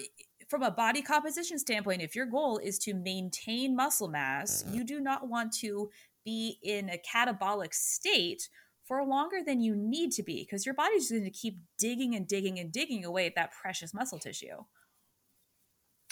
from 0.48 0.64
a 0.64 0.72
body 0.72 1.02
composition 1.02 1.60
standpoint, 1.60 2.02
if 2.02 2.16
your 2.16 2.26
goal 2.26 2.58
is 2.58 2.80
to 2.80 2.94
maintain 2.94 3.76
muscle 3.76 4.08
mass, 4.08 4.64
you 4.72 4.84
do 4.84 5.02
not 5.02 5.28
want 5.28 5.52
to 5.56 5.90
be 6.24 6.60
in 6.64 6.90
a 6.90 6.98
catabolic 6.98 7.74
state 7.74 8.50
for 8.86 9.06
longer 9.06 9.38
than 9.46 9.62
you 9.62 9.76
need 9.76 10.12
to 10.12 10.24
be 10.24 10.44
because 10.44 10.66
your 10.66 10.76
body's 10.76 11.10
going 11.10 11.24
to 11.24 11.30
keep 11.30 11.60
digging 11.78 12.16
and 12.16 12.28
digging 12.28 12.60
and 12.60 12.72
digging 12.72 13.06
away 13.06 13.26
at 13.26 13.36
that 13.36 13.52
precious 13.52 13.94
muscle 13.94 14.20
tissue. 14.20 14.64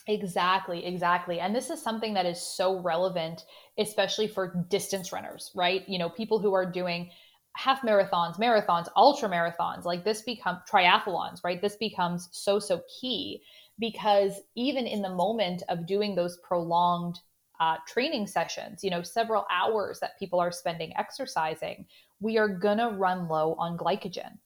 Exactly, 0.08 0.86
exactly. 0.86 1.40
And 1.40 1.56
this 1.56 1.70
is 1.70 1.82
something 1.82 2.16
that 2.16 2.26
is 2.26 2.42
so 2.42 2.82
relevant, 2.82 3.46
especially 3.78 4.28
for 4.28 4.66
distance 4.70 5.12
runners, 5.12 5.52
right? 5.56 5.88
You 5.88 6.00
know, 6.00 6.10
people 6.10 6.40
who 6.40 6.54
are 6.54 6.70
doing 6.70 7.12
half 7.56 7.82
marathons, 7.82 8.40
marathons, 8.40 8.88
ultra 8.96 9.30
marathons, 9.30 9.86
like 9.86 10.04
this 10.04 10.22
become 10.24 10.60
triathlons, 10.72 11.44
right? 11.44 11.62
This 11.62 11.76
becomes 11.76 12.30
so, 12.32 12.58
so 12.58 12.82
key 13.00 13.44
because 13.78 14.34
even 14.56 14.88
in 14.88 15.02
the 15.02 15.10
moment 15.10 15.62
of 15.70 15.86
doing 15.86 16.16
those 16.16 16.38
prolonged 16.48 17.20
uh, 17.62 17.78
training 17.88 18.26
sessions, 18.26 18.84
you 18.84 18.90
know, 18.90 19.04
several 19.04 19.46
hours 19.52 20.00
that 20.00 20.18
people 20.18 20.40
are 20.40 20.52
spending 20.52 20.92
exercising, 20.98 21.86
we 22.20 22.38
are 22.40 22.50
going 22.50 22.80
to 22.80 22.90
run 22.90 23.30
low 23.30 23.54
on 23.60 23.78
glycogen. 23.78 24.40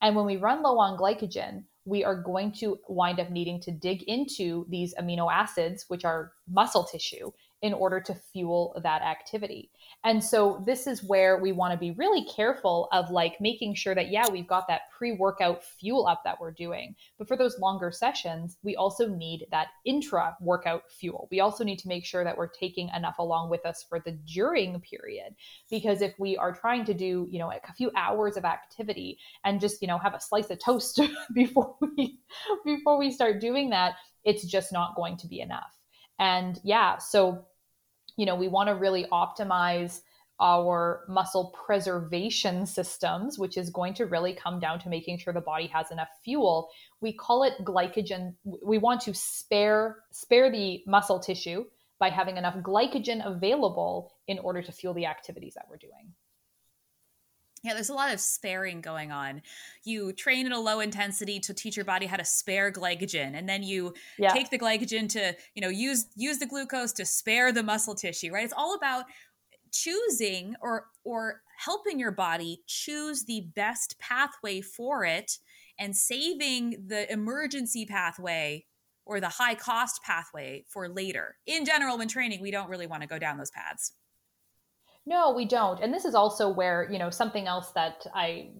And 0.00 0.14
when 0.14 0.24
we 0.24 0.36
run 0.36 0.62
low 0.62 0.78
on 0.78 0.96
glycogen, 0.96 1.64
we 1.84 2.04
are 2.04 2.22
going 2.22 2.52
to 2.52 2.78
wind 2.88 3.18
up 3.18 3.30
needing 3.30 3.60
to 3.62 3.72
dig 3.72 4.04
into 4.04 4.64
these 4.68 4.94
amino 4.94 5.30
acids, 5.30 5.86
which 5.88 6.04
are 6.04 6.32
muscle 6.48 6.84
tissue, 6.84 7.32
in 7.62 7.72
order 7.72 8.00
to 8.00 8.14
fuel 8.14 8.78
that 8.82 9.02
activity. 9.02 9.70
And 10.02 10.22
so 10.22 10.62
this 10.66 10.88
is 10.88 11.04
where 11.04 11.38
we 11.38 11.52
want 11.52 11.72
to 11.72 11.78
be 11.78 11.92
really 11.92 12.24
careful 12.24 12.88
of 12.90 13.08
like 13.10 13.40
making 13.40 13.76
sure 13.76 13.94
that 13.94 14.10
yeah, 14.10 14.28
we've 14.30 14.48
got 14.48 14.66
that 14.66 14.82
pre-workout 14.96 15.62
fuel 15.62 16.08
up 16.08 16.22
that 16.24 16.40
we're 16.40 16.50
doing. 16.50 16.96
But 17.18 17.28
for 17.28 17.36
those 17.36 17.60
longer 17.60 17.92
sessions, 17.92 18.58
we 18.64 18.74
also 18.74 19.08
need 19.08 19.46
that 19.52 19.68
intra 19.84 20.36
workout 20.40 20.82
fuel. 20.90 21.28
We 21.30 21.38
also 21.38 21.62
need 21.62 21.78
to 21.78 21.88
make 21.88 22.04
sure 22.04 22.24
that 22.24 22.36
we're 22.36 22.48
taking 22.48 22.88
enough 22.96 23.18
along 23.20 23.48
with 23.48 23.64
us 23.64 23.86
for 23.88 24.00
the 24.00 24.18
during 24.32 24.80
period 24.80 25.34
because 25.70 26.02
if 26.02 26.14
we 26.18 26.36
are 26.36 26.52
trying 26.52 26.84
to 26.86 26.94
do, 26.94 27.28
you 27.30 27.38
know, 27.38 27.52
a 27.52 27.72
few 27.74 27.92
hours 27.96 28.36
of 28.36 28.44
activity 28.44 29.18
and 29.44 29.60
just, 29.60 29.80
you 29.80 29.86
know, 29.86 29.98
have 29.98 30.14
a 30.14 30.20
slice 30.20 30.50
of 30.50 30.58
toast 30.58 31.00
before 31.34 31.76
we 31.96 32.18
before 32.64 32.98
we 32.98 33.12
start 33.12 33.40
doing 33.40 33.70
that, 33.70 33.94
it's 34.24 34.44
just 34.44 34.72
not 34.72 34.96
going 34.96 35.16
to 35.18 35.28
be 35.28 35.40
enough. 35.40 35.78
And 36.18 36.60
yeah, 36.64 36.98
so 36.98 37.46
you 38.22 38.26
know, 38.26 38.36
we 38.36 38.46
want 38.46 38.68
to 38.68 38.76
really 38.76 39.04
optimize 39.10 40.00
our 40.38 41.04
muscle 41.08 41.52
preservation 41.66 42.64
systems, 42.66 43.36
which 43.36 43.56
is 43.56 43.68
going 43.68 43.94
to 43.94 44.06
really 44.06 44.32
come 44.32 44.60
down 44.60 44.78
to 44.78 44.88
making 44.88 45.18
sure 45.18 45.34
the 45.34 45.40
body 45.40 45.66
has 45.66 45.90
enough 45.90 46.06
fuel. 46.22 46.70
We 47.00 47.12
call 47.12 47.42
it 47.42 47.54
glycogen. 47.64 48.36
We 48.64 48.78
want 48.78 49.00
to 49.00 49.12
spare 49.12 50.04
spare 50.12 50.52
the 50.52 50.84
muscle 50.86 51.18
tissue 51.18 51.64
by 51.98 52.10
having 52.10 52.36
enough 52.36 52.54
glycogen 52.58 53.26
available 53.26 54.12
in 54.28 54.38
order 54.38 54.62
to 54.62 54.70
fuel 54.70 54.94
the 54.94 55.06
activities 55.06 55.54
that 55.54 55.66
we're 55.68 55.78
doing. 55.78 56.12
Yeah, 57.62 57.74
there's 57.74 57.90
a 57.90 57.94
lot 57.94 58.12
of 58.12 58.18
sparing 58.18 58.80
going 58.80 59.12
on. 59.12 59.40
You 59.84 60.12
train 60.12 60.46
at 60.46 60.52
a 60.52 60.58
low 60.58 60.80
intensity 60.80 61.38
to 61.40 61.54
teach 61.54 61.76
your 61.76 61.84
body 61.84 62.06
how 62.06 62.16
to 62.16 62.24
spare 62.24 62.72
glycogen, 62.72 63.36
and 63.36 63.48
then 63.48 63.62
you 63.62 63.94
yeah. 64.18 64.32
take 64.32 64.50
the 64.50 64.58
glycogen 64.58 65.08
to, 65.10 65.36
you 65.54 65.62
know, 65.62 65.68
use 65.68 66.06
use 66.16 66.38
the 66.38 66.46
glucose 66.46 66.92
to 66.94 67.06
spare 67.06 67.52
the 67.52 67.62
muscle 67.62 67.94
tissue, 67.94 68.32
right? 68.32 68.44
It's 68.44 68.54
all 68.56 68.74
about 68.74 69.04
choosing 69.70 70.56
or 70.60 70.86
or 71.04 71.42
helping 71.56 72.00
your 72.00 72.10
body 72.10 72.62
choose 72.66 73.24
the 73.24 73.46
best 73.54 73.98
pathway 74.00 74.60
for 74.60 75.04
it 75.04 75.38
and 75.78 75.96
saving 75.96 76.84
the 76.88 77.10
emergency 77.12 77.86
pathway 77.86 78.64
or 79.04 79.20
the 79.20 79.28
high 79.28 79.54
cost 79.54 80.02
pathway 80.02 80.64
for 80.68 80.88
later. 80.88 81.36
In 81.46 81.64
general, 81.64 81.98
when 81.98 82.08
training, 82.08 82.40
we 82.40 82.50
don't 82.50 82.68
really 82.68 82.86
want 82.86 83.02
to 83.02 83.08
go 83.08 83.18
down 83.18 83.38
those 83.38 83.50
paths. 83.50 83.92
No, 85.04 85.32
we 85.32 85.44
don't. 85.44 85.80
And 85.80 85.92
this 85.92 86.04
is 86.04 86.14
also 86.14 86.48
where, 86.48 86.88
you 86.90 86.98
know, 86.98 87.10
something 87.10 87.46
else 87.46 87.72
that 87.72 88.06
I 88.14 88.50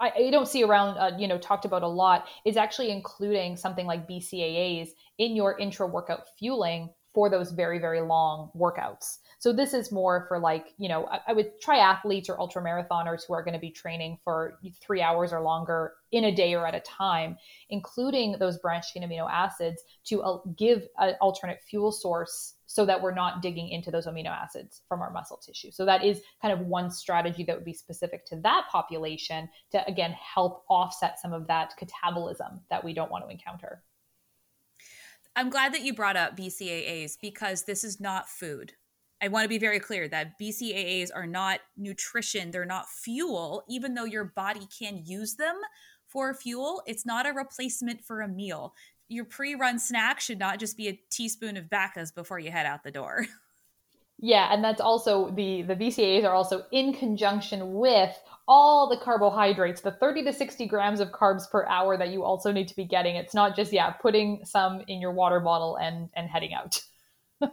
I, 0.00 0.30
don't 0.30 0.48
see 0.48 0.62
around, 0.62 0.98
uh, 0.98 1.16
you 1.18 1.26
know, 1.26 1.38
talked 1.38 1.64
about 1.64 1.82
a 1.82 1.88
lot 1.88 2.28
is 2.44 2.56
actually 2.56 2.90
including 2.90 3.56
something 3.56 3.86
like 3.86 4.08
BCAAs 4.08 4.90
in 5.18 5.34
your 5.34 5.58
intra 5.58 5.86
workout 5.86 6.22
fueling 6.38 6.90
for 7.12 7.30
those 7.30 7.52
very, 7.52 7.78
very 7.78 8.00
long 8.00 8.50
workouts. 8.56 9.18
So 9.38 9.52
this 9.52 9.74
is 9.74 9.92
more 9.92 10.26
for 10.28 10.38
like, 10.38 10.74
you 10.78 10.88
know, 10.88 11.06
I, 11.06 11.20
I 11.28 11.32
would 11.32 11.60
triathletes 11.60 12.28
or 12.28 12.40
ultra 12.40 12.62
marathoners 12.62 13.22
who 13.26 13.34
are 13.34 13.42
going 13.42 13.54
to 13.54 13.60
be 13.60 13.70
training 13.70 14.18
for 14.24 14.58
three 14.80 15.00
hours 15.00 15.32
or 15.32 15.40
longer 15.40 15.94
in 16.12 16.24
a 16.24 16.34
day 16.34 16.54
or 16.54 16.66
at 16.66 16.74
a 16.74 16.80
time, 16.80 17.36
including 17.70 18.36
those 18.38 18.58
branched 18.58 18.94
chain 18.94 19.02
amino 19.02 19.30
acids 19.30 19.82
to 20.06 20.22
uh, 20.22 20.38
give 20.56 20.88
an 20.98 21.14
alternate 21.20 21.60
fuel 21.62 21.92
source 21.92 22.54
so 22.74 22.84
that 22.84 23.00
we're 23.00 23.14
not 23.14 23.40
digging 23.40 23.68
into 23.68 23.92
those 23.92 24.04
amino 24.04 24.30
acids 24.30 24.82
from 24.88 25.00
our 25.00 25.12
muscle 25.12 25.36
tissue. 25.36 25.70
So 25.70 25.84
that 25.84 26.04
is 26.04 26.22
kind 26.42 26.52
of 26.52 26.66
one 26.66 26.90
strategy 26.90 27.44
that 27.44 27.54
would 27.54 27.64
be 27.64 27.72
specific 27.72 28.26
to 28.26 28.36
that 28.40 28.64
population 28.68 29.48
to 29.70 29.86
again 29.86 30.10
help 30.10 30.64
offset 30.68 31.20
some 31.20 31.32
of 31.32 31.46
that 31.46 31.74
catabolism 31.80 32.58
that 32.70 32.82
we 32.82 32.92
don't 32.92 33.12
want 33.12 33.24
to 33.24 33.30
encounter. 33.30 33.84
I'm 35.36 35.50
glad 35.50 35.72
that 35.72 35.82
you 35.82 35.94
brought 35.94 36.16
up 36.16 36.36
BCAAs 36.36 37.16
because 37.22 37.62
this 37.62 37.84
is 37.84 38.00
not 38.00 38.28
food. 38.28 38.72
I 39.22 39.28
want 39.28 39.44
to 39.44 39.48
be 39.48 39.58
very 39.58 39.78
clear 39.78 40.08
that 40.08 40.32
BCAAs 40.42 41.10
are 41.14 41.28
not 41.28 41.60
nutrition, 41.76 42.50
they're 42.50 42.64
not 42.64 42.88
fuel, 42.88 43.62
even 43.68 43.94
though 43.94 44.04
your 44.04 44.32
body 44.34 44.66
can 44.76 45.00
use 45.04 45.36
them 45.36 45.54
for 46.08 46.34
fuel. 46.34 46.82
It's 46.86 47.06
not 47.06 47.24
a 47.24 47.32
replacement 47.32 48.04
for 48.04 48.22
a 48.22 48.28
meal. 48.28 48.74
Your 49.14 49.24
pre 49.24 49.54
run 49.54 49.78
snack 49.78 50.20
should 50.20 50.38
not 50.38 50.58
just 50.58 50.76
be 50.76 50.88
a 50.88 51.00
teaspoon 51.10 51.56
of 51.56 51.70
Bacchus 51.70 52.10
before 52.10 52.38
you 52.38 52.50
head 52.50 52.66
out 52.66 52.82
the 52.82 52.90
door. 52.90 53.26
Yeah, 54.20 54.54
and 54.54 54.62
that's 54.62 54.80
also 54.80 55.30
the 55.30 55.62
the 55.62 55.74
BCAAs 55.74 56.24
are 56.24 56.32
also 56.32 56.64
in 56.70 56.92
conjunction 56.92 57.74
with 57.74 58.16
all 58.46 58.88
the 58.88 58.96
carbohydrates, 58.96 59.80
the 59.80 59.90
30 59.90 60.24
to 60.24 60.32
60 60.32 60.66
grams 60.66 61.00
of 61.00 61.10
carbs 61.10 61.50
per 61.50 61.66
hour 61.66 61.96
that 61.96 62.10
you 62.10 62.22
also 62.22 62.52
need 62.52 62.68
to 62.68 62.76
be 62.76 62.84
getting. 62.84 63.16
It's 63.16 63.34
not 63.34 63.56
just 63.56 63.72
yeah, 63.72 63.90
putting 63.90 64.44
some 64.44 64.82
in 64.86 65.00
your 65.00 65.10
water 65.10 65.40
bottle 65.40 65.76
and 65.76 66.10
and 66.14 66.28
heading 66.28 66.54
out. 66.54 66.80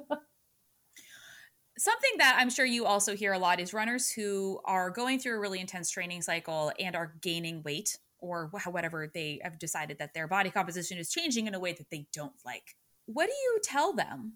something 1.78 2.12
that 2.20 2.38
I'm 2.40 2.52
sure 2.52 2.66
you 2.66 2.86
also 2.86 3.16
hear 3.16 3.34
a 3.34 3.40
lot 3.40 3.60
is 3.60 3.74
runners 3.74 4.12
who 4.12 4.60
are 4.64 4.92
going 4.92 5.18
through 5.18 5.38
a 5.38 5.40
really 5.40 5.60
intense 5.60 5.90
training 5.90 6.22
cycle 6.22 6.72
and 6.80 6.96
are 6.96 7.16
gaining 7.22 7.64
weight 7.64 7.98
or 8.22 8.52
whatever 8.66 9.12
they 9.14 9.40
have 9.44 9.60
decided 9.60 9.98
that 10.00 10.14
their 10.14 10.28
body 10.28 10.50
composition 10.50 10.98
is 10.98 11.12
changing 11.12 11.48
in 11.48 11.56
a 11.56 11.60
way 11.60 11.74
that 11.74 11.90
they 11.90 12.08
don't 12.14 12.34
like. 12.46 12.76
What 13.06 13.26
do 13.26 13.34
you 13.34 13.60
tell 13.64 13.94
them? 13.94 14.34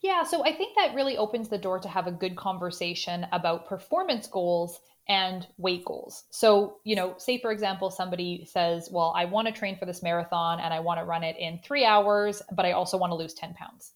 Yeah, 0.00 0.22
so 0.22 0.44
I 0.44 0.54
think 0.54 0.76
that 0.76 0.94
really 0.94 1.16
opens 1.16 1.48
the 1.48 1.58
door 1.58 1.78
to 1.80 1.88
have 1.88 2.06
a 2.06 2.12
good 2.12 2.36
conversation 2.36 3.26
about 3.32 3.66
performance 3.66 4.26
goals 4.26 4.78
and 5.08 5.46
weight 5.58 5.84
goals. 5.84 6.24
So, 6.30 6.78
you 6.84 6.96
know, 6.96 7.14
say 7.18 7.38
for 7.40 7.52
example, 7.52 7.90
somebody 7.90 8.46
says, 8.50 8.88
Well, 8.90 9.12
I 9.16 9.26
want 9.26 9.48
to 9.48 9.52
train 9.52 9.76
for 9.76 9.86
this 9.86 10.02
marathon 10.02 10.60
and 10.60 10.72
I 10.72 10.80
want 10.80 11.00
to 11.00 11.04
run 11.04 11.22
it 11.22 11.36
in 11.38 11.58
three 11.58 11.84
hours, 11.84 12.42
but 12.52 12.64
I 12.64 12.72
also 12.72 12.96
want 12.96 13.10
to 13.10 13.16
lose 13.16 13.34
10 13.34 13.54
pounds. 13.54 13.92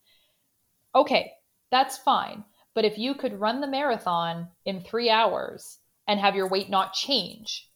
Okay, 0.94 1.32
that's 1.70 1.98
fine. 1.98 2.44
But 2.74 2.84
if 2.84 2.98
you 2.98 3.14
could 3.14 3.40
run 3.40 3.60
the 3.60 3.66
marathon 3.66 4.48
in 4.64 4.80
three 4.80 5.10
hours 5.10 5.78
and 6.06 6.20
have 6.20 6.36
your 6.36 6.48
weight 6.48 6.70
not 6.70 6.92
change, 6.92 7.68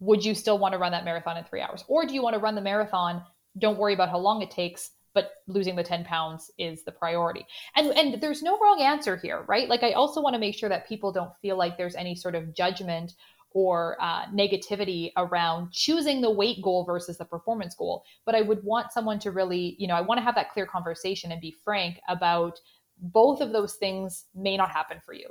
would 0.00 0.24
you 0.24 0.34
still 0.34 0.58
want 0.58 0.72
to 0.72 0.78
run 0.78 0.92
that 0.92 1.04
marathon 1.04 1.36
in 1.36 1.44
three 1.44 1.60
hours? 1.60 1.84
Or 1.86 2.04
do 2.04 2.14
you 2.14 2.22
want 2.22 2.34
to 2.34 2.40
run 2.40 2.54
the 2.54 2.60
marathon? 2.60 3.22
Don't 3.58 3.78
worry 3.78 3.94
about 3.94 4.08
how 4.08 4.18
long 4.18 4.42
it 4.42 4.50
takes, 4.50 4.90
but 5.14 5.32
losing 5.46 5.76
the 5.76 5.82
10 5.82 6.04
pounds 6.04 6.50
is 6.58 6.84
the 6.84 6.92
priority. 6.92 7.46
And 7.76 7.88
and 7.88 8.20
there's 8.20 8.42
no 8.42 8.58
wrong 8.58 8.80
answer 8.80 9.16
here, 9.16 9.44
right? 9.46 9.68
Like 9.68 9.82
I 9.82 9.92
also 9.92 10.20
want 10.20 10.34
to 10.34 10.40
make 10.40 10.56
sure 10.56 10.68
that 10.68 10.88
people 10.88 11.12
don't 11.12 11.32
feel 11.42 11.56
like 11.56 11.76
there's 11.76 11.96
any 11.96 12.14
sort 12.14 12.34
of 12.34 12.54
judgment 12.54 13.12
or 13.52 13.96
uh, 14.00 14.26
negativity 14.26 15.10
around 15.16 15.72
choosing 15.72 16.20
the 16.20 16.30
weight 16.30 16.62
goal 16.62 16.84
versus 16.84 17.18
the 17.18 17.24
performance 17.24 17.74
goal. 17.74 18.04
But 18.24 18.36
I 18.36 18.42
would 18.42 18.62
want 18.62 18.92
someone 18.92 19.18
to 19.20 19.32
really, 19.32 19.74
you 19.78 19.88
know, 19.88 19.94
I 19.94 20.00
want 20.00 20.18
to 20.18 20.24
have 20.24 20.36
that 20.36 20.52
clear 20.52 20.66
conversation 20.66 21.32
and 21.32 21.40
be 21.40 21.56
frank 21.64 21.98
about 22.08 22.60
both 23.00 23.40
of 23.40 23.52
those 23.52 23.74
things 23.74 24.26
may 24.34 24.56
not 24.56 24.70
happen 24.70 25.00
for 25.04 25.14
you. 25.14 25.30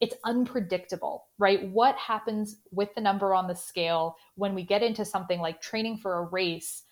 It's 0.00 0.16
unpredictable, 0.24 1.26
right? 1.38 1.68
What 1.68 1.96
happens 1.96 2.56
with 2.72 2.94
the 2.94 3.00
number 3.00 3.34
on 3.34 3.46
the 3.46 3.54
scale 3.54 4.16
when 4.34 4.54
we 4.54 4.64
get 4.64 4.82
into 4.82 5.04
something 5.04 5.40
like 5.40 5.60
training 5.60 5.98
for 5.98 6.18
a 6.18 6.22
race? 6.24 6.84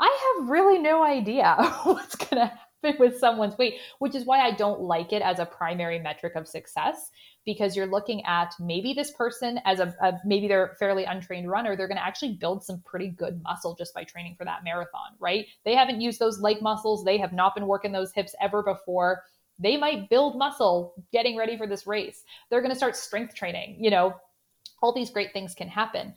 I 0.00 0.34
have 0.38 0.48
really 0.48 0.78
no 0.78 1.04
idea 1.04 1.54
what's 1.84 2.16
going 2.16 2.48
to 2.48 2.52
happen 2.82 2.98
with 2.98 3.18
someone's 3.18 3.56
weight, 3.56 3.76
which 4.00 4.16
is 4.16 4.24
why 4.24 4.40
I 4.40 4.50
don't 4.50 4.80
like 4.80 5.12
it 5.12 5.22
as 5.22 5.38
a 5.38 5.46
primary 5.46 6.00
metric 6.00 6.34
of 6.34 6.48
success 6.48 7.10
because 7.44 7.76
you're 7.76 7.86
looking 7.86 8.24
at 8.24 8.54
maybe 8.58 8.92
this 8.92 9.12
person 9.12 9.60
as 9.64 9.80
a, 9.80 9.94
a 10.02 10.14
maybe 10.24 10.48
they're 10.48 10.72
a 10.72 10.76
fairly 10.76 11.04
untrained 11.04 11.48
runner, 11.48 11.76
they're 11.76 11.88
going 11.88 11.96
to 11.96 12.04
actually 12.04 12.34
build 12.34 12.64
some 12.64 12.80
pretty 12.84 13.08
good 13.08 13.40
muscle 13.42 13.74
just 13.76 13.94
by 13.94 14.04
training 14.04 14.34
for 14.36 14.44
that 14.44 14.64
marathon, 14.64 15.12
right? 15.18 15.46
They 15.64 15.74
haven't 15.74 16.00
used 16.00 16.18
those 16.18 16.40
leg 16.40 16.62
muscles, 16.62 17.04
they 17.04 17.18
have 17.18 17.32
not 17.32 17.54
been 17.54 17.66
working 17.66 17.92
those 17.92 18.12
hips 18.12 18.34
ever 18.40 18.62
before. 18.62 19.22
They 19.62 19.76
might 19.76 20.10
build 20.10 20.36
muscle 20.36 20.94
getting 21.12 21.36
ready 21.36 21.56
for 21.56 21.66
this 21.66 21.86
race. 21.86 22.22
They're 22.50 22.60
going 22.60 22.72
to 22.72 22.76
start 22.76 22.96
strength 22.96 23.34
training, 23.34 23.78
you 23.80 23.90
know, 23.90 24.14
all 24.82 24.92
these 24.92 25.10
great 25.10 25.32
things 25.32 25.54
can 25.54 25.68
happen 25.68 26.14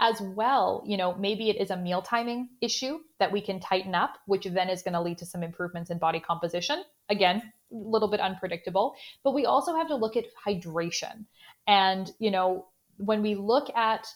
as 0.00 0.20
well, 0.20 0.82
you 0.86 0.96
know, 0.96 1.14
maybe 1.14 1.50
it 1.50 1.60
is 1.60 1.70
a 1.70 1.76
meal 1.76 2.02
timing 2.02 2.48
issue 2.60 2.98
that 3.20 3.30
we 3.30 3.40
can 3.40 3.60
tighten 3.60 3.94
up, 3.94 4.18
which 4.26 4.44
then 4.44 4.68
is 4.68 4.82
going 4.82 4.94
to 4.94 5.00
lead 5.00 5.18
to 5.18 5.26
some 5.26 5.42
improvements 5.42 5.90
in 5.90 5.98
body 5.98 6.18
composition. 6.18 6.82
Again, 7.08 7.42
a 7.72 7.74
little 7.74 8.10
bit 8.10 8.20
unpredictable, 8.20 8.94
but 9.22 9.34
we 9.34 9.46
also 9.46 9.76
have 9.76 9.88
to 9.88 9.94
look 9.94 10.16
at 10.16 10.24
hydration. 10.46 11.26
And, 11.66 12.10
you 12.18 12.30
know, 12.30 12.66
when 12.96 13.22
we 13.22 13.36
look 13.36 13.74
at 13.76 14.06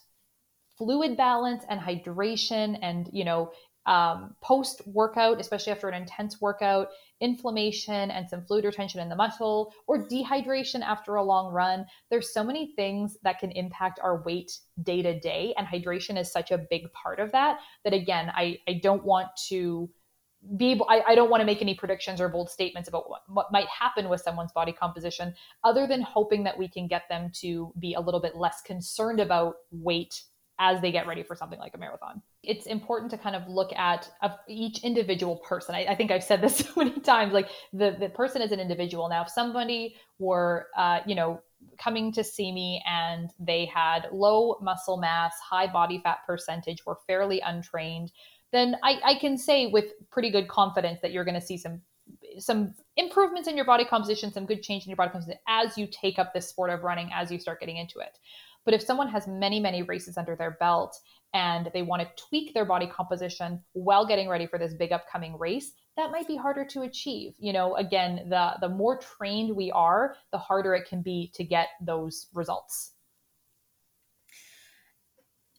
fluid 0.76 1.16
balance 1.16 1.64
and 1.68 1.80
hydration 1.80 2.78
and, 2.82 3.08
you 3.12 3.24
know, 3.24 3.52
um, 3.88 4.36
post 4.42 4.82
workout, 4.86 5.40
especially 5.40 5.72
after 5.72 5.88
an 5.88 6.00
intense 6.00 6.40
workout, 6.42 6.88
inflammation 7.20 8.10
and 8.10 8.28
some 8.28 8.44
fluid 8.44 8.66
retention 8.66 9.00
in 9.00 9.08
the 9.08 9.16
muscle, 9.16 9.72
or 9.86 10.06
dehydration 10.06 10.82
after 10.82 11.16
a 11.16 11.22
long 11.22 11.52
run. 11.52 11.86
There's 12.10 12.32
so 12.32 12.44
many 12.44 12.74
things 12.76 13.16
that 13.22 13.40
can 13.40 13.50
impact 13.50 13.98
our 14.02 14.22
weight 14.22 14.52
day 14.82 15.00
to 15.02 15.18
day, 15.18 15.54
and 15.56 15.66
hydration 15.66 16.18
is 16.18 16.30
such 16.30 16.50
a 16.50 16.58
big 16.58 16.92
part 16.92 17.18
of 17.18 17.32
that. 17.32 17.60
That 17.84 17.94
again, 17.94 18.30
I, 18.36 18.58
I 18.68 18.74
don't 18.82 19.04
want 19.04 19.28
to 19.48 19.88
be 20.56 20.70
able, 20.70 20.86
I, 20.88 21.02
I 21.08 21.14
don't 21.14 21.30
want 21.30 21.40
to 21.40 21.46
make 21.46 21.62
any 21.62 21.74
predictions 21.74 22.20
or 22.20 22.28
bold 22.28 22.50
statements 22.50 22.88
about 22.88 23.08
what, 23.08 23.22
what 23.26 23.46
might 23.50 23.66
happen 23.68 24.08
with 24.08 24.20
someone's 24.20 24.52
body 24.52 24.72
composition, 24.72 25.34
other 25.64 25.86
than 25.86 26.02
hoping 26.02 26.44
that 26.44 26.58
we 26.58 26.68
can 26.68 26.86
get 26.86 27.08
them 27.08 27.32
to 27.40 27.72
be 27.78 27.94
a 27.94 28.00
little 28.00 28.20
bit 28.20 28.36
less 28.36 28.60
concerned 28.60 29.18
about 29.18 29.54
weight 29.72 30.22
as 30.58 30.80
they 30.80 30.90
get 30.90 31.06
ready 31.06 31.22
for 31.22 31.36
something 31.36 31.58
like 31.58 31.74
a 31.74 31.78
marathon. 31.78 32.20
It's 32.42 32.66
important 32.66 33.10
to 33.12 33.18
kind 33.18 33.36
of 33.36 33.46
look 33.46 33.72
at 33.74 34.10
each 34.48 34.82
individual 34.82 35.36
person. 35.36 35.74
I, 35.74 35.86
I, 35.86 35.94
think 35.94 36.10
I've 36.10 36.24
said 36.24 36.40
this 36.40 36.58
so 36.58 36.70
many 36.76 36.98
times. 37.00 37.32
Like 37.32 37.48
the 37.72 37.96
the 37.98 38.08
person 38.08 38.42
is 38.42 38.52
an 38.52 38.60
individual. 38.60 39.08
Now, 39.08 39.22
if 39.22 39.28
somebody 39.28 39.96
were, 40.18 40.66
uh, 40.76 41.00
you 41.06 41.14
know, 41.14 41.40
coming 41.78 42.12
to 42.12 42.24
see 42.24 42.52
me 42.52 42.82
and 42.88 43.30
they 43.38 43.66
had 43.66 44.08
low 44.12 44.58
muscle 44.60 44.96
mass, 44.96 45.34
high 45.40 45.66
body 45.66 46.00
fat 46.02 46.18
percentage, 46.26 46.84
were 46.86 46.98
fairly 47.06 47.40
untrained, 47.40 48.12
then 48.52 48.76
I, 48.82 49.00
I 49.04 49.14
can 49.14 49.36
say 49.38 49.66
with 49.66 49.86
pretty 50.10 50.30
good 50.30 50.48
confidence 50.48 51.00
that 51.02 51.12
you're 51.12 51.24
going 51.24 51.38
to 51.38 51.46
see 51.46 51.56
some 51.56 51.82
some 52.38 52.74
improvements 52.96 53.48
in 53.48 53.56
your 53.56 53.66
body 53.66 53.84
composition, 53.84 54.32
some 54.32 54.46
good 54.46 54.62
change 54.62 54.84
in 54.84 54.90
your 54.90 54.96
body 54.96 55.10
composition 55.10 55.38
as 55.46 55.76
you 55.76 55.86
take 55.86 56.18
up 56.18 56.32
this 56.32 56.48
sport 56.48 56.70
of 56.70 56.82
running, 56.82 57.10
as 57.12 57.30
you 57.30 57.38
start 57.38 57.60
getting 57.60 57.76
into 57.76 57.98
it. 57.98 58.18
But 58.68 58.74
if 58.74 58.82
someone 58.82 59.08
has 59.08 59.26
many, 59.26 59.60
many 59.60 59.80
races 59.80 60.18
under 60.18 60.36
their 60.36 60.50
belt 60.60 60.94
and 61.32 61.70
they 61.72 61.80
want 61.80 62.02
to 62.02 62.22
tweak 62.28 62.52
their 62.52 62.66
body 62.66 62.86
composition 62.86 63.62
while 63.72 64.04
getting 64.04 64.28
ready 64.28 64.46
for 64.46 64.58
this 64.58 64.74
big 64.74 64.92
upcoming 64.92 65.38
race, 65.38 65.72
that 65.96 66.10
might 66.10 66.28
be 66.28 66.36
harder 66.36 66.66
to 66.66 66.82
achieve. 66.82 67.32
You 67.38 67.54
know, 67.54 67.76
again, 67.76 68.28
the 68.28 68.56
the 68.60 68.68
more 68.68 68.98
trained 68.98 69.56
we 69.56 69.70
are, 69.70 70.16
the 70.32 70.36
harder 70.36 70.74
it 70.74 70.86
can 70.86 71.00
be 71.00 71.32
to 71.36 71.44
get 71.44 71.68
those 71.80 72.26
results. 72.34 72.92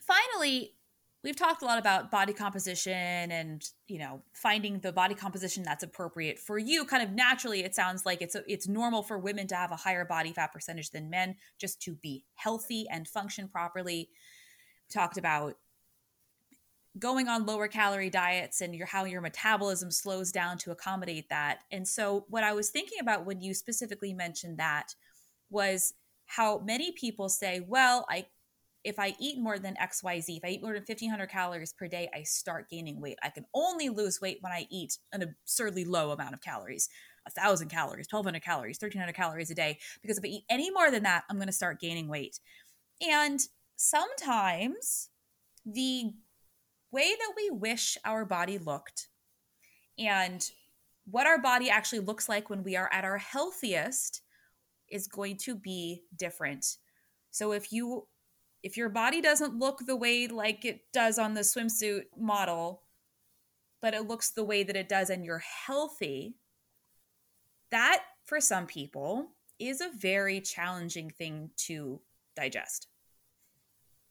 Finally, 0.05 0.75
we've 1.23 1.35
talked 1.35 1.61
a 1.61 1.65
lot 1.65 1.77
about 1.77 2.11
body 2.11 2.33
composition 2.33 2.93
and 2.93 3.69
you 3.87 3.99
know 3.99 4.21
finding 4.33 4.79
the 4.79 4.91
body 4.91 5.15
composition 5.15 5.63
that's 5.63 5.83
appropriate 5.83 6.39
for 6.39 6.57
you. 6.57 6.85
Kind 6.85 7.03
of 7.03 7.11
naturally 7.11 7.63
it 7.63 7.75
sounds 7.75 8.05
like 8.05 8.21
it's 8.21 8.35
it's 8.47 8.67
normal 8.67 9.03
for 9.03 9.17
women 9.17 9.47
to 9.47 9.55
have 9.55 9.71
a 9.71 9.75
higher 9.75 10.05
body 10.05 10.31
fat 10.31 10.53
percentage 10.53 10.91
than 10.91 11.09
men 11.09 11.35
just 11.57 11.81
to 11.83 11.95
be 11.95 12.23
healthy 12.35 12.85
and 12.89 13.07
function 13.07 13.47
properly. 13.47 14.09
We 14.89 14.93
talked 14.93 15.17
about 15.17 15.55
going 16.97 17.27
on 17.27 17.45
lower 17.45 17.67
calorie 17.67 18.09
diets 18.09 18.61
and 18.61 18.73
your 18.73 18.87
how 18.87 19.05
your 19.05 19.21
metabolism 19.21 19.91
slows 19.91 20.31
down 20.31 20.57
to 20.57 20.71
accommodate 20.71 21.29
that. 21.29 21.59
And 21.71 21.87
so 21.87 22.25
what 22.29 22.43
i 22.43 22.53
was 22.53 22.69
thinking 22.69 22.99
about 22.99 23.25
when 23.25 23.41
you 23.41 23.53
specifically 23.53 24.13
mentioned 24.13 24.57
that 24.57 24.95
was 25.49 25.93
how 26.25 26.59
many 26.59 26.91
people 26.91 27.27
say 27.27 27.59
well 27.59 28.05
i 28.09 28.25
if 28.83 28.97
I 28.97 29.15
eat 29.19 29.39
more 29.39 29.59
than 29.59 29.75
XYZ, 29.75 30.37
if 30.37 30.45
I 30.45 30.49
eat 30.49 30.61
more 30.61 30.73
than 30.73 30.83
1500 30.87 31.27
calories 31.27 31.73
per 31.73 31.87
day, 31.87 32.09
I 32.13 32.23
start 32.23 32.69
gaining 32.69 33.01
weight. 33.01 33.17
I 33.21 33.29
can 33.29 33.45
only 33.53 33.89
lose 33.89 34.21
weight 34.21 34.37
when 34.41 34.53
I 34.53 34.67
eat 34.69 34.97
an 35.11 35.21
absurdly 35.21 35.85
low 35.85 36.11
amount 36.11 36.33
of 36.33 36.41
calories. 36.41 36.89
1000 37.35 37.69
calories, 37.69 38.07
1200 38.09 38.41
calories, 38.41 38.77
1300 38.79 39.13
calories 39.13 39.51
a 39.51 39.55
day 39.55 39.77
because 40.01 40.17
if 40.17 40.23
I 40.23 40.27
eat 40.27 40.43
any 40.49 40.71
more 40.71 40.89
than 40.89 41.03
that, 41.03 41.23
I'm 41.29 41.35
going 41.37 41.47
to 41.47 41.53
start 41.53 41.79
gaining 41.79 42.07
weight. 42.07 42.39
And 43.01 43.39
sometimes 43.75 45.09
the 45.65 46.11
way 46.91 47.13
that 47.17 47.33
we 47.35 47.49
wish 47.51 47.97
our 48.03 48.25
body 48.25 48.57
looked 48.57 49.09
and 49.97 50.49
what 51.05 51.27
our 51.27 51.41
body 51.41 51.69
actually 51.69 51.99
looks 51.99 52.29
like 52.29 52.49
when 52.49 52.63
we 52.63 52.75
are 52.75 52.89
at 52.91 53.05
our 53.05 53.17
healthiest 53.17 54.21
is 54.89 55.07
going 55.07 55.37
to 55.37 55.55
be 55.55 56.03
different. 56.17 56.77
So 57.31 57.51
if 57.51 57.71
you 57.71 58.07
if 58.63 58.77
your 58.77 58.89
body 58.89 59.21
doesn't 59.21 59.57
look 59.57 59.79
the 59.85 59.95
way 59.95 60.27
like 60.27 60.65
it 60.65 60.81
does 60.91 61.17
on 61.17 61.33
the 61.33 61.41
swimsuit 61.41 62.03
model, 62.17 62.83
but 63.81 63.93
it 63.93 64.07
looks 64.07 64.31
the 64.31 64.43
way 64.43 64.63
that 64.63 64.75
it 64.75 64.89
does 64.89 65.09
and 65.09 65.23
you're 65.23 65.43
healthy, 65.65 66.35
that 67.71 68.03
for 68.25 68.41
some 68.41 68.65
people 68.65 69.29
is 69.59 69.81
a 69.81 69.91
very 69.97 70.41
challenging 70.41 71.09
thing 71.09 71.51
to 71.55 71.99
digest. 72.35 72.87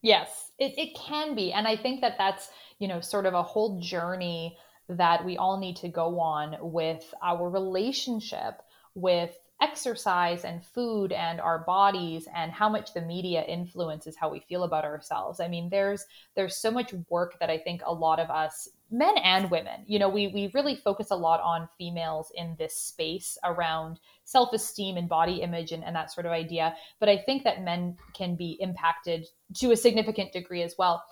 Yes, 0.03 0.53
it, 0.59 0.79
it 0.79 0.97
can 0.97 1.35
be. 1.35 1.53
And 1.53 1.67
I 1.67 1.77
think 1.77 2.01
that 2.03 2.15
that's, 2.19 2.49
you 2.79 2.89
know, 2.89 3.01
sort 3.01 3.27
of 3.27 3.35
a 3.35 3.43
whole 3.43 3.81
journey 3.81 4.57
that 4.89 5.25
we 5.25 5.37
all 5.37 5.59
need 5.59 5.77
to 5.77 5.89
go 5.89 6.21
on 6.21 6.57
with 6.61 7.13
our 7.23 7.51
relationship 7.51 8.63
with 8.95 9.37
exercise 9.61 10.45
and 10.45 10.65
food 10.65 11.11
and 11.11 11.41
our 11.41 11.61
bodies 11.65 12.29
and 12.35 12.53
how 12.53 12.69
much 12.69 12.95
the 12.95 13.01
media 13.01 13.43
influences 13.43 14.17
how 14.17 14.31
we 14.31 14.41
feel 14.41 14.63
about 14.63 14.85
ourselves. 14.85 15.41
I 15.41 15.49
mean, 15.49 15.69
there's 15.69 16.07
there's 16.37 16.57
so 16.57 16.71
much 16.71 16.95
work 17.09 17.39
that 17.41 17.51
I 17.51 17.59
think 17.59 17.83
a 17.85 17.93
lot 17.93 18.21
of 18.21 18.31
us 18.31 18.69
men 18.91 19.19
and 19.19 19.51
women, 19.51 19.83
you 19.87 19.99
know, 19.99 20.09
we 20.09 20.29
we 20.29 20.51
really 20.55 20.77
focus 20.77 21.11
a 21.11 21.17
lot 21.17 21.41
on 21.41 21.69
females 21.77 22.31
in 22.37 22.55
this 22.59 22.77
space 22.77 23.37
around 23.45 23.99
self-esteem 24.25 24.97
and 24.97 25.09
body 25.09 25.43
image 25.43 25.73
and, 25.73 25.83
and 25.83 25.97
that 25.97 26.13
sort 26.13 26.27
of 26.27 26.33
idea. 26.33 26.77
But 27.01 27.09
I 27.09 27.19
think 27.19 27.43
that 27.43 27.65
men 27.65 27.97
can 28.15 28.37
be 28.37 28.57
impacted 28.61 29.27
to 29.55 29.73
a 29.73 29.77
significant 29.77 30.33
degree 30.33 30.63
as 30.63 30.77
well. 30.79 31.03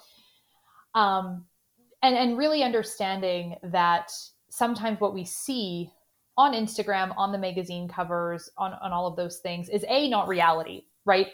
Um 0.94 1.46
and 2.00 2.16
and 2.16 2.38
really 2.38 2.62
understanding 2.62 3.56
that 3.64 4.12
sometimes 4.50 5.00
what 5.00 5.14
we 5.14 5.24
see 5.24 5.90
on 6.36 6.52
Instagram, 6.52 7.14
on 7.16 7.32
the 7.32 7.38
magazine 7.38 7.88
covers, 7.88 8.50
on, 8.58 8.74
on 8.74 8.92
all 8.92 9.06
of 9.06 9.16
those 9.16 9.38
things 9.38 9.68
is 9.68 9.84
A, 9.88 10.08
not 10.08 10.28
reality, 10.28 10.82
right? 11.04 11.28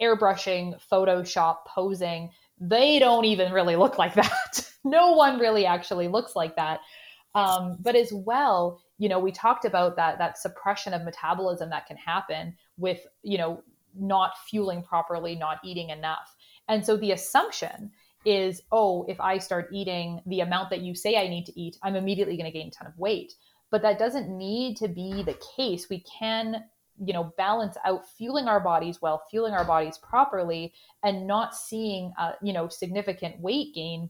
Airbrushing, 0.00 0.80
Photoshop, 0.90 1.58
posing, 1.66 2.30
they 2.58 2.98
don't 2.98 3.24
even 3.24 3.52
really 3.52 3.76
look 3.76 3.98
like 3.98 4.14
that. 4.14 4.70
no 4.84 5.12
one 5.12 5.38
really 5.38 5.66
actually 5.66 6.08
looks 6.08 6.34
like 6.34 6.56
that. 6.56 6.80
Um, 7.34 7.76
but 7.80 7.94
as 7.96 8.12
well, 8.12 8.80
you 8.98 9.10
know, 9.10 9.18
we 9.18 9.30
talked 9.30 9.66
about 9.66 9.96
that 9.96 10.18
that 10.18 10.38
suppression 10.38 10.94
of 10.94 11.04
metabolism 11.04 11.68
that 11.68 11.86
can 11.86 11.98
happen 11.98 12.56
with, 12.78 13.06
you 13.22 13.36
know, 13.36 13.62
not 13.94 14.32
fueling 14.48 14.82
properly, 14.82 15.34
not 15.34 15.58
eating 15.62 15.90
enough. 15.90 16.34
And 16.68 16.84
so 16.84 16.96
the 16.96 17.12
assumption 17.12 17.90
is, 18.24 18.62
oh, 18.72 19.04
if 19.06 19.20
I 19.20 19.36
start 19.36 19.68
eating 19.70 20.20
the 20.26 20.40
amount 20.40 20.70
that 20.70 20.80
you 20.80 20.94
say 20.94 21.16
I 21.16 21.28
need 21.28 21.44
to 21.46 21.60
eat, 21.60 21.76
I'm 21.82 21.94
immediately 21.94 22.36
going 22.36 22.50
to 22.50 22.58
gain 22.58 22.68
a 22.68 22.70
ton 22.70 22.86
of 22.86 22.98
weight 22.98 23.34
but 23.70 23.82
that 23.82 23.98
doesn't 23.98 24.28
need 24.28 24.76
to 24.76 24.88
be 24.88 25.22
the 25.22 25.38
case 25.56 25.88
we 25.88 26.00
can 26.00 26.64
you 27.04 27.12
know 27.12 27.32
balance 27.36 27.76
out 27.84 28.08
fueling 28.16 28.48
our 28.48 28.60
bodies 28.60 29.02
well 29.02 29.22
fueling 29.30 29.52
our 29.52 29.64
bodies 29.64 29.98
properly 29.98 30.72
and 31.02 31.26
not 31.26 31.54
seeing 31.54 32.12
uh, 32.18 32.32
you 32.42 32.52
know 32.52 32.68
significant 32.68 33.38
weight 33.40 33.74
gain 33.74 34.08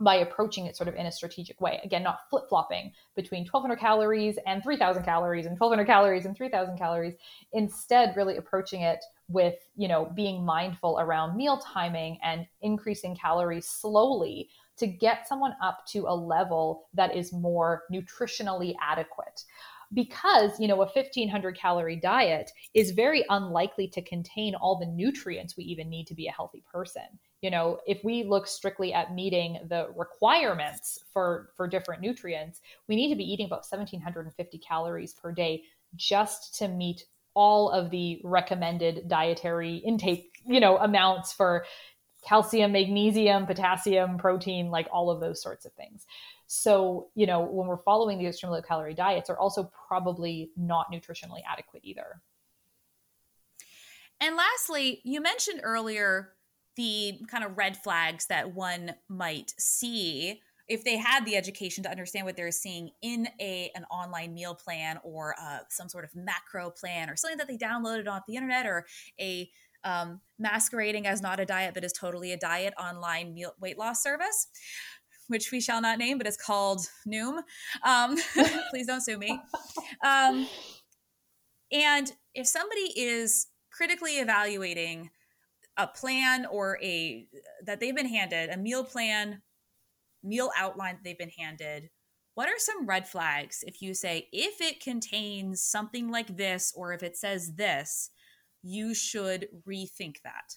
by 0.00 0.16
approaching 0.16 0.66
it 0.66 0.76
sort 0.76 0.88
of 0.88 0.94
in 0.94 1.06
a 1.06 1.12
strategic 1.12 1.60
way. 1.60 1.80
Again, 1.82 2.02
not 2.02 2.28
flip 2.28 2.44
flopping 2.48 2.92
between 3.14 3.42
1200 3.42 3.78
calories 3.80 4.38
and 4.46 4.62
3000 4.62 5.04
calories 5.04 5.46
and 5.46 5.58
1200 5.58 5.86
calories 5.86 6.26
and 6.26 6.36
3000 6.36 6.76
calories. 6.76 7.14
Instead, 7.52 8.14
really 8.16 8.36
approaching 8.36 8.82
it 8.82 9.02
with, 9.28 9.54
you 9.74 9.88
know, 9.88 10.12
being 10.14 10.44
mindful 10.44 10.98
around 11.00 11.36
meal 11.36 11.58
timing 11.58 12.18
and 12.22 12.46
increasing 12.60 13.16
calories 13.16 13.68
slowly 13.68 14.50
to 14.78 14.86
get 14.86 15.28
someone 15.28 15.54
up 15.62 15.86
to 15.88 16.06
a 16.06 16.14
level 16.14 16.88
that 16.94 17.16
is 17.16 17.32
more 17.32 17.82
nutritionally 17.92 18.74
adequate. 18.80 19.44
Because 19.94 20.58
you 20.58 20.66
know 20.66 20.74
a 20.74 20.86
1500 20.86 21.56
calorie 21.56 21.94
diet 21.94 22.50
is 22.74 22.90
very 22.90 23.24
unlikely 23.30 23.86
to 23.88 24.02
contain 24.02 24.56
all 24.56 24.78
the 24.78 24.86
nutrients 24.86 25.56
we 25.56 25.62
even 25.62 25.88
need 25.88 26.08
to 26.08 26.14
be 26.14 26.26
a 26.26 26.32
healthy 26.32 26.64
person. 26.70 27.04
You 27.40 27.50
know 27.50 27.78
if 27.86 28.02
we 28.02 28.24
look 28.24 28.48
strictly 28.48 28.92
at 28.92 29.14
meeting 29.14 29.60
the 29.68 29.88
requirements 29.94 30.98
for 31.12 31.50
for 31.56 31.68
different 31.68 32.02
nutrients 32.02 32.62
we 32.88 32.96
need 32.96 33.10
to 33.10 33.16
be 33.16 33.30
eating 33.30 33.46
about 33.46 33.64
1750 33.68 34.58
calories 34.58 35.14
per 35.14 35.30
day 35.30 35.62
just 35.94 36.56
to 36.58 36.66
meet 36.66 37.04
all 37.34 37.70
of 37.70 37.90
the 37.90 38.20
recommended 38.24 39.06
dietary 39.06 39.76
intake 39.76 40.32
you 40.46 40.58
know 40.58 40.78
amounts 40.78 41.32
for 41.32 41.64
calcium 42.26 42.72
magnesium 42.72 43.46
potassium 43.46 44.18
protein 44.18 44.70
like 44.70 44.88
all 44.92 45.10
of 45.10 45.20
those 45.20 45.40
sorts 45.40 45.64
of 45.64 45.72
things 45.72 46.06
so, 46.46 47.08
you 47.14 47.26
know, 47.26 47.40
when 47.40 47.66
we're 47.66 47.76
following 47.76 48.18
the 48.18 48.26
extremely 48.26 48.58
low 48.58 48.62
calorie 48.62 48.94
diets 48.94 49.30
are 49.30 49.38
also 49.38 49.70
probably 49.88 50.50
not 50.56 50.92
nutritionally 50.92 51.40
adequate 51.48 51.82
either. 51.84 52.20
And 54.20 54.36
lastly, 54.36 55.00
you 55.04 55.20
mentioned 55.20 55.60
earlier 55.62 56.32
the 56.76 57.20
kind 57.28 57.44
of 57.44 57.56
red 57.58 57.76
flags 57.76 58.26
that 58.26 58.54
one 58.54 58.94
might 59.08 59.54
see 59.58 60.40
if 60.68 60.84
they 60.84 60.96
had 60.96 61.24
the 61.24 61.36
education 61.36 61.84
to 61.84 61.90
understand 61.90 62.26
what 62.26 62.36
they're 62.36 62.50
seeing 62.50 62.90
in 63.02 63.28
a 63.40 63.70
an 63.74 63.84
online 63.84 64.34
meal 64.34 64.54
plan 64.54 64.98
or 65.04 65.34
uh, 65.40 65.58
some 65.68 65.88
sort 65.88 66.04
of 66.04 66.14
macro 66.14 66.70
plan 66.70 67.08
or 67.08 67.16
something 67.16 67.38
that 67.38 67.46
they 67.46 67.56
downloaded 67.56 68.08
off 68.08 68.22
the 68.26 68.34
internet 68.34 68.66
or 68.66 68.84
a 69.20 69.48
um, 69.86 70.20
masquerading 70.38 71.06
as 71.06 71.22
not 71.22 71.40
a 71.40 71.46
diet 71.46 71.72
but 71.72 71.84
is 71.84 71.92
totally 71.92 72.32
a 72.32 72.36
diet 72.36 72.74
online 72.78 73.32
meal 73.32 73.52
weight 73.60 73.78
loss 73.78 74.02
service 74.02 74.48
which 75.28 75.50
we 75.50 75.60
shall 75.60 75.80
not 75.80 75.98
name, 75.98 76.18
but 76.18 76.26
it's 76.26 76.36
called 76.36 76.86
Noom. 77.06 77.40
Um, 77.82 78.16
please 78.70 78.86
don't 78.86 79.00
sue 79.00 79.18
me. 79.18 79.40
Um, 80.04 80.46
and 81.72 82.12
if 82.34 82.46
somebody 82.46 82.92
is 82.96 83.48
critically 83.72 84.18
evaluating 84.18 85.10
a 85.76 85.86
plan 85.86 86.46
or 86.46 86.78
a 86.82 87.26
that 87.64 87.80
they've 87.80 87.96
been 87.96 88.08
handed 88.08 88.50
a 88.50 88.56
meal 88.56 88.84
plan, 88.84 89.42
meal 90.22 90.50
outline 90.56 90.94
that 90.94 91.04
they've 91.04 91.18
been 91.18 91.30
handed, 91.36 91.90
what 92.34 92.48
are 92.48 92.58
some 92.58 92.86
red 92.86 93.08
flags 93.08 93.64
if 93.66 93.82
you 93.82 93.94
say 93.94 94.28
if 94.32 94.60
it 94.60 94.82
contains 94.82 95.62
something 95.62 96.10
like 96.10 96.36
this 96.36 96.72
or 96.76 96.92
if 96.92 97.02
it 97.02 97.16
says 97.16 97.54
this, 97.54 98.10
you 98.66 98.94
should 98.94 99.48
rethink 99.66 100.16
that? 100.24 100.56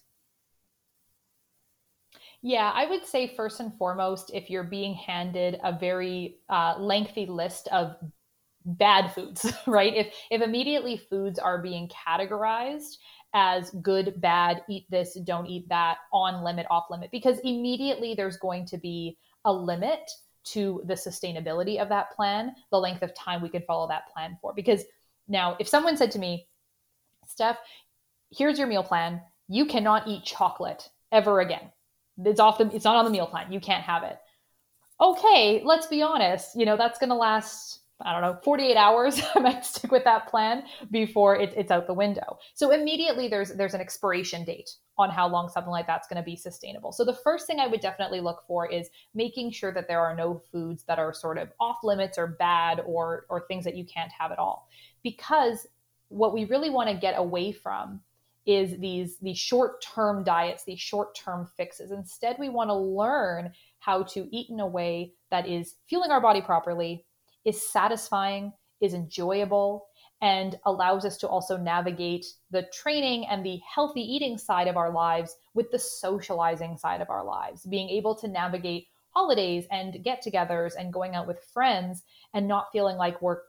Yeah, 2.42 2.72
I 2.74 2.86
would 2.86 3.06
say 3.06 3.36
first 3.36 3.60
and 3.60 3.78
foremost, 3.78 4.32
if 4.34 4.50
you're 4.50 4.64
being 4.64 4.94
handed 4.94 5.60
a 5.64 5.78
very 5.78 6.38
uh, 6.50 6.76
lengthy 6.80 7.26
list 7.26 7.68
of 7.70 7.96
bad 8.66 9.14
foods, 9.14 9.52
right? 9.68 9.94
If 9.94 10.14
if 10.32 10.42
immediately 10.42 10.98
foods 11.10 11.38
are 11.38 11.62
being 11.62 11.90
categorized 11.90 12.98
as 13.34 13.70
good, 13.82 14.20
bad, 14.22 14.64
eat 14.70 14.86
this, 14.90 15.18
don't 15.24 15.46
eat 15.46 15.70
that, 15.70 15.98
on 16.12 16.44
limit, 16.44 16.66
off 16.72 16.86
limit, 16.90 17.12
because 17.12 17.38
immediately 17.44 18.16
there's 18.16 18.38
going 18.38 18.66
to 18.66 18.78
be 18.78 19.18
a 19.46 19.54
limit 19.54 20.10
to 20.46 20.82
the 20.86 20.96
sustainability 20.96 21.80
of 21.80 21.90
that 21.90 22.12
plan, 22.12 22.56
the 22.72 22.80
length 22.80 23.04
of 23.04 23.14
time 23.14 23.42
we 23.42 23.50
can 23.50 23.62
follow 23.68 23.88
that 23.88 24.08
plan 24.12 24.38
for. 24.42 24.54
Because 24.54 24.84
now, 25.28 25.56
if 25.60 25.68
someone 25.68 25.96
said 25.96 26.10
to 26.12 26.20
me, 26.20 26.48
Steph, 27.28 27.58
here's 28.32 28.58
your 28.58 28.68
meal 28.68 28.84
plan, 28.84 29.22
you 29.48 29.66
cannot 29.66 30.08
eat 30.08 30.24
chocolate 30.24 30.90
ever 31.12 31.40
again. 31.40 31.72
It's 32.24 32.40
off 32.40 32.58
the 32.58 32.70
it's 32.74 32.86
not 32.86 32.96
on 32.96 33.06
the 33.06 33.12
meal 33.12 33.28
plan. 33.28 33.52
You 33.52 33.60
can't 33.60 33.84
have 33.84 34.04
it. 34.04 34.18
Okay 35.02 35.62
let's 35.64 35.88
be 35.88 36.02
honest. 36.02 36.56
You 36.56 36.66
know 36.66 36.78
that's 36.78 37.00
going 37.00 37.10
to 37.10 37.16
last 37.16 37.78
i 38.02 38.14
don't 38.14 38.22
know 38.22 38.40
48 38.44 38.78
hours. 38.78 39.22
I 39.36 39.40
might 39.40 39.66
stick 39.66 39.92
with 39.92 40.04
that 40.04 40.28
plan 40.28 40.64
before 40.92 41.36
it, 41.36 41.54
it's 41.58 41.72
out 41.72 41.88
the 41.88 41.94
window. 41.94 42.38
So 42.54 42.72
immediately 42.72 43.28
there's 43.28 43.54
there's 43.56 43.74
an 43.74 43.82
expiration 43.82 44.46
date 44.46 44.70
on 44.98 45.10
how 45.10 45.28
long 45.28 45.50
something 45.50 45.72
like 45.72 45.88
that's 45.88 46.08
going 46.08 46.22
to 46.22 46.24
be 46.24 46.36
sustainable. 46.36 46.92
So 46.92 47.06
the 47.06 47.14
first 47.14 47.48
thing 47.48 47.60
i 47.60 47.68
would 47.68 47.82
definitely 47.82 48.22
look 48.22 48.44
for 48.48 48.70
is 48.70 48.90
making 49.16 49.52
sure 49.52 49.74
that 49.74 49.88
there 49.88 50.02
are 50.02 50.16
no 50.16 50.42
foods 50.52 50.84
that 50.88 51.00
are 51.00 51.14
sort 51.14 51.38
of 51.38 51.50
off 51.60 51.78
limits 51.84 52.18
or 52.18 52.28
bad 52.28 52.82
or 52.86 53.26
or 53.30 53.46
things 53.48 53.64
that 53.64 53.76
you 53.76 53.86
can't 53.86 54.12
have 54.12 54.32
at 54.32 54.40
all. 54.40 54.68
Because 55.04 55.66
what 56.10 56.34
we 56.34 56.46
really 56.46 56.70
want 56.70 56.90
to 56.90 56.96
get 56.96 57.18
away 57.18 57.52
from 57.52 58.02
is 58.46 58.80
these 58.80 59.18
these 59.20 59.38
short-term 59.38 60.24
diets, 60.24 60.64
these 60.64 60.80
short-term 60.80 61.48
fixes. 61.58 61.92
Instead, 61.92 62.38
we 62.40 62.50
want 62.50 62.70
to 62.70 62.76
learn 62.76 63.52
how 63.80 64.04
to 64.04 64.28
eat 64.36 64.50
in 64.50 64.60
a 64.60 64.68
way 64.68 65.14
that 65.32 65.48
is 65.48 65.76
fueling 65.88 66.12
our 66.12 66.22
body 66.22 66.42
properly, 66.42 67.06
is 67.46 67.62
satisfying, 67.70 68.52
is 68.82 68.94
enjoyable, 68.94 69.86
and 70.22 70.58
allows 70.66 71.06
us 71.06 71.18
to 71.18 71.28
also 71.28 71.58
navigate 71.58 72.26
the 72.52 72.68
training 72.74 73.26
and 73.28 73.46
the 73.46 73.60
healthy 73.74 74.02
eating 74.02 74.38
side 74.38 74.68
of 74.68 74.78
our 74.78 74.92
lives 74.92 75.36
with 75.54 75.72
the 75.72 75.80
socializing 75.80 76.78
side 76.78 77.02
of 77.02 77.10
our 77.10 77.24
lives, 77.24 77.66
being 77.66 77.90
able 77.90 78.16
to 78.16 78.28
navigate 78.28 78.88
holidays 79.12 79.66
and 79.72 80.04
get 80.04 80.24
togethers 80.24 80.74
and 80.78 80.94
going 80.94 81.16
out 81.16 81.28
with 81.28 81.44
friends 81.54 82.04
and 82.34 82.48
not 82.48 82.68
feeling 82.72 82.98
like 82.98 83.22
we're 83.22 83.40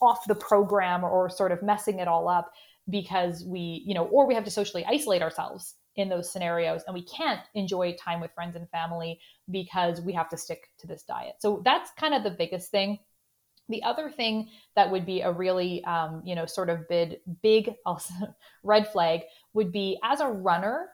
off 0.00 0.26
the 0.26 0.34
program 0.34 1.04
or 1.04 1.28
sort 1.28 1.52
of 1.52 1.62
messing 1.62 1.98
it 1.98 2.08
all 2.08 2.28
up 2.28 2.52
because 2.88 3.44
we, 3.44 3.82
you 3.86 3.94
know, 3.94 4.04
or 4.04 4.26
we 4.26 4.34
have 4.34 4.44
to 4.44 4.50
socially 4.50 4.84
isolate 4.84 5.22
ourselves 5.22 5.74
in 5.96 6.08
those 6.08 6.30
scenarios 6.30 6.82
and 6.86 6.94
we 6.94 7.04
can't 7.04 7.40
enjoy 7.54 7.94
time 7.94 8.20
with 8.20 8.32
friends 8.34 8.56
and 8.56 8.68
family 8.70 9.20
because 9.50 10.00
we 10.00 10.12
have 10.12 10.28
to 10.28 10.36
stick 10.36 10.68
to 10.78 10.86
this 10.86 11.04
diet. 11.04 11.36
So 11.38 11.62
that's 11.64 11.90
kind 11.98 12.14
of 12.14 12.24
the 12.24 12.30
biggest 12.30 12.70
thing. 12.70 12.98
The 13.68 13.82
other 13.82 14.10
thing 14.10 14.48
that 14.76 14.90
would 14.90 15.06
be 15.06 15.22
a 15.22 15.32
really, 15.32 15.82
um, 15.84 16.20
you 16.24 16.34
know, 16.34 16.46
sort 16.46 16.68
of 16.68 16.88
big, 16.88 17.16
big 17.42 17.72
also 17.86 18.12
red 18.62 18.88
flag 18.88 19.20
would 19.54 19.72
be 19.72 19.98
as 20.02 20.20
a 20.20 20.28
runner, 20.28 20.88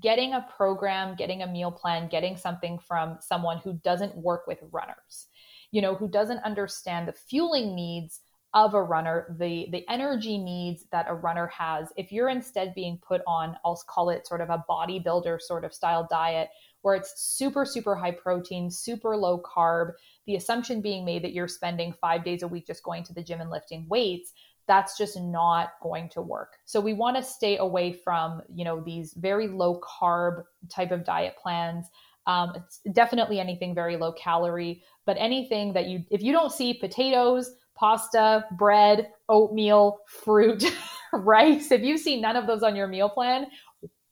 getting 0.00 0.32
a 0.32 0.46
program, 0.56 1.14
getting 1.16 1.42
a 1.42 1.46
meal 1.46 1.70
plan, 1.70 2.08
getting 2.08 2.36
something 2.36 2.78
from 2.78 3.18
someone 3.20 3.58
who 3.58 3.74
doesn't 3.84 4.16
work 4.16 4.46
with 4.46 4.58
runners, 4.72 5.28
you 5.70 5.80
know, 5.80 5.94
who 5.94 6.08
doesn't 6.08 6.44
understand 6.44 7.06
the 7.06 7.12
fueling 7.12 7.74
needs 7.74 8.20
of 8.56 8.72
a 8.72 8.82
runner, 8.82 9.36
the 9.38 9.68
the 9.70 9.84
energy 9.88 10.38
needs 10.38 10.86
that 10.90 11.04
a 11.08 11.14
runner 11.14 11.46
has. 11.48 11.92
If 11.98 12.10
you're 12.10 12.30
instead 12.30 12.74
being 12.74 12.98
put 13.06 13.20
on, 13.26 13.54
I'll 13.66 13.80
call 13.86 14.08
it 14.08 14.26
sort 14.26 14.40
of 14.40 14.48
a 14.48 14.64
bodybuilder 14.68 15.42
sort 15.42 15.64
of 15.64 15.74
style 15.74 16.08
diet 16.10 16.48
where 16.80 16.94
it's 16.94 17.22
super 17.22 17.66
super 17.66 17.94
high 17.94 18.12
protein, 18.12 18.70
super 18.70 19.14
low 19.14 19.42
carb, 19.42 19.92
the 20.26 20.36
assumption 20.36 20.80
being 20.80 21.04
made 21.04 21.22
that 21.22 21.34
you're 21.34 21.46
spending 21.46 21.92
5 22.00 22.24
days 22.24 22.42
a 22.42 22.48
week 22.48 22.66
just 22.66 22.82
going 22.82 23.04
to 23.04 23.12
the 23.12 23.22
gym 23.22 23.42
and 23.42 23.50
lifting 23.50 23.86
weights, 23.90 24.32
that's 24.66 24.96
just 24.96 25.20
not 25.20 25.72
going 25.82 26.08
to 26.10 26.22
work. 26.22 26.54
So 26.64 26.80
we 26.80 26.94
want 26.94 27.18
to 27.18 27.22
stay 27.22 27.58
away 27.58 27.92
from, 27.92 28.40
you 28.48 28.64
know, 28.64 28.80
these 28.80 29.12
very 29.18 29.48
low 29.48 29.80
carb 29.80 30.44
type 30.70 30.92
of 30.92 31.04
diet 31.04 31.34
plans. 31.42 31.88
Um, 32.26 32.54
it's 32.56 32.80
definitely 32.92 33.38
anything 33.38 33.74
very 33.74 33.98
low 33.98 34.12
calorie, 34.12 34.82
but 35.04 35.18
anything 35.20 35.74
that 35.74 35.88
you, 35.88 36.04
if 36.10 36.22
you 36.22 36.32
don't 36.32 36.50
see 36.50 36.72
potatoes, 36.72 37.50
pasta, 37.76 38.44
bread, 38.52 39.10
oatmeal, 39.28 40.00
fruit, 40.08 40.64
rice. 41.12 41.70
If 41.70 41.82
you 41.82 41.98
see 41.98 42.20
none 42.20 42.36
of 42.36 42.46
those 42.46 42.62
on 42.62 42.74
your 42.74 42.86
meal 42.86 43.08
plan, 43.08 43.46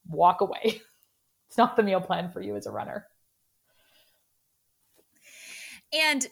walk 0.09 0.41
away. 0.41 0.81
It's 1.49 1.59
not 1.59 1.77
the 1.77 1.85
meal 1.85 2.01
plan 2.01 2.33
for 2.33 2.43
you 2.43 2.57
as 2.57 2.67
a 2.67 2.73
runner. 2.73 3.07
And 5.93 6.27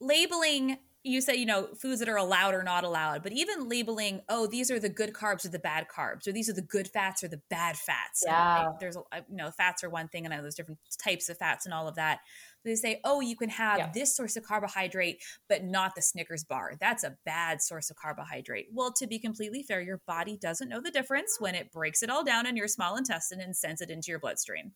labeling 0.00 0.78
you 1.06 1.20
say 1.20 1.36
you 1.36 1.46
know 1.46 1.68
foods 1.80 2.00
that 2.00 2.08
are 2.08 2.16
allowed 2.16 2.54
or 2.54 2.62
not 2.62 2.84
allowed 2.84 3.22
but 3.22 3.32
even 3.32 3.68
labeling 3.68 4.20
oh 4.28 4.46
these 4.46 4.70
are 4.70 4.80
the 4.80 4.88
good 4.88 5.12
carbs 5.12 5.44
or 5.44 5.48
the 5.48 5.58
bad 5.58 5.86
carbs 5.88 6.26
or 6.26 6.32
these 6.32 6.48
are 6.48 6.52
the 6.52 6.62
good 6.62 6.88
fats 6.88 7.22
or 7.22 7.28
the 7.28 7.40
bad 7.48 7.76
fats 7.76 8.24
yeah. 8.26 8.72
there's 8.80 8.96
you 8.96 9.36
know 9.36 9.50
fats 9.50 9.84
are 9.84 9.90
one 9.90 10.08
thing 10.08 10.24
and 10.24 10.34
I 10.34 10.38
know 10.38 10.42
there's 10.42 10.56
different 10.56 10.80
types 11.02 11.28
of 11.28 11.38
fats 11.38 11.64
and 11.64 11.72
all 11.72 11.88
of 11.88 11.94
that 11.94 12.20
they 12.66 12.74
say, 12.74 13.00
oh, 13.04 13.20
you 13.20 13.36
can 13.36 13.48
have 13.48 13.78
yeah. 13.78 13.90
this 13.94 14.14
source 14.14 14.36
of 14.36 14.44
carbohydrate, 14.44 15.22
but 15.48 15.64
not 15.64 15.94
the 15.94 16.02
Snickers 16.02 16.44
bar. 16.44 16.72
That's 16.78 17.04
a 17.04 17.16
bad 17.24 17.62
source 17.62 17.90
of 17.90 17.96
carbohydrate. 17.96 18.66
Well, 18.72 18.92
to 18.94 19.06
be 19.06 19.18
completely 19.18 19.62
fair, 19.62 19.80
your 19.80 20.02
body 20.06 20.36
doesn't 20.36 20.68
know 20.68 20.80
the 20.80 20.90
difference 20.90 21.36
when 21.38 21.54
it 21.54 21.72
breaks 21.72 22.02
it 22.02 22.10
all 22.10 22.24
down 22.24 22.46
in 22.46 22.56
your 22.56 22.68
small 22.68 22.96
intestine 22.96 23.40
and 23.40 23.56
sends 23.56 23.80
it 23.80 23.90
into 23.90 24.10
your 24.10 24.18
bloodstream. 24.18 24.72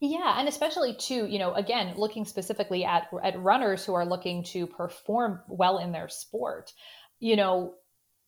Yeah, 0.00 0.38
and 0.38 0.48
especially 0.48 0.94
too, 0.94 1.26
you 1.26 1.38
know, 1.38 1.54
again, 1.54 1.94
looking 1.96 2.26
specifically 2.26 2.84
at 2.84 3.08
at 3.22 3.40
runners 3.40 3.86
who 3.86 3.94
are 3.94 4.04
looking 4.04 4.44
to 4.44 4.66
perform 4.66 5.40
well 5.48 5.78
in 5.78 5.92
their 5.92 6.08
sport, 6.08 6.72
you 7.20 7.36
know, 7.36 7.74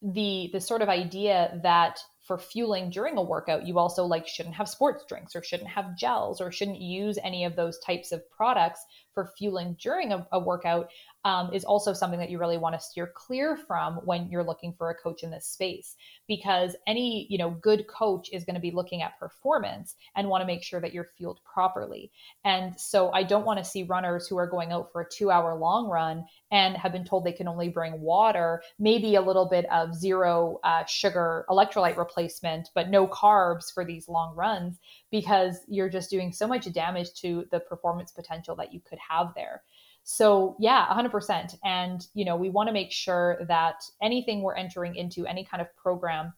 the 0.00 0.48
the 0.52 0.60
sort 0.60 0.80
of 0.80 0.88
idea 0.88 1.60
that 1.62 1.98
for 2.26 2.38
fueling 2.38 2.90
during 2.90 3.16
a 3.16 3.22
workout, 3.22 3.66
you 3.66 3.78
also 3.78 4.04
like 4.04 4.26
shouldn't 4.26 4.56
have 4.56 4.68
sports 4.68 5.04
drinks 5.08 5.36
or 5.36 5.42
shouldn't 5.42 5.70
have 5.70 5.96
gels 5.96 6.40
or 6.40 6.50
shouldn't 6.50 6.80
use 6.80 7.18
any 7.22 7.44
of 7.44 7.54
those 7.54 7.78
types 7.78 8.10
of 8.10 8.28
products 8.30 8.84
for 9.14 9.32
fueling 9.38 9.76
during 9.80 10.12
a, 10.12 10.26
a 10.32 10.38
workout 10.38 10.90
um, 11.26 11.52
is 11.52 11.64
also 11.64 11.92
something 11.92 12.20
that 12.20 12.30
you 12.30 12.38
really 12.38 12.56
want 12.56 12.76
to 12.76 12.80
steer 12.80 13.10
clear 13.12 13.56
from 13.56 13.96
when 14.04 14.30
you're 14.30 14.44
looking 14.44 14.72
for 14.72 14.90
a 14.90 14.94
coach 14.94 15.24
in 15.24 15.30
this 15.32 15.44
space 15.44 15.96
because 16.28 16.76
any 16.86 17.26
you 17.28 17.36
know 17.36 17.50
good 17.50 17.88
coach 17.88 18.30
is 18.32 18.44
going 18.44 18.54
to 18.54 18.60
be 18.60 18.70
looking 18.70 19.02
at 19.02 19.18
performance 19.18 19.96
and 20.14 20.28
want 20.28 20.40
to 20.40 20.46
make 20.46 20.62
sure 20.62 20.80
that 20.80 20.94
you're 20.94 21.10
fueled 21.18 21.40
properly. 21.44 22.12
And 22.44 22.78
so 22.78 23.10
i 23.10 23.22
don't 23.22 23.44
want 23.44 23.58
to 23.58 23.64
see 23.64 23.82
runners 23.82 24.28
who 24.28 24.36
are 24.36 24.46
going 24.46 24.70
out 24.70 24.92
for 24.92 25.00
a 25.00 25.08
two 25.10 25.30
hour 25.30 25.58
long 25.58 25.88
run 25.88 26.24
and 26.52 26.76
have 26.76 26.92
been 26.92 27.04
told 27.04 27.24
they 27.24 27.32
can 27.32 27.48
only 27.48 27.68
bring 27.68 28.00
water 28.00 28.62
maybe 28.78 29.16
a 29.16 29.20
little 29.20 29.48
bit 29.48 29.66
of 29.72 29.94
zero 29.94 30.60
uh, 30.62 30.84
sugar 30.84 31.44
electrolyte 31.50 31.96
replacement 31.96 32.70
but 32.74 32.88
no 32.88 33.06
carbs 33.08 33.72
for 33.74 33.84
these 33.84 34.08
long 34.08 34.34
runs 34.36 34.78
because 35.10 35.58
you're 35.66 35.88
just 35.88 36.08
doing 36.08 36.32
so 36.32 36.46
much 36.46 36.70
damage 36.72 37.12
to 37.14 37.44
the 37.50 37.58
performance 37.58 38.12
potential 38.12 38.54
that 38.54 38.72
you 38.72 38.80
could 38.88 38.98
have 39.10 39.32
there 39.34 39.62
so, 40.08 40.54
yeah, 40.60 40.86
100%. 40.86 41.56
And, 41.64 42.06
you 42.14 42.24
know, 42.24 42.36
we 42.36 42.48
want 42.48 42.68
to 42.68 42.72
make 42.72 42.92
sure 42.92 43.38
that 43.48 43.82
anything 44.00 44.40
we're 44.40 44.54
entering 44.54 44.94
into, 44.94 45.26
any 45.26 45.44
kind 45.44 45.60
of 45.60 45.66
program, 45.76 46.32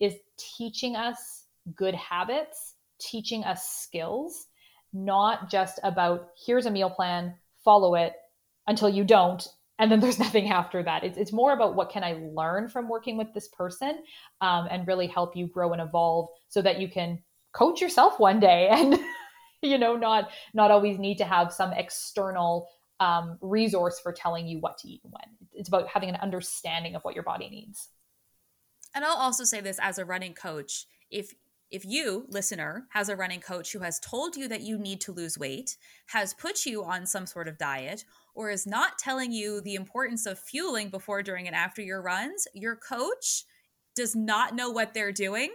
is 0.00 0.14
teaching 0.36 0.96
us 0.96 1.44
good 1.76 1.94
habits, 1.94 2.74
teaching 3.00 3.44
us 3.44 3.68
skills, 3.68 4.48
not 4.92 5.48
just 5.48 5.78
about 5.84 6.30
here's 6.44 6.66
a 6.66 6.70
meal 6.72 6.90
plan, 6.90 7.36
follow 7.64 7.94
it 7.94 8.14
until 8.66 8.88
you 8.88 9.04
don't. 9.04 9.46
And 9.78 9.92
then 9.92 10.00
there's 10.00 10.18
nothing 10.26 10.50
after 10.50 10.82
that. 10.82 11.04
It's, 11.04 11.16
it's 11.16 11.32
more 11.32 11.52
about 11.52 11.76
what 11.76 11.90
can 11.90 12.02
I 12.02 12.18
learn 12.32 12.68
from 12.68 12.88
working 12.88 13.16
with 13.16 13.32
this 13.32 13.46
person 13.46 14.00
um, 14.40 14.66
and 14.72 14.88
really 14.88 15.06
help 15.06 15.36
you 15.36 15.46
grow 15.46 15.72
and 15.72 15.80
evolve 15.80 16.30
so 16.48 16.60
that 16.62 16.80
you 16.80 16.88
can 16.88 17.22
coach 17.52 17.80
yourself 17.80 18.18
one 18.18 18.40
day 18.40 18.66
and 18.72 18.98
you 19.62 19.78
know 19.78 19.96
not 19.96 20.30
not 20.52 20.72
always 20.72 20.98
need 20.98 21.18
to 21.18 21.24
have 21.24 21.52
some 21.52 21.72
external 21.74 22.68
um, 23.00 23.38
resource 23.40 24.00
for 24.00 24.12
telling 24.12 24.46
you 24.46 24.58
what 24.60 24.78
to 24.78 24.88
eat 24.88 25.00
and 25.04 25.12
when. 25.12 25.36
It's 25.52 25.68
about 25.68 25.88
having 25.88 26.08
an 26.08 26.16
understanding 26.16 26.94
of 26.94 27.02
what 27.02 27.14
your 27.14 27.24
body 27.24 27.48
needs. 27.48 27.88
And 28.94 29.04
I'll 29.04 29.16
also 29.16 29.44
say 29.44 29.60
this 29.60 29.78
as 29.82 29.98
a 29.98 30.04
running 30.04 30.34
coach, 30.34 30.86
if 31.10 31.34
if 31.70 31.84
you, 31.84 32.26
listener, 32.28 32.86
has 32.90 33.08
a 33.08 33.16
running 33.16 33.40
coach 33.40 33.72
who 33.72 33.80
has 33.80 33.98
told 33.98 34.36
you 34.36 34.46
that 34.46 34.60
you 34.60 34.78
need 34.78 35.00
to 35.00 35.12
lose 35.12 35.36
weight, 35.36 35.76
has 36.06 36.32
put 36.32 36.66
you 36.66 36.84
on 36.84 37.04
some 37.04 37.26
sort 37.26 37.48
of 37.48 37.58
diet, 37.58 38.04
or 38.34 38.50
is 38.50 38.64
not 38.64 38.96
telling 38.96 39.32
you 39.32 39.60
the 39.60 39.74
importance 39.74 40.24
of 40.24 40.38
fueling 40.38 40.88
before, 40.88 41.20
during, 41.20 41.48
and 41.48 41.56
after 41.56 41.82
your 41.82 42.00
runs, 42.00 42.46
your 42.54 42.76
coach 42.76 43.44
does 43.96 44.14
not 44.14 44.54
know 44.54 44.70
what 44.70 44.94
they're 44.94 45.10
doing, 45.10 45.52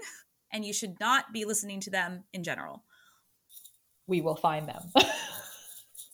and 0.52 0.66
you 0.66 0.74
should 0.74 1.00
not 1.00 1.32
be 1.32 1.46
listening 1.46 1.80
to 1.80 1.90
them 1.90 2.26
in 2.34 2.44
general. 2.44 2.84
We 4.06 4.20
will 4.20 4.36
find 4.36 4.68
them. 4.68 4.92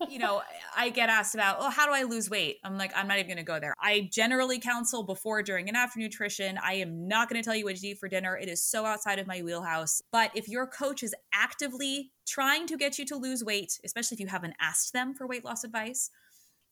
you 0.10 0.20
know, 0.20 0.42
I 0.76 0.90
get 0.90 1.10
asked 1.10 1.36
about, 1.36 1.58
oh, 1.60 1.70
how 1.70 1.86
do 1.86 1.94
I 1.94 2.04
lose 2.04 2.30
weight? 2.30 2.58
I'm 2.64 2.78
like, 2.78 2.92
I'm 2.96 3.08
not 3.08 3.18
even 3.18 3.28
going 3.28 3.38
to 3.38 3.44
go 3.44 3.60
there. 3.60 3.74
I 3.80 4.10
generally 4.12 4.60
counsel 4.60 5.04
before, 5.04 5.42
during, 5.42 5.68
and 5.68 5.78
after 5.78 6.00
nutrition. 6.00 6.58
I 6.62 6.74
am 6.74 7.08
not 7.08 7.30
going 7.30 7.42
to 7.42 7.46
tell 7.46 7.56
you 7.56 7.66
what 7.66 7.78
to 7.78 7.88
eat 7.88 8.00
for 8.00 8.10
dinner. 8.10 8.38
It 8.38 8.50
is 8.50 8.66
so 8.66 8.86
outside 8.86 9.20
of 9.20 9.28
my 9.28 9.42
wheelhouse. 9.42 10.02
But 10.12 10.32
if 10.36 10.48
your 10.48 10.68
coach 10.68 11.04
is 11.04 11.16
actively 11.34 12.12
trying 12.28 12.68
to 12.68 12.78
get 12.78 13.00
you 13.00 13.06
to 13.06 13.16
lose 13.16 13.44
weight, 13.44 13.80
especially 13.86 14.16
if 14.16 14.20
you 14.20 14.28
haven't 14.28 14.56
asked 14.60 14.94
them 14.94 15.14
for 15.14 15.28
weight 15.28 15.46
loss 15.46 15.64
advice, 15.64 16.10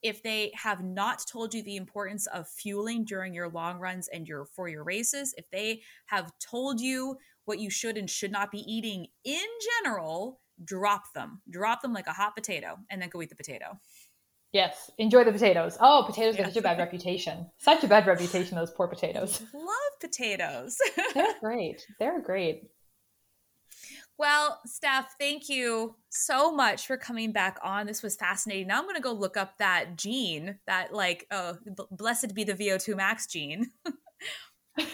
if 0.02 0.22
they 0.22 0.52
have 0.56 0.84
not 0.84 1.24
told 1.32 1.54
you 1.54 1.64
the 1.64 1.78
importance 1.78 2.28
of 2.28 2.48
fueling 2.48 3.06
during 3.06 3.34
your 3.34 3.50
long 3.50 3.80
runs 3.80 4.10
and 4.10 4.28
your 4.28 4.46
for 4.46 4.68
your 4.68 4.84
races, 4.84 5.34
if 5.38 5.46
they 5.50 5.82
have 6.08 6.32
told 6.40 6.82
you 6.82 7.16
what 7.46 7.60
you 7.60 7.70
should 7.70 7.98
and 7.98 8.10
should 8.10 8.32
not 8.32 8.52
be 8.52 8.60
eating 8.60 9.08
in 9.24 9.46
general, 9.82 10.42
drop 10.64 11.14
them, 11.14 11.42
drop 11.50 11.82
them 11.82 11.94
like 11.94 12.08
a 12.08 12.14
hot 12.14 12.36
potato, 12.36 12.78
and 12.90 13.02
then 13.02 13.10
go 13.10 13.22
eat 13.22 13.30
the 13.30 13.36
potato. 13.36 13.80
Yes, 14.54 14.92
enjoy 15.00 15.24
the 15.24 15.32
potatoes. 15.32 15.78
Oh, 15.82 16.04
potatoes 16.06 16.36
have 16.36 16.48
such 16.48 16.58
a 16.58 16.62
bad 16.62 16.78
reputation. 16.78 17.50
Such 17.58 17.84
a 17.84 17.88
bad 17.88 18.06
reputation, 18.06 18.56
those 18.56 18.70
poor 18.70 18.88
potatoes. 18.88 19.42
Love 19.54 20.00
potatoes. 20.00 20.78
They're 21.16 21.40
great. 21.40 21.86
They're 22.00 22.22
great. 22.22 22.70
Well, 24.20 24.62
Steph, 24.68 25.16
thank 25.20 25.50
you 25.50 25.96
so 26.10 26.52
much 26.52 26.86
for 26.86 26.98
coming 26.98 27.32
back 27.32 27.58
on. 27.64 27.88
This 27.88 28.04
was 28.04 28.16
fascinating. 28.16 28.68
Now 28.68 28.78
I'm 28.78 28.84
going 28.84 28.96
to 28.96 29.02
go 29.02 29.12
look 29.12 29.38
up 29.38 29.58
that 29.58 29.98
gene, 29.98 30.60
that 30.68 30.94
like, 30.94 31.26
oh, 31.32 31.58
blessed 31.90 32.36
be 32.36 32.44
the 32.44 32.54
VO2 32.54 32.96
max 32.96 33.26
gene. 33.26 33.72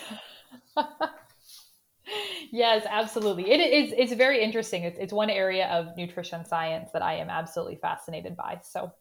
yes, 2.51 2.86
absolutely. 2.89 3.49
It 3.51 3.60
is. 3.60 3.93
It's 3.97 4.14
very 4.14 4.43
interesting. 4.43 4.84
It's 4.84 4.97
it's 4.99 5.14
one 5.14 5.30
area 5.30 5.68
of 5.68 5.95
nutrition 5.97 6.45
science 6.45 6.89
that 6.93 7.01
I 7.01 7.16
am 7.16 7.30
absolutely 7.30 7.78
fascinated 7.82 8.36
by. 8.36 8.60
So, 8.64 8.91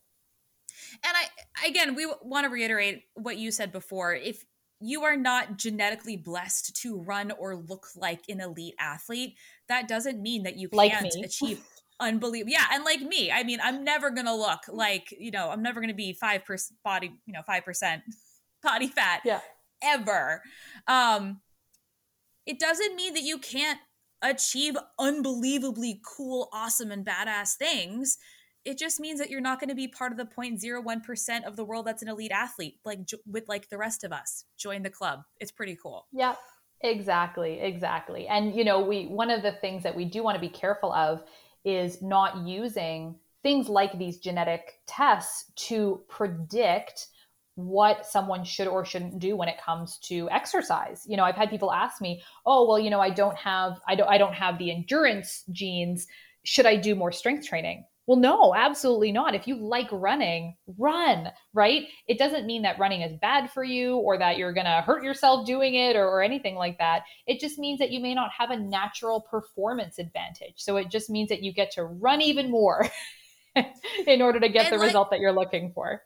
and 1.05 1.15
I 1.17 1.67
again, 1.67 1.95
we 1.95 2.07
want 2.23 2.45
to 2.45 2.51
reiterate 2.51 3.05
what 3.15 3.39
you 3.39 3.51
said 3.51 3.73
before. 3.73 4.15
If 4.15 4.45
you 4.81 5.03
are 5.05 5.17
not 5.17 5.59
genetically 5.59 6.17
blessed 6.17 6.77
to 6.83 7.01
run 7.03 7.33
or 7.33 7.57
look 7.57 7.89
like 7.97 8.21
an 8.29 8.41
elite 8.41 8.75
athlete, 8.79 9.35
that 9.69 9.89
doesn't 9.89 10.23
mean 10.23 10.45
that 10.45 10.57
you 10.57 10.69
can't 10.69 11.03
like 11.03 11.25
achieve 11.25 11.63
unbelievable. 12.01 12.53
Yeah, 12.53 12.65
and 12.73 12.85
like 12.85 13.01
me, 13.01 13.31
I 13.31 13.43
mean, 13.43 13.59
I'm 13.63 13.85
never 13.85 14.11
gonna 14.11 14.35
look 14.35 14.61
like 14.69 15.15
you 15.19 15.31
know, 15.31 15.51
I'm 15.51 15.63
never 15.63 15.81
gonna 15.81 15.95
be 15.95 16.13
five 16.13 16.45
percent 16.45 16.79
body, 16.85 17.13
you 17.27 17.33
know, 17.33 17.43
five 17.47 17.65
percent 17.65 18.03
body 18.63 18.89
fat. 18.89 19.23
Yeah. 19.25 19.41
Ever. 19.83 20.43
Um, 20.89 21.41
it 22.49 22.59
doesn't 22.59 22.97
mean 22.97 23.13
that 23.13 23.23
you 23.23 23.39
can't 23.39 23.79
achieve 24.23 24.75
unbelievably 24.99 26.01
cool, 26.05 26.49
awesome, 26.51 26.91
and 26.91 27.05
badass 27.05 27.57
things. 27.57 28.17
It 28.65 28.79
just 28.79 28.99
means 28.99 29.21
that 29.21 29.29
you're 29.29 29.43
not 29.43 29.61
going 29.61 29.69
to 29.69 29.77
be 29.77 29.87
part 29.87 30.13
of 30.13 30.19
the 30.19 30.25
0.01% 30.25 31.45
of 31.45 31.57
the 31.57 31.65
world 31.65 31.87
that's 31.87 32.03
an 32.03 32.09
elite 32.09 32.33
athlete, 32.33 32.79
like 32.87 33.01
with 33.27 33.49
like 33.49 33.69
the 33.69 33.77
rest 33.77 34.03
of 34.03 34.13
us. 34.13 34.45
Join 34.57 34.83
the 34.83 34.91
club. 34.91 35.21
It's 35.39 35.53
pretty 35.53 35.77
cool. 35.81 36.07
Yeah, 36.11 36.37
exactly. 36.81 37.61
Exactly. 37.61 38.27
And, 38.27 38.55
you 38.55 38.65
know, 38.65 38.81
we, 38.81 39.07
one 39.07 39.31
of 39.31 39.43
the 39.43 39.53
things 39.53 39.83
that 39.83 39.95
we 39.95 40.07
do 40.07 40.23
want 40.23 40.35
to 40.37 40.41
be 40.41 40.49
careful 40.49 40.91
of 40.93 41.23
is 41.67 42.01
not 42.01 42.47
using 42.47 43.17
things 43.43 43.69
like 43.69 43.99
these 43.99 44.17
genetic 44.19 44.81
tests 44.87 45.53
to 45.69 46.01
predict 46.09 47.09
what 47.59 48.07
someone 48.07 48.45
should 48.45 48.69
or 48.69 48.85
shouldn't 48.85 49.19
do 49.19 49.37
when 49.37 49.49
it 49.49 49.61
comes 49.61 49.99
to 49.99 50.31
exercise. 50.31 51.05
You 51.09 51.17
know, 51.17 51.25
I've 51.25 51.35
had 51.35 51.51
people 51.51 51.73
ask 51.73 52.01
me, 52.01 52.23
"Oh, 52.47 52.69
well, 52.69 52.79
you 52.79 52.89
know, 52.89 53.01
I 53.01 53.11
don't 53.11 53.37
have 53.37 53.81
I 53.89 53.97
don't 53.97 54.09
I 54.09 54.17
don't 54.17 54.35
have 54.35 54.59
the 54.59 54.71
endurance 54.71 55.43
genes. 55.51 56.07
Should 56.45 56.67
I 56.67 56.77
do 56.77 56.95
more 56.95 57.11
strength 57.11 57.49
training?" 57.49 57.85
Well, 58.07 58.17
no, 58.17 58.55
absolutely 58.55 59.11
not. 59.11 59.35
If 59.35 59.49
you 59.49 59.57
like 59.57 59.89
running, 59.91 60.57
run, 60.79 61.31
right? 61.53 61.89
It 62.07 62.17
doesn't 62.17 62.47
mean 62.47 62.63
that 62.63 62.79
running 62.79 63.03
is 63.03 63.19
bad 63.21 63.51
for 63.51 63.65
you 63.65 63.97
or 63.97 64.17
that 64.19 64.39
you're 64.39 64.55
going 64.55 64.65
to 64.65 64.81
hurt 64.87 65.03
yourself 65.03 65.45
doing 65.45 65.75
it 65.75 65.95
or, 65.95 66.09
or, 66.09 66.23
anything 66.23 66.55
like 66.55 66.79
that. 66.79 67.03
It 67.27 67.39
just 67.39 67.59
means 67.59 67.79
that 67.81 67.91
you 67.91 68.01
may 68.01 68.15
not 68.15 68.31
have 68.39 68.51
a 68.51 68.57
natural 68.57 69.21
performance 69.21 69.99
advantage. 69.99 70.55
So 70.57 70.79
it 70.79 70.91
just 70.91 71.11
means 71.11 71.29
that 71.29 71.43
you 71.43 71.53
get 71.53 71.71
to 71.73 71.85
run 71.85 72.23
even 72.23 72.51
more 72.51 72.89
in 74.07 74.23
order 74.23 74.41
to 74.41 74.49
get 74.49 74.67
and 74.67 74.73
the 74.73 74.79
like, 74.79 74.87
result 74.87 75.11
that 75.11 75.21
you're 75.21 75.31
looking 75.31 75.73
for. 75.75 76.01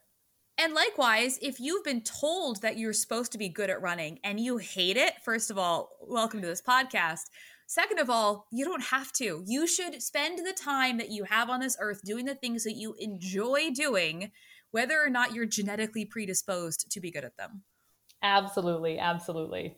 And 0.62 0.74
likewise, 0.74 1.40
if 1.42 1.58
you've 1.58 1.82
been 1.82 2.02
told 2.02 2.62
that 2.62 2.78
you're 2.78 2.92
supposed 2.92 3.32
to 3.32 3.38
be 3.38 3.48
good 3.48 3.68
at 3.68 3.82
running 3.82 4.20
and 4.22 4.38
you 4.38 4.58
hate 4.58 4.96
it, 4.96 5.14
first 5.24 5.50
of 5.50 5.58
all, 5.58 5.90
welcome 6.00 6.40
to 6.40 6.46
this 6.46 6.62
podcast. 6.62 7.30
Second 7.66 7.98
of 7.98 8.08
all, 8.08 8.46
you 8.52 8.64
don't 8.64 8.84
have 8.84 9.10
to. 9.14 9.42
You 9.44 9.66
should 9.66 10.00
spend 10.00 10.38
the 10.38 10.52
time 10.52 10.98
that 10.98 11.10
you 11.10 11.24
have 11.24 11.50
on 11.50 11.58
this 11.58 11.76
earth 11.80 12.02
doing 12.04 12.26
the 12.26 12.36
things 12.36 12.62
that 12.62 12.76
you 12.76 12.94
enjoy 13.00 13.70
doing, 13.74 14.30
whether 14.70 15.02
or 15.02 15.10
not 15.10 15.34
you're 15.34 15.46
genetically 15.46 16.04
predisposed 16.04 16.88
to 16.92 17.00
be 17.00 17.10
good 17.10 17.24
at 17.24 17.36
them. 17.36 17.62
Absolutely. 18.22 19.00
Absolutely. 19.00 19.76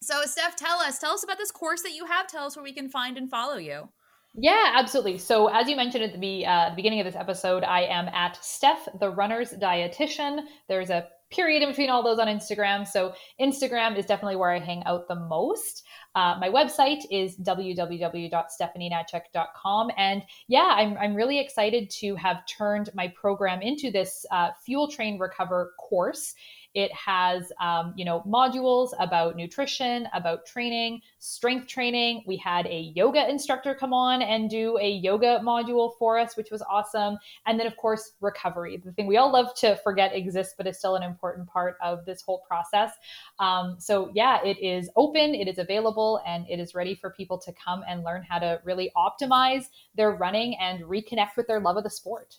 So, 0.00 0.22
Steph, 0.26 0.54
tell 0.54 0.78
us, 0.78 1.00
tell 1.00 1.14
us 1.14 1.24
about 1.24 1.38
this 1.38 1.50
course 1.50 1.82
that 1.82 1.96
you 1.96 2.04
have. 2.04 2.28
Tell 2.28 2.46
us 2.46 2.54
where 2.54 2.62
we 2.62 2.72
can 2.72 2.88
find 2.88 3.18
and 3.18 3.28
follow 3.28 3.56
you. 3.56 3.88
Yeah, 4.34 4.72
absolutely. 4.76 5.18
So, 5.18 5.48
as 5.48 5.68
you 5.68 5.76
mentioned 5.76 6.04
at 6.04 6.18
the, 6.20 6.46
uh, 6.46 6.70
beginning 6.76 7.00
of 7.00 7.06
this 7.06 7.16
episode, 7.16 7.64
I 7.64 7.80
am 7.82 8.06
at 8.08 8.42
Steph 8.44 8.88
the 9.00 9.10
Runner's 9.10 9.52
Dietitian. 9.52 10.40
There's 10.68 10.90
a 10.90 11.08
period 11.30 11.62
in 11.62 11.68
between 11.68 11.90
all 11.90 12.02
those 12.02 12.18
on 12.18 12.28
Instagram. 12.28 12.86
So, 12.86 13.12
Instagram 13.40 13.96
is 13.96 14.06
definitely 14.06 14.36
where 14.36 14.52
I 14.52 14.60
hang 14.60 14.84
out 14.84 15.08
the 15.08 15.16
most. 15.16 15.84
Uh, 16.14 16.36
my 16.40 16.48
website 16.48 17.02
is 17.10 17.36
www.stephaniehnatiuk.com. 17.38 19.90
And 19.96 20.22
yeah, 20.46 20.74
I'm, 20.76 20.96
I'm 20.98 21.14
really 21.14 21.40
excited 21.40 21.90
to 21.90 22.14
have 22.16 22.44
turned 22.46 22.90
my 22.94 23.08
program 23.08 23.62
into 23.62 23.90
this 23.90 24.24
uh, 24.30 24.50
Fuel 24.64 24.88
Train 24.88 25.18
Recover 25.18 25.72
course. 25.78 26.34
It 26.74 26.92
has, 26.92 27.50
um, 27.60 27.94
you 27.96 28.04
know, 28.04 28.22
modules 28.26 28.90
about 29.00 29.36
nutrition, 29.36 30.08
about 30.12 30.46
training, 30.46 31.00
strength 31.18 31.66
training. 31.66 32.24
We 32.26 32.36
had 32.36 32.66
a 32.66 32.92
yoga 32.94 33.28
instructor 33.28 33.74
come 33.74 33.92
on 33.92 34.22
and 34.22 34.50
do 34.50 34.78
a 34.78 34.88
yoga 34.88 35.40
module 35.42 35.92
for 35.98 36.18
us, 36.18 36.36
which 36.36 36.50
was 36.50 36.62
awesome. 36.62 37.18
And 37.46 37.58
then, 37.58 37.66
of 37.66 37.76
course, 37.76 38.12
recovery, 38.20 38.80
the 38.84 38.92
thing 38.92 39.06
we 39.06 39.16
all 39.16 39.32
love 39.32 39.54
to 39.56 39.76
forget 39.82 40.14
exists, 40.14 40.54
but 40.56 40.66
is 40.66 40.78
still 40.78 40.96
an 40.96 41.02
important 41.02 41.48
part 41.48 41.76
of 41.82 42.04
this 42.04 42.22
whole 42.22 42.42
process. 42.46 42.92
Um, 43.38 43.76
so, 43.78 44.10
yeah, 44.14 44.42
it 44.44 44.58
is 44.58 44.90
open, 44.96 45.34
it 45.34 45.48
is 45.48 45.58
available, 45.58 46.20
and 46.26 46.46
it 46.48 46.60
is 46.60 46.74
ready 46.74 46.94
for 46.94 47.10
people 47.10 47.38
to 47.38 47.52
come 47.52 47.82
and 47.88 48.04
learn 48.04 48.22
how 48.22 48.38
to 48.38 48.60
really 48.64 48.92
optimize 48.96 49.64
their 49.94 50.12
running 50.12 50.56
and 50.60 50.84
reconnect 50.84 51.36
with 51.36 51.46
their 51.46 51.60
love 51.60 51.76
of 51.76 51.84
the 51.84 51.90
sport. 51.90 52.36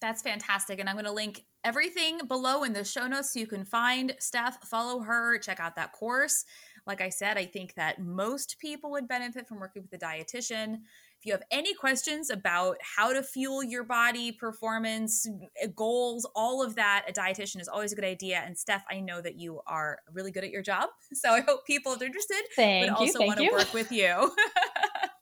That's 0.00 0.22
fantastic. 0.22 0.78
And 0.78 0.88
I'm 0.88 0.94
going 0.94 1.04
to 1.06 1.12
link 1.12 1.44
everything 1.64 2.20
below 2.28 2.62
in 2.62 2.72
the 2.72 2.84
show 2.84 3.06
notes 3.06 3.32
so 3.32 3.40
you 3.40 3.46
can 3.46 3.64
find 3.64 4.14
Steph, 4.18 4.62
follow 4.62 5.00
her, 5.00 5.38
check 5.38 5.60
out 5.60 5.76
that 5.76 5.92
course. 5.92 6.44
Like 6.86 7.00
I 7.02 7.10
said, 7.10 7.36
I 7.36 7.44
think 7.44 7.74
that 7.74 8.00
most 8.00 8.56
people 8.60 8.90
would 8.92 9.06
benefit 9.06 9.46
from 9.46 9.60
working 9.60 9.82
with 9.82 9.92
a 10.00 10.02
dietitian. 10.02 10.78
If 11.18 11.26
you 11.26 11.32
have 11.32 11.42
any 11.50 11.74
questions 11.74 12.30
about 12.30 12.78
how 12.80 13.12
to 13.12 13.22
fuel 13.22 13.62
your 13.62 13.82
body, 13.84 14.32
performance, 14.32 15.28
eh, 15.60 15.66
goals, 15.74 16.26
all 16.34 16.62
of 16.64 16.76
that, 16.76 17.04
a 17.08 17.12
dietitian 17.12 17.60
is 17.60 17.68
always 17.68 17.92
a 17.92 17.96
good 17.96 18.04
idea. 18.04 18.42
And 18.46 18.56
Steph, 18.56 18.84
I 18.90 19.00
know 19.00 19.20
that 19.20 19.34
you 19.34 19.60
are 19.66 19.98
really 20.12 20.30
good 20.30 20.44
at 20.44 20.50
your 20.50 20.62
job. 20.62 20.88
So 21.12 21.30
I 21.30 21.40
hope 21.40 21.66
people 21.66 21.92
are 21.92 22.04
interested, 22.04 22.40
thank 22.54 22.88
but 22.88 22.96
also 22.96 23.26
want 23.26 23.40
to 23.40 23.50
work 23.50 23.74
with 23.74 23.90
you. 23.90 24.06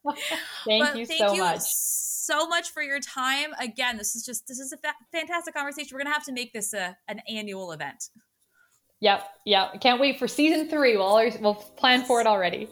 thank 0.64 0.84
but 0.84 0.96
you 0.96 1.06
thank 1.06 1.20
so 1.20 1.34
you 1.34 1.42
much 1.42 1.62
so 2.26 2.46
much 2.48 2.70
for 2.70 2.82
your 2.82 2.98
time. 2.98 3.52
Again, 3.60 3.96
this 3.96 4.16
is 4.16 4.24
just 4.24 4.46
this 4.48 4.58
is 4.58 4.72
a 4.72 4.76
fa- 4.78 4.94
fantastic 5.12 5.54
conversation. 5.54 5.90
We're 5.92 6.02
gonna 6.02 6.14
have 6.14 6.24
to 6.24 6.32
make 6.32 6.52
this 6.52 6.74
a, 6.74 6.96
an 7.08 7.20
annual 7.28 7.72
event. 7.72 8.10
Yep, 9.00 9.24
yep. 9.44 9.80
Can't 9.80 10.00
wait 10.00 10.18
for 10.18 10.26
season 10.26 10.68
three. 10.68 10.96
We'll 10.96 11.06
always, 11.06 11.38
we'll 11.38 11.54
plan 11.54 12.04
for 12.04 12.20
it 12.20 12.26
already. 12.26 12.68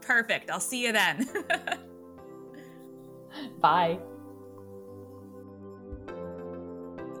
Perfect. 0.00 0.50
I'll 0.50 0.60
see 0.60 0.84
you 0.84 0.92
then. 0.92 1.28
Bye. 3.60 3.98